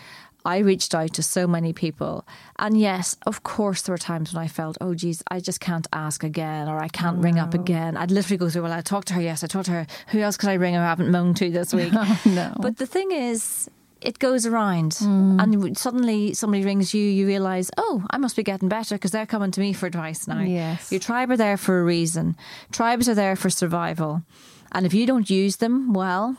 I 0.45 0.60
reached 0.60 0.95
out 0.95 1.13
to 1.13 1.23
so 1.23 1.47
many 1.47 1.73
people. 1.73 2.25
And 2.58 2.80
yes, 2.80 3.17
of 3.25 3.43
course, 3.43 3.82
there 3.82 3.93
were 3.93 3.97
times 3.97 4.34
when 4.34 4.43
I 4.43 4.47
felt, 4.47 4.78
oh, 4.80 4.95
geez, 4.95 5.21
I 5.30 5.39
just 5.39 5.60
can't 5.60 5.88
ask 5.91 6.23
again 6.23 6.67
or 6.67 6.80
I 6.80 6.88
can't 6.88 7.17
oh, 7.17 7.21
ring 7.21 7.36
no. 7.36 7.43
up 7.43 7.54
again. 7.54 7.97
I'd 7.97 8.12
literally 8.12 8.38
go 8.38 8.49
through, 8.49 8.63
well, 8.63 8.71
I 8.71 8.82
talked 8.82 9.10
to 9.10 9.13
her. 9.15 9.21
Yes, 9.21 9.43
I 9.43 9.47
talked 9.47 9.65
to 9.65 9.71
her. 9.71 9.88
Who 10.10 10.19
else 10.19 10.38
could 10.38 10.49
I 10.49 10.54
ring 10.54 10.73
who 10.73 10.80
I 10.80 10.86
haven't 10.86 11.12
moaned 11.12 11.38
to 11.38 11.49
this 11.49 11.73
week? 11.73 11.93
Oh, 12.02 12.21
no. 12.25 12.54
But 12.58 12.78
the 12.78 12.86
thing 12.86 13.12
is, 13.12 13.69
it 14.02 14.19
goes 14.19 14.45
around 14.45 14.93
mm. 14.93 15.41
and 15.41 15.78
suddenly 15.78 16.34
somebody 16.34 16.63
rings 16.63 16.93
you 16.93 17.04
you 17.04 17.28
realize 17.28 17.69
oh 17.78 18.06
i 18.12 18.17
must 18.17 18.36
be 18.36 18.43
getting 18.43 18.69
better 18.69 18.95
because 18.95 19.12
they're 19.12 19.25
coming 19.25 19.52
to 19.52 19.60
me 19.60 19.73
for 19.73 19.86
advice 19.88 20.28
now 20.28 20.39
yes 20.39 20.91
your 20.91 20.99
tribe 20.99 21.30
are 21.30 21.38
there 21.38 21.58
for 21.58 21.80
a 21.80 21.84
reason 21.84 22.36
tribes 22.71 23.10
are 23.10 23.15
there 23.15 23.36
for 23.36 23.49
survival 23.49 24.23
and 24.71 24.86
if 24.86 24.93
you 24.93 25.06
don't 25.06 25.30
use 25.30 25.58
them 25.58 25.93
well 25.93 26.38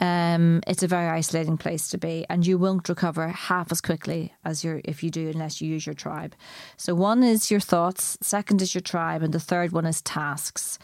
um, 0.00 0.62
it's 0.66 0.82
a 0.82 0.88
very 0.88 1.08
isolating 1.08 1.56
place 1.56 1.88
to 1.88 1.98
be 1.98 2.26
and 2.28 2.46
you 2.46 2.58
won't 2.58 2.88
recover 2.88 3.28
half 3.28 3.70
as 3.70 3.80
quickly 3.80 4.32
as 4.44 4.64
your 4.64 4.80
if 4.84 5.02
you 5.02 5.10
do 5.10 5.28
unless 5.28 5.60
you 5.60 5.68
use 5.68 5.86
your 5.86 5.94
tribe 5.94 6.34
so 6.76 6.94
one 6.94 7.22
is 7.22 7.50
your 7.50 7.60
thoughts 7.60 8.16
second 8.20 8.62
is 8.62 8.74
your 8.74 8.82
tribe 8.82 9.22
and 9.22 9.32
the 9.32 9.40
third 9.40 9.72
one 9.72 9.86
is 9.86 10.02
tasks 10.02 10.78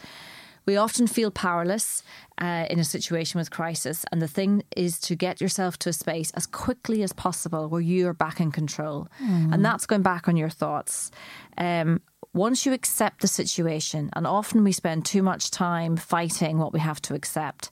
we 0.67 0.75
often 0.75 1.07
feel 1.07 1.31
powerless 1.31 2.03
uh, 2.39 2.65
in 2.69 2.77
a 2.77 2.83
situation 2.83 3.39
with 3.39 3.49
crisis, 3.49 4.03
and 4.11 4.21
the 4.21 4.27
thing 4.27 4.63
is 4.75 4.99
to 4.99 5.15
get 5.15 5.39
yourself 5.39 5.79
to 5.79 5.89
a 5.89 5.93
space 5.93 6.29
as 6.31 6.45
quickly 6.45 7.01
as 7.03 7.13
possible 7.13 7.69
where 7.69 7.81
you 7.81 8.05
are 8.09 8.13
back 8.13 8.41
in 8.41 8.51
control. 8.51 9.07
Mm. 9.23 9.53
And 9.53 9.65
that's 9.65 9.85
going 9.85 10.01
back 10.01 10.27
on 10.27 10.35
your 10.35 10.49
thoughts. 10.49 11.09
Um, 11.57 12.01
once 12.33 12.65
you 12.65 12.73
accept 12.73 13.21
the 13.21 13.27
situation, 13.27 14.09
and 14.11 14.27
often 14.27 14.65
we 14.65 14.73
spend 14.73 15.05
too 15.05 15.23
much 15.23 15.51
time 15.51 15.95
fighting 15.95 16.57
what 16.57 16.73
we 16.73 16.81
have 16.81 17.01
to 17.03 17.15
accept, 17.15 17.71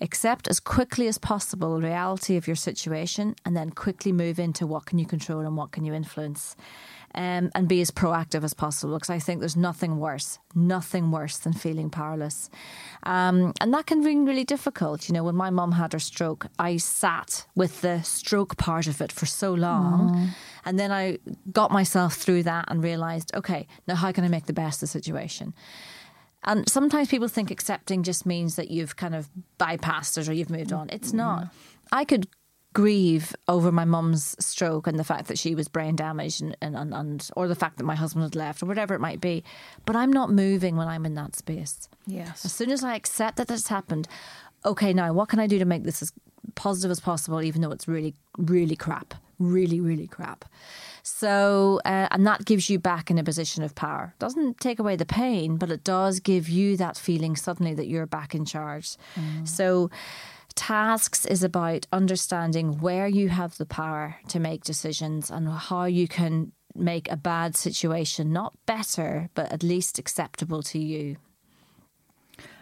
accept 0.00 0.48
as 0.48 0.60
quickly 0.60 1.06
as 1.06 1.18
possible 1.18 1.78
the 1.78 1.86
reality 1.86 2.36
of 2.36 2.46
your 2.46 2.56
situation 2.56 3.34
and 3.44 3.56
then 3.56 3.70
quickly 3.70 4.12
move 4.12 4.38
into 4.38 4.66
what 4.66 4.86
can 4.86 4.98
you 4.98 5.06
control 5.06 5.40
and 5.40 5.56
what 5.56 5.72
can 5.72 5.84
you 5.84 5.92
influence 5.92 6.56
um, 7.14 7.50
and 7.54 7.68
be 7.68 7.80
as 7.80 7.90
proactive 7.90 8.44
as 8.44 8.54
possible 8.54 8.94
because 8.94 9.10
I 9.10 9.18
think 9.18 9.40
there's 9.40 9.56
nothing 9.56 9.98
worse, 9.98 10.38
nothing 10.54 11.10
worse 11.10 11.38
than 11.38 11.52
feeling 11.52 11.90
powerless. 11.90 12.50
Um, 13.02 13.52
and 13.60 13.74
that 13.74 13.86
can 13.86 14.02
be 14.02 14.16
really 14.16 14.44
difficult. 14.44 15.08
You 15.08 15.14
know, 15.14 15.24
when 15.24 15.34
my 15.34 15.50
mum 15.50 15.72
had 15.72 15.92
her 15.92 15.98
stroke, 15.98 16.46
I 16.58 16.76
sat 16.76 17.46
with 17.54 17.80
the 17.80 18.02
stroke 18.02 18.56
part 18.56 18.86
of 18.86 19.00
it 19.00 19.10
for 19.10 19.26
so 19.26 19.52
long. 19.52 20.14
Mm. 20.14 20.28
And 20.64 20.78
then 20.78 20.92
I 20.92 21.18
got 21.52 21.70
myself 21.70 22.14
through 22.14 22.44
that 22.44 22.66
and 22.68 22.82
realized, 22.82 23.34
okay, 23.34 23.66
now 23.88 23.96
how 23.96 24.12
can 24.12 24.24
I 24.24 24.28
make 24.28 24.46
the 24.46 24.52
best 24.52 24.76
of 24.76 24.80
the 24.82 24.86
situation? 24.92 25.54
And 26.44 26.68
sometimes 26.68 27.08
people 27.08 27.28
think 27.28 27.50
accepting 27.50 28.02
just 28.02 28.24
means 28.24 28.56
that 28.56 28.70
you've 28.70 28.96
kind 28.96 29.14
of 29.14 29.28
bypassed 29.58 30.18
it 30.18 30.28
or 30.28 30.32
you've 30.32 30.50
moved 30.50 30.72
on. 30.72 30.88
It's 30.90 31.08
mm-hmm. 31.08 31.18
not. 31.18 31.48
I 31.92 32.04
could 32.04 32.28
grieve 32.72 33.34
over 33.48 33.72
my 33.72 33.84
mum's 33.84 34.36
stroke 34.38 34.86
and 34.86 34.98
the 34.98 35.04
fact 35.04 35.26
that 35.26 35.38
she 35.38 35.54
was 35.54 35.66
brain 35.68 35.96
damaged 35.96 36.40
and, 36.40 36.56
and, 36.62 36.76
and, 36.76 36.94
and, 36.94 37.30
or 37.36 37.48
the 37.48 37.54
fact 37.54 37.78
that 37.78 37.84
my 37.84 37.96
husband 37.96 38.22
had 38.22 38.36
left 38.36 38.62
or 38.62 38.66
whatever 38.66 38.94
it 38.94 39.00
might 39.00 39.20
be. 39.20 39.42
But 39.84 39.96
I'm 39.96 40.12
not 40.12 40.30
moving 40.30 40.76
when 40.76 40.88
I'm 40.88 41.04
in 41.04 41.14
that 41.14 41.36
space. 41.36 41.88
Yes. 42.06 42.44
As 42.44 42.52
soon 42.52 42.70
as 42.70 42.84
I 42.84 42.94
accept 42.94 43.36
that 43.38 43.48
this 43.48 43.68
happened, 43.68 44.08
okay, 44.64 44.92
now 44.92 45.12
what 45.12 45.28
can 45.28 45.40
I 45.40 45.46
do 45.46 45.58
to 45.58 45.64
make 45.64 45.82
this 45.82 46.00
as 46.00 46.12
positive 46.54 46.90
as 46.90 47.00
possible, 47.00 47.42
even 47.42 47.60
though 47.60 47.72
it's 47.72 47.88
really, 47.88 48.14
really 48.38 48.76
crap, 48.76 49.14
really, 49.38 49.80
really 49.80 50.06
crap. 50.06 50.44
So, 51.10 51.80
uh, 51.84 52.08
and 52.10 52.26
that 52.26 52.44
gives 52.44 52.70
you 52.70 52.78
back 52.78 53.10
in 53.10 53.18
a 53.18 53.24
position 53.24 53.62
of 53.62 53.74
power. 53.74 54.14
Doesn't 54.18 54.58
take 54.58 54.78
away 54.78 54.96
the 54.96 55.04
pain, 55.04 55.56
but 55.56 55.70
it 55.70 55.84
does 55.84 56.20
give 56.20 56.48
you 56.48 56.76
that 56.76 56.96
feeling 56.96 57.36
suddenly 57.36 57.74
that 57.74 57.88
you're 57.88 58.06
back 58.06 58.34
in 58.34 58.44
charge. 58.44 58.96
Mm. 59.16 59.46
So, 59.46 59.90
Tasks 60.54 61.26
is 61.26 61.42
about 61.42 61.86
understanding 61.92 62.80
where 62.80 63.06
you 63.06 63.28
have 63.28 63.56
the 63.56 63.66
power 63.66 64.16
to 64.28 64.40
make 64.40 64.64
decisions 64.64 65.30
and 65.30 65.48
how 65.48 65.84
you 65.84 66.08
can 66.08 66.52
make 66.74 67.10
a 67.10 67.16
bad 67.16 67.56
situation 67.56 68.32
not 68.32 68.54
better, 68.66 69.30
but 69.34 69.52
at 69.52 69.62
least 69.62 69.98
acceptable 69.98 70.62
to 70.62 70.78
you. 70.78 71.16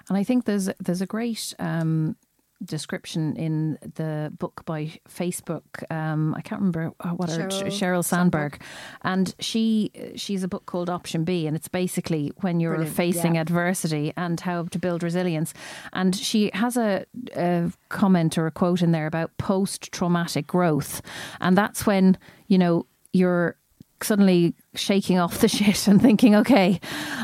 And 0.09 0.17
I 0.17 0.25
think 0.25 0.45
there's 0.45 0.69
there's 0.81 1.03
a 1.03 1.07
great 1.07 1.55
um, 1.59 2.17
description 2.65 3.37
in 3.37 3.79
the 3.95 4.33
book 4.39 4.63
by 4.65 4.93
Facebook. 5.09 5.63
Um, 5.91 6.35
I 6.35 6.41
can't 6.41 6.61
remember 6.61 6.93
what 7.17 7.31
her 7.31 7.49
Sheryl, 7.49 7.67
Sheryl 7.67 8.05
Sandberg. 8.05 8.53
Sandberg, 8.53 8.61
and 9.03 9.35
she 9.39 9.91
she's 10.17 10.43
a 10.43 10.49
book 10.49 10.67
called 10.67 10.91
Option 10.91 11.25
B, 11.25 11.47
and 11.47 11.57
it's 11.57 11.69
basically 11.69 12.33
when 12.41 12.61
you're 12.61 12.75
Brilliant. 12.75 12.97
facing 12.97 13.35
yeah. 13.37 13.43
adversity 13.43 14.13
and 14.17 14.41
how 14.41 14.65
to 14.65 14.79
build 14.79 15.03
resilience. 15.03 15.55
And 15.93 16.15
she 16.15 16.51
has 16.55 16.77
a, 16.77 17.05
a 17.37 17.73
comment 17.89 18.37
or 18.39 18.47
a 18.47 18.51
quote 18.51 18.83
in 18.83 18.93
there 18.93 19.07
about 19.07 19.37
post 19.39 19.93
traumatic 19.93 20.47
growth, 20.47 21.03
and 21.41 21.57
that's 21.57 21.87
when 21.87 22.19
you 22.49 22.59
know 22.59 22.87
you're 23.13 23.57
suddenly 24.03 24.55
shaking 24.75 25.19
off 25.19 25.39
the 25.39 25.49
shit 25.49 25.89
and 25.89 26.01
thinking, 26.01 26.35
okay, 26.37 26.81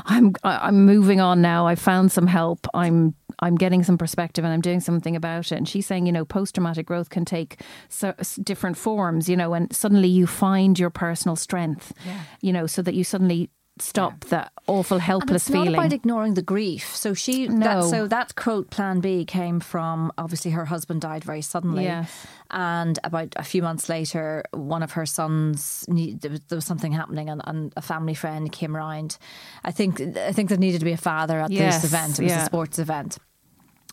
I'm 0.06 0.34
I'm 0.42 0.84
moving 0.84 1.20
on 1.20 1.40
now. 1.40 1.66
I 1.66 1.74
found 1.74 2.12
some 2.12 2.26
help. 2.26 2.66
I'm 2.74 3.14
I'm 3.40 3.56
getting 3.56 3.82
some 3.82 3.98
perspective 3.98 4.44
and 4.44 4.52
I'm 4.52 4.60
doing 4.60 4.80
something 4.80 5.16
about 5.16 5.52
it. 5.52 5.56
And 5.56 5.68
she's 5.68 5.86
saying, 5.86 6.06
you 6.06 6.12
know, 6.12 6.24
post 6.24 6.54
traumatic 6.54 6.86
growth 6.86 7.10
can 7.10 7.24
take 7.24 7.60
so, 7.88 8.14
different 8.42 8.76
forms, 8.76 9.28
you 9.28 9.36
know, 9.36 9.54
and 9.54 9.74
suddenly 9.74 10.08
you 10.08 10.26
find 10.26 10.78
your 10.78 10.90
personal 10.90 11.36
strength, 11.36 11.92
yeah. 12.06 12.20
you 12.40 12.52
know, 12.52 12.66
so 12.66 12.82
that 12.82 12.94
you 12.94 13.04
suddenly 13.04 13.50
stop 13.78 14.24
yeah. 14.24 14.30
that 14.30 14.52
awful 14.66 14.98
helpless 14.98 15.48
feeling 15.48 15.72
not 15.72 15.86
about 15.86 15.92
ignoring 15.92 16.34
the 16.34 16.42
grief. 16.42 16.94
So 16.94 17.12
she, 17.12 17.48
no. 17.48 17.82
that, 17.82 17.90
so 17.90 18.06
that 18.06 18.34
quote, 18.36 18.70
Plan 18.70 19.00
B, 19.00 19.24
came 19.24 19.58
from 19.60 20.12
obviously 20.16 20.52
her 20.52 20.64
husband 20.64 21.00
died 21.00 21.24
very 21.24 21.42
suddenly, 21.42 21.84
yes. 21.84 22.26
and 22.50 22.98
about 23.02 23.34
a 23.36 23.42
few 23.42 23.62
months 23.62 23.88
later, 23.88 24.44
one 24.52 24.82
of 24.82 24.92
her 24.92 25.06
sons 25.06 25.84
there 25.88 26.30
was, 26.30 26.40
there 26.48 26.56
was 26.56 26.64
something 26.64 26.92
happening, 26.92 27.28
and, 27.28 27.42
and, 27.44 27.72
a 27.76 27.82
family 27.82 28.14
friend 28.14 28.52
came 28.52 28.76
around. 28.76 29.18
I 29.64 29.72
think 29.72 30.00
I 30.00 30.32
think 30.32 30.48
there 30.48 30.58
needed 30.58 30.78
to 30.78 30.84
be 30.84 30.92
a 30.92 30.96
father 30.96 31.40
at 31.40 31.50
yes. 31.50 31.82
this 31.82 31.92
event. 31.92 32.18
It 32.20 32.24
was 32.24 32.32
yeah. 32.32 32.42
a 32.42 32.46
sports 32.46 32.78
event, 32.78 33.18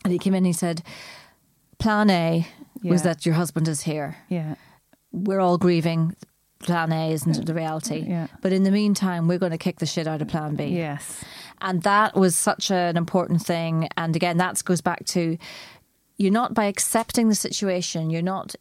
and 0.04 0.14
he 0.14 0.20
came 0.20 0.34
in. 0.34 0.40
and 0.40 0.46
He 0.46 0.54
said, 0.54 0.84
"Plan 1.80 2.10
A 2.10 2.48
yeah. 2.82 2.92
was 2.92 3.02
that 3.04 3.26
your 3.26 3.36
husband 3.36 3.68
is 3.68 3.82
here. 3.82 4.18
Yeah, 4.30 4.56
we're 5.12 5.40
all 5.40 5.58
grieving." 5.58 6.16
Plan 6.62 6.92
A 6.92 7.12
isn't 7.12 7.46
the 7.46 7.54
reality. 7.54 8.06
Yeah. 8.08 8.28
But 8.42 8.54
in 8.54 8.64
the 8.64 8.72
meantime, 8.72 9.28
we're 9.28 9.40
going 9.40 9.52
to 9.52 9.58
kick 9.58 9.80
the 9.80 9.86
shit 9.86 10.08
out 10.08 10.22
of 10.22 10.28
plan 10.28 10.56
B. 10.56 10.66
Yes. 10.66 11.24
And 11.62 11.84
that 11.84 12.16
was 12.16 12.36
such 12.36 12.72
an 12.72 12.98
important 12.98 13.44
thing. 13.44 13.88
And 13.98 14.16
again, 14.16 14.38
that 14.38 14.64
goes 14.64 14.82
back 14.82 15.06
to 15.08 15.38
you're 16.18 16.32
not 16.32 16.54
by 16.54 16.66
accepting 16.66 17.30
the 17.30 17.36
situation, 17.36 18.10
you're 18.10 18.22
not 18.22 18.56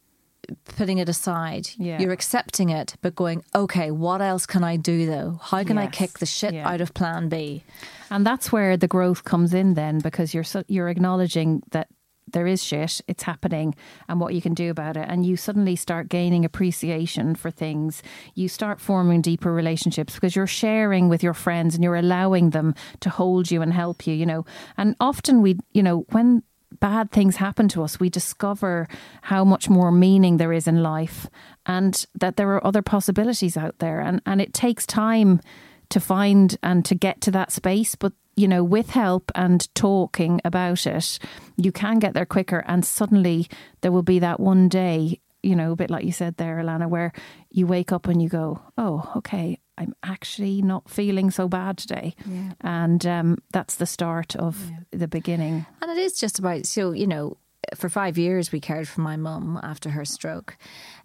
putting 0.65 0.97
it 0.97 1.09
aside. 1.09 1.69
Yeah. 1.77 1.99
You're 1.99 2.11
accepting 2.11 2.69
it, 2.69 2.95
but 3.01 3.15
going, 3.15 3.43
okay, 3.55 3.91
what 3.91 4.21
else 4.21 4.45
can 4.45 4.63
I 4.63 4.75
do 4.75 5.05
though? 5.05 5.39
How 5.41 5.63
can 5.63 5.77
yes. 5.77 5.87
I 5.87 5.91
kick 5.91 6.19
the 6.19 6.25
shit 6.25 6.53
yeah. 6.53 6.67
out 6.67 6.81
of 6.81 6.93
plan 6.93 7.29
B? 7.29 7.63
And 8.09 8.25
that's 8.25 8.51
where 8.51 8.77
the 8.77 8.87
growth 8.87 9.23
comes 9.23 9.53
in 9.53 9.75
then 9.75 9.99
because 9.99 10.33
you're 10.33 10.45
you're 10.67 10.89
acknowledging 10.89 11.63
that 11.71 11.87
there 12.33 12.47
is 12.47 12.63
shit, 12.63 13.01
it's 13.07 13.23
happening, 13.23 13.75
and 14.07 14.19
what 14.19 14.33
you 14.33 14.41
can 14.41 14.53
do 14.53 14.69
about 14.69 14.97
it. 14.97 15.07
And 15.09 15.25
you 15.25 15.37
suddenly 15.37 15.75
start 15.75 16.09
gaining 16.09 16.45
appreciation 16.45 17.35
for 17.35 17.51
things. 17.51 18.03
You 18.35 18.47
start 18.47 18.79
forming 18.79 19.21
deeper 19.21 19.51
relationships 19.51 20.15
because 20.15 20.35
you're 20.35 20.47
sharing 20.47 21.09
with 21.09 21.23
your 21.23 21.33
friends 21.33 21.75
and 21.75 21.83
you're 21.83 21.95
allowing 21.95 22.51
them 22.51 22.75
to 23.01 23.09
hold 23.09 23.51
you 23.51 23.61
and 23.61 23.73
help 23.73 24.07
you, 24.07 24.13
you 24.13 24.25
know. 24.25 24.45
And 24.77 24.95
often 24.99 25.41
we, 25.41 25.57
you 25.73 25.83
know, 25.83 26.05
when 26.11 26.43
bad 26.79 27.11
things 27.11 27.35
happen 27.35 27.67
to 27.69 27.83
us, 27.83 27.99
we 27.99 28.09
discover 28.09 28.87
how 29.21 29.43
much 29.43 29.69
more 29.69 29.91
meaning 29.91 30.37
there 30.37 30.53
is 30.53 30.67
in 30.67 30.81
life 30.81 31.27
and 31.65 32.05
that 32.15 32.37
there 32.37 32.49
are 32.53 32.65
other 32.65 32.81
possibilities 32.81 33.57
out 33.57 33.77
there. 33.79 33.99
And, 33.99 34.21
and 34.25 34.41
it 34.41 34.53
takes 34.53 34.85
time 34.85 35.41
to 35.89 35.99
find 35.99 36.57
and 36.63 36.85
to 36.85 36.95
get 36.95 37.21
to 37.21 37.31
that 37.31 37.51
space, 37.51 37.95
but 37.95 38.13
you 38.35 38.47
know, 38.47 38.63
with 38.63 38.91
help 38.91 39.31
and 39.35 39.73
talking 39.75 40.41
about 40.45 40.85
it, 40.85 41.19
you 41.57 41.71
can 41.71 41.99
get 41.99 42.13
there 42.13 42.25
quicker. 42.25 42.63
And 42.67 42.85
suddenly 42.85 43.47
there 43.81 43.91
will 43.91 44.03
be 44.03 44.19
that 44.19 44.39
one 44.39 44.69
day, 44.69 45.19
you 45.43 45.55
know, 45.55 45.73
a 45.73 45.75
bit 45.75 45.89
like 45.89 46.05
you 46.05 46.11
said 46.11 46.37
there, 46.37 46.57
Alana, 46.57 46.87
where 46.89 47.11
you 47.49 47.67
wake 47.67 47.91
up 47.91 48.07
and 48.07 48.21
you 48.21 48.29
go, 48.29 48.61
oh, 48.77 49.11
okay, 49.17 49.59
I'm 49.77 49.95
actually 50.03 50.61
not 50.61 50.89
feeling 50.89 51.31
so 51.31 51.47
bad 51.47 51.77
today. 51.77 52.15
Yeah. 52.25 52.51
And 52.61 53.05
um, 53.05 53.37
that's 53.51 53.75
the 53.75 53.85
start 53.85 54.35
of 54.35 54.69
yeah. 54.69 54.77
the 54.91 55.07
beginning. 55.07 55.65
And 55.81 55.91
it 55.91 55.97
is 55.97 56.19
just 56.19 56.39
about, 56.39 56.65
so, 56.65 56.91
you 56.91 57.07
know, 57.07 57.37
for 57.75 57.89
five 57.89 58.17
years 58.17 58.51
we 58.51 58.59
cared 58.59 58.87
for 58.87 59.01
my 59.01 59.17
mum 59.17 59.59
after 59.61 59.89
her 59.89 60.05
stroke. 60.05 60.57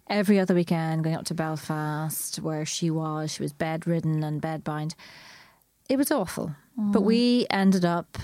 Every 0.09 0.39
other 0.39 0.55
weekend, 0.55 1.03
going 1.03 1.15
up 1.15 1.25
to 1.25 1.33
Belfast, 1.33 2.37
where 2.37 2.65
she 2.65 2.89
was, 2.89 3.33
she 3.33 3.41
was 3.41 3.53
bedridden 3.53 4.23
and 4.23 4.41
bedbound. 4.41 4.93
It 5.89 5.97
was 5.97 6.11
awful. 6.11 6.55
But 6.79 7.01
we 7.01 7.47
ended 7.49 7.85
up 7.85 8.19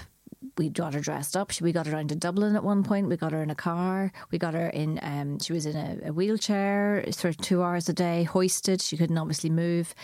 we 0.57 0.69
got 0.69 0.93
her 0.93 0.99
dressed 0.99 1.35
up. 1.35 1.51
We 1.61 1.71
got 1.71 1.85
her 1.87 1.93
down 1.93 2.07
to 2.09 2.15
Dublin 2.15 2.55
at 2.55 2.63
one 2.63 2.83
point. 2.83 3.07
We 3.07 3.17
got 3.17 3.31
her 3.31 3.41
in 3.41 3.49
a 3.49 3.55
car. 3.55 4.11
We 4.31 4.37
got 4.37 4.53
her 4.53 4.67
in. 4.67 4.99
Um, 5.01 5.39
she 5.39 5.53
was 5.53 5.65
in 5.65 5.75
a, 5.75 6.09
a, 6.09 6.13
wheelchair 6.13 7.03
for 7.15 7.33
two 7.33 7.63
hours 7.63 7.89
a 7.89 7.93
day, 7.93 8.23
hoisted. 8.23 8.81
She 8.81 8.97
couldn't 8.97 9.17
obviously 9.17 9.49
move. 9.49 9.95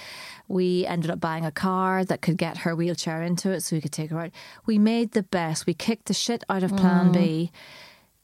We 0.48 0.86
ended 0.86 1.12
up 1.12 1.20
buying 1.20 1.46
a 1.46 1.52
car 1.52 2.04
that 2.06 2.22
could 2.22 2.38
get 2.38 2.58
her 2.60 2.76
wheelchair 2.76 3.22
into 3.22 3.52
it, 3.52 3.62
so 3.62 3.76
we 3.76 3.82
could 3.82 3.92
take 3.92 4.10
her 4.10 4.20
out. 4.20 4.32
We 4.66 4.80
made 4.80 5.12
the 5.12 5.24
best. 5.24 5.66
We 5.66 5.74
kicked 5.74 6.06
the 6.06 6.14
shit 6.14 6.44
out 6.50 6.64
of 6.64 6.76
Plan 6.76 7.10
mm. 7.10 7.14
B, 7.14 7.52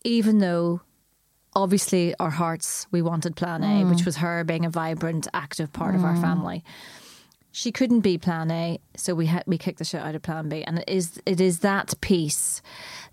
even 0.03 0.39
though. 0.39 0.81
Obviously, 1.57 2.13
our 2.19 2.31
hearts, 2.31 2.85
we 2.91 3.01
wanted 3.01 3.37
Plan 3.37 3.63
A, 3.63 3.85
mm. 3.85 3.89
which 3.89 4.03
was 4.03 4.17
her 4.17 4.43
being 4.43 4.65
a 4.65 4.69
vibrant, 4.69 5.29
active 5.33 5.71
part 5.71 5.93
mm. 5.93 5.99
of 5.99 6.03
our 6.03 6.15
mm. 6.15 6.21
family 6.21 6.65
she 7.55 7.71
couldn't 7.71 8.01
be 8.01 8.17
plan 8.17 8.51
A, 8.51 8.81
so 8.97 9.15
we 9.15 9.27
had 9.27 9.43
we 9.47 9.57
kicked 9.57 9.77
the 9.79 9.85
shit 9.85 10.01
out 10.01 10.13
of 10.13 10.21
plan 10.21 10.49
B, 10.49 10.61
and 10.65 10.79
it 10.79 10.89
is 10.89 11.21
it 11.25 11.39
is 11.39 11.59
that 11.59 11.93
piece 12.01 12.61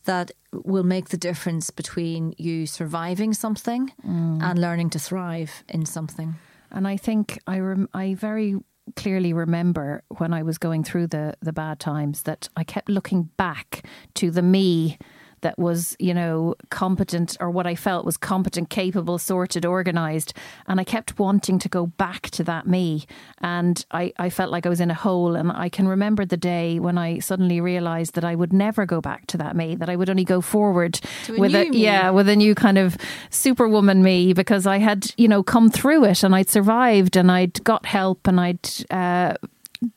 that 0.02 0.32
will 0.52 0.82
make 0.82 1.10
the 1.10 1.16
difference 1.16 1.70
between 1.70 2.34
you 2.38 2.66
surviving 2.66 3.34
something 3.34 3.92
mm. 4.04 4.42
and 4.42 4.60
learning 4.60 4.90
to 4.90 4.98
thrive 4.98 5.62
in 5.68 5.86
something. 5.86 6.34
And 6.72 6.88
I 6.88 6.96
think 6.96 7.38
I 7.46 7.60
rem- 7.60 7.88
I 7.94 8.14
very 8.14 8.56
clearly 8.96 9.32
remember 9.32 10.02
when 10.18 10.34
I 10.34 10.42
was 10.42 10.58
going 10.58 10.82
through 10.82 11.06
the 11.06 11.34
the 11.40 11.52
bad 11.52 11.78
times 11.78 12.22
that 12.22 12.48
I 12.56 12.64
kept 12.64 12.88
looking 12.88 13.30
back 13.36 13.84
to 14.14 14.32
the 14.32 14.42
me 14.42 14.98
that 15.42 15.58
was, 15.58 15.96
you 15.98 16.14
know, 16.14 16.54
competent 16.70 17.36
or 17.38 17.50
what 17.50 17.66
I 17.66 17.74
felt 17.74 18.04
was 18.04 18.16
competent, 18.16 18.70
capable, 18.70 19.18
sorted, 19.18 19.66
organized. 19.66 20.32
And 20.66 20.80
I 20.80 20.84
kept 20.84 21.18
wanting 21.18 21.58
to 21.60 21.68
go 21.68 21.86
back 21.86 22.30
to 22.30 22.44
that 22.44 22.66
me. 22.66 23.04
And 23.38 23.84
I, 23.90 24.12
I 24.18 24.30
felt 24.30 24.50
like 24.50 24.66
I 24.66 24.68
was 24.68 24.80
in 24.80 24.90
a 24.90 24.94
hole. 24.94 25.36
And 25.36 25.52
I 25.52 25.68
can 25.68 25.86
remember 25.86 26.24
the 26.24 26.36
day 26.36 26.78
when 26.78 26.96
I 26.96 27.18
suddenly 27.18 27.60
realized 27.60 28.14
that 28.14 28.24
I 28.24 28.34
would 28.34 28.52
never 28.52 28.86
go 28.86 29.00
back 29.00 29.26
to 29.28 29.38
that 29.38 29.54
me, 29.54 29.74
that 29.76 29.90
I 29.90 29.96
would 29.96 30.08
only 30.08 30.24
go 30.24 30.40
forward 30.40 31.00
a 31.28 31.32
with 31.32 31.54
a, 31.54 31.68
me. 31.68 31.78
yeah, 31.78 32.10
with 32.10 32.28
a 32.28 32.36
new 32.36 32.54
kind 32.54 32.78
of 32.78 32.96
superwoman 33.30 34.02
me 34.02 34.32
because 34.32 34.66
I 34.66 34.78
had, 34.78 35.12
you 35.16 35.28
know, 35.28 35.42
come 35.42 35.70
through 35.70 36.04
it 36.04 36.22
and 36.22 36.34
I'd 36.34 36.48
survived 36.48 37.16
and 37.16 37.30
I'd 37.30 37.62
got 37.64 37.86
help 37.86 38.26
and 38.26 38.40
I'd, 38.40 38.68
uh, 38.90 39.34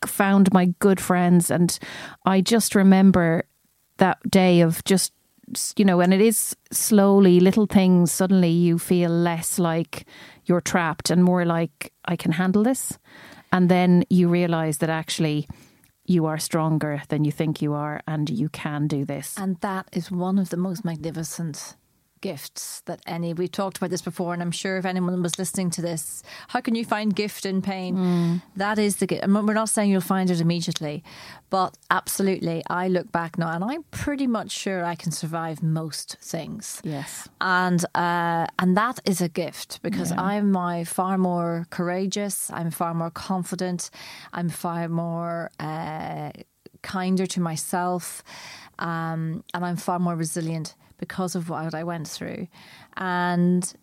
found 0.03 0.51
my 0.51 0.65
good 0.79 0.99
friends 0.99 1.51
and 1.51 1.77
I 2.25 2.41
just 2.41 2.73
remember 2.73 3.43
that 3.97 4.17
day 4.29 4.61
of 4.61 4.83
just 4.83 5.13
you 5.75 5.85
know, 5.85 6.01
and 6.01 6.13
it 6.13 6.21
is 6.21 6.55
slowly 6.71 7.39
little 7.39 7.65
things, 7.65 8.11
suddenly 8.11 8.49
you 8.49 8.77
feel 8.77 9.11
less 9.11 9.59
like 9.59 10.05
you're 10.45 10.61
trapped 10.61 11.09
and 11.09 11.23
more 11.23 11.45
like, 11.45 11.91
I 12.05 12.15
can 12.15 12.33
handle 12.33 12.63
this. 12.63 12.97
And 13.51 13.69
then 13.69 14.03
you 14.09 14.27
realize 14.27 14.79
that 14.79 14.89
actually 14.89 15.47
you 16.05 16.25
are 16.25 16.37
stronger 16.37 17.01
than 17.09 17.25
you 17.25 17.31
think 17.31 17.61
you 17.61 17.73
are 17.73 18.01
and 18.07 18.29
you 18.29 18.49
can 18.49 18.87
do 18.87 19.05
this. 19.05 19.35
And 19.37 19.59
that 19.61 19.87
is 19.91 20.11
one 20.11 20.37
of 20.37 20.49
the 20.49 20.57
most 20.57 20.85
magnificent 20.85 21.75
gifts 22.21 22.81
that 22.85 22.99
any 23.05 23.33
we've 23.33 23.51
talked 23.51 23.77
about 23.77 23.89
this 23.89 24.01
before 24.01 24.33
and 24.33 24.41
i'm 24.41 24.51
sure 24.51 24.77
if 24.77 24.85
anyone 24.85 25.21
was 25.21 25.37
listening 25.37 25.69
to 25.69 25.81
this 25.81 26.23
how 26.47 26.61
can 26.61 26.75
you 26.75 26.85
find 26.85 27.15
gift 27.15 27.45
in 27.45 27.61
pain 27.61 27.95
mm. 27.95 28.41
that 28.55 28.79
is 28.79 28.97
the 28.97 29.07
gift 29.07 29.27
we're 29.27 29.53
not 29.53 29.69
saying 29.69 29.91
you'll 29.91 30.01
find 30.01 30.29
it 30.29 30.41
immediately 30.41 31.03
but 31.49 31.77
absolutely 31.91 32.63
i 32.69 32.87
look 32.87 33.11
back 33.11 33.37
now 33.37 33.51
and 33.51 33.63
i'm 33.63 33.83
pretty 33.91 34.27
much 34.27 34.51
sure 34.51 34.83
i 34.83 34.95
can 34.95 35.11
survive 35.11 35.61
most 35.61 36.17
things 36.21 36.81
yes 36.83 37.27
and 37.41 37.85
uh, 37.95 38.47
and 38.59 38.75
that 38.75 38.99
is 39.05 39.21
a 39.21 39.29
gift 39.29 39.79
because 39.83 40.11
yeah. 40.11 40.21
i'm 40.21 40.51
my 40.51 40.83
far 40.83 41.17
more 41.17 41.67
courageous 41.69 42.49
i'm 42.51 42.71
far 42.71 42.93
more 42.93 43.11
confident 43.11 43.89
i'm 44.33 44.49
far 44.49 44.87
more 44.87 45.51
uh, 45.59 46.31
kinder 46.85 47.25
to 47.25 47.41
myself 47.41 48.23
um, 48.79 49.43
and 49.53 49.65
i'm 49.65 49.77
far 49.77 49.99
more 49.99 50.15
resilient 50.15 50.75
because 50.97 51.35
of 51.35 51.49
what 51.49 51.73
I 51.73 51.83
went 51.83 52.07
through. 52.07 52.47
And 52.97 53.73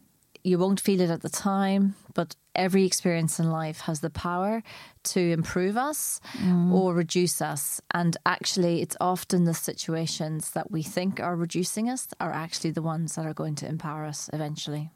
you 0.44 0.58
won't 0.58 0.80
feel 0.80 1.00
it 1.00 1.10
at 1.10 1.22
the 1.22 1.28
time, 1.28 1.94
but 2.14 2.34
every 2.54 2.84
experience 2.84 3.38
in 3.38 3.50
life 3.50 3.80
has 3.80 4.00
the 4.00 4.10
power 4.10 4.62
to 5.04 5.20
improve 5.20 5.76
us 5.76 6.20
mm. 6.38 6.72
or 6.72 6.94
reduce 6.94 7.40
us. 7.40 7.80
And 7.92 8.16
actually, 8.26 8.82
it's 8.82 8.96
often 9.00 9.44
the 9.44 9.54
situations 9.54 10.50
that 10.50 10.70
we 10.70 10.82
think 10.82 11.20
are 11.20 11.36
reducing 11.36 11.88
us 11.88 12.08
are 12.18 12.32
actually 12.32 12.70
the 12.72 12.82
ones 12.82 13.14
that 13.14 13.26
are 13.26 13.34
going 13.34 13.54
to 13.56 13.68
empower 13.68 14.04
us 14.04 14.28
eventually. 14.32 14.90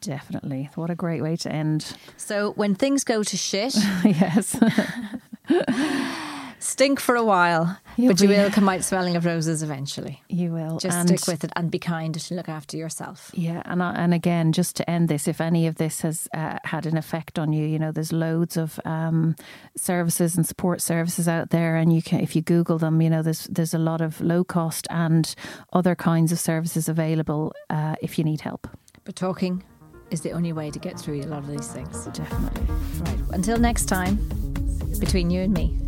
Definitely. 0.00 0.70
What 0.74 0.90
a 0.90 0.96
great 0.96 1.22
way 1.22 1.36
to 1.36 1.52
end. 1.52 1.96
So, 2.16 2.50
when 2.52 2.74
things 2.74 3.04
go 3.04 3.22
to 3.22 3.36
shit, 3.36 3.76
yes. 4.04 4.58
stink 6.58 7.00
for 7.00 7.14
a 7.14 7.24
while, 7.24 7.78
You'll 7.96 8.12
but 8.12 8.20
you 8.20 8.28
will 8.28 8.50
come 8.50 8.68
out 8.68 8.82
smelling 8.84 9.16
of 9.16 9.24
roses 9.24 9.62
eventually. 9.62 10.22
You 10.28 10.52
will. 10.52 10.78
Just 10.78 10.96
and 10.96 11.08
stick 11.08 11.26
with 11.26 11.44
it 11.44 11.52
and 11.56 11.70
be 11.70 11.78
kind 11.78 12.16
and 12.16 12.36
look 12.36 12.48
after 12.48 12.76
yourself. 12.76 13.30
Yeah, 13.34 13.62
and 13.64 13.82
and 13.82 14.14
again, 14.14 14.52
just 14.52 14.76
to 14.76 14.90
end 14.90 15.08
this, 15.08 15.28
if 15.28 15.40
any 15.40 15.66
of 15.66 15.76
this 15.76 16.00
has 16.02 16.28
uh, 16.34 16.58
had 16.64 16.86
an 16.86 16.96
effect 16.96 17.38
on 17.38 17.52
you, 17.52 17.66
you 17.66 17.78
know, 17.78 17.92
there's 17.92 18.12
loads 18.12 18.56
of 18.56 18.80
um, 18.84 19.36
services 19.76 20.36
and 20.36 20.46
support 20.46 20.80
services 20.80 21.28
out 21.28 21.50
there, 21.50 21.76
and 21.76 21.92
you 21.92 22.02
can, 22.02 22.20
if 22.20 22.34
you 22.34 22.42
Google 22.42 22.78
them, 22.78 23.00
you 23.00 23.10
know, 23.10 23.22
there's 23.22 23.44
there's 23.44 23.74
a 23.74 23.78
lot 23.78 24.00
of 24.00 24.20
low 24.20 24.44
cost 24.44 24.86
and 24.90 25.34
other 25.72 25.94
kinds 25.94 26.32
of 26.32 26.38
services 26.38 26.88
available 26.88 27.52
uh, 27.70 27.96
if 28.02 28.18
you 28.18 28.24
need 28.24 28.40
help. 28.40 28.68
But 29.04 29.16
talking 29.16 29.62
is 30.10 30.22
the 30.22 30.32
only 30.32 30.52
way 30.52 30.70
to 30.70 30.78
get 30.78 30.98
through 30.98 31.20
a 31.20 31.26
lot 31.26 31.40
of 31.40 31.48
these 31.48 31.68
things. 31.68 32.06
Definitely. 32.06 32.74
Right. 33.00 33.20
Until 33.32 33.58
next 33.58 33.86
time, 33.86 34.16
between 34.98 35.30
you 35.30 35.42
and 35.42 35.52
me. 35.52 35.87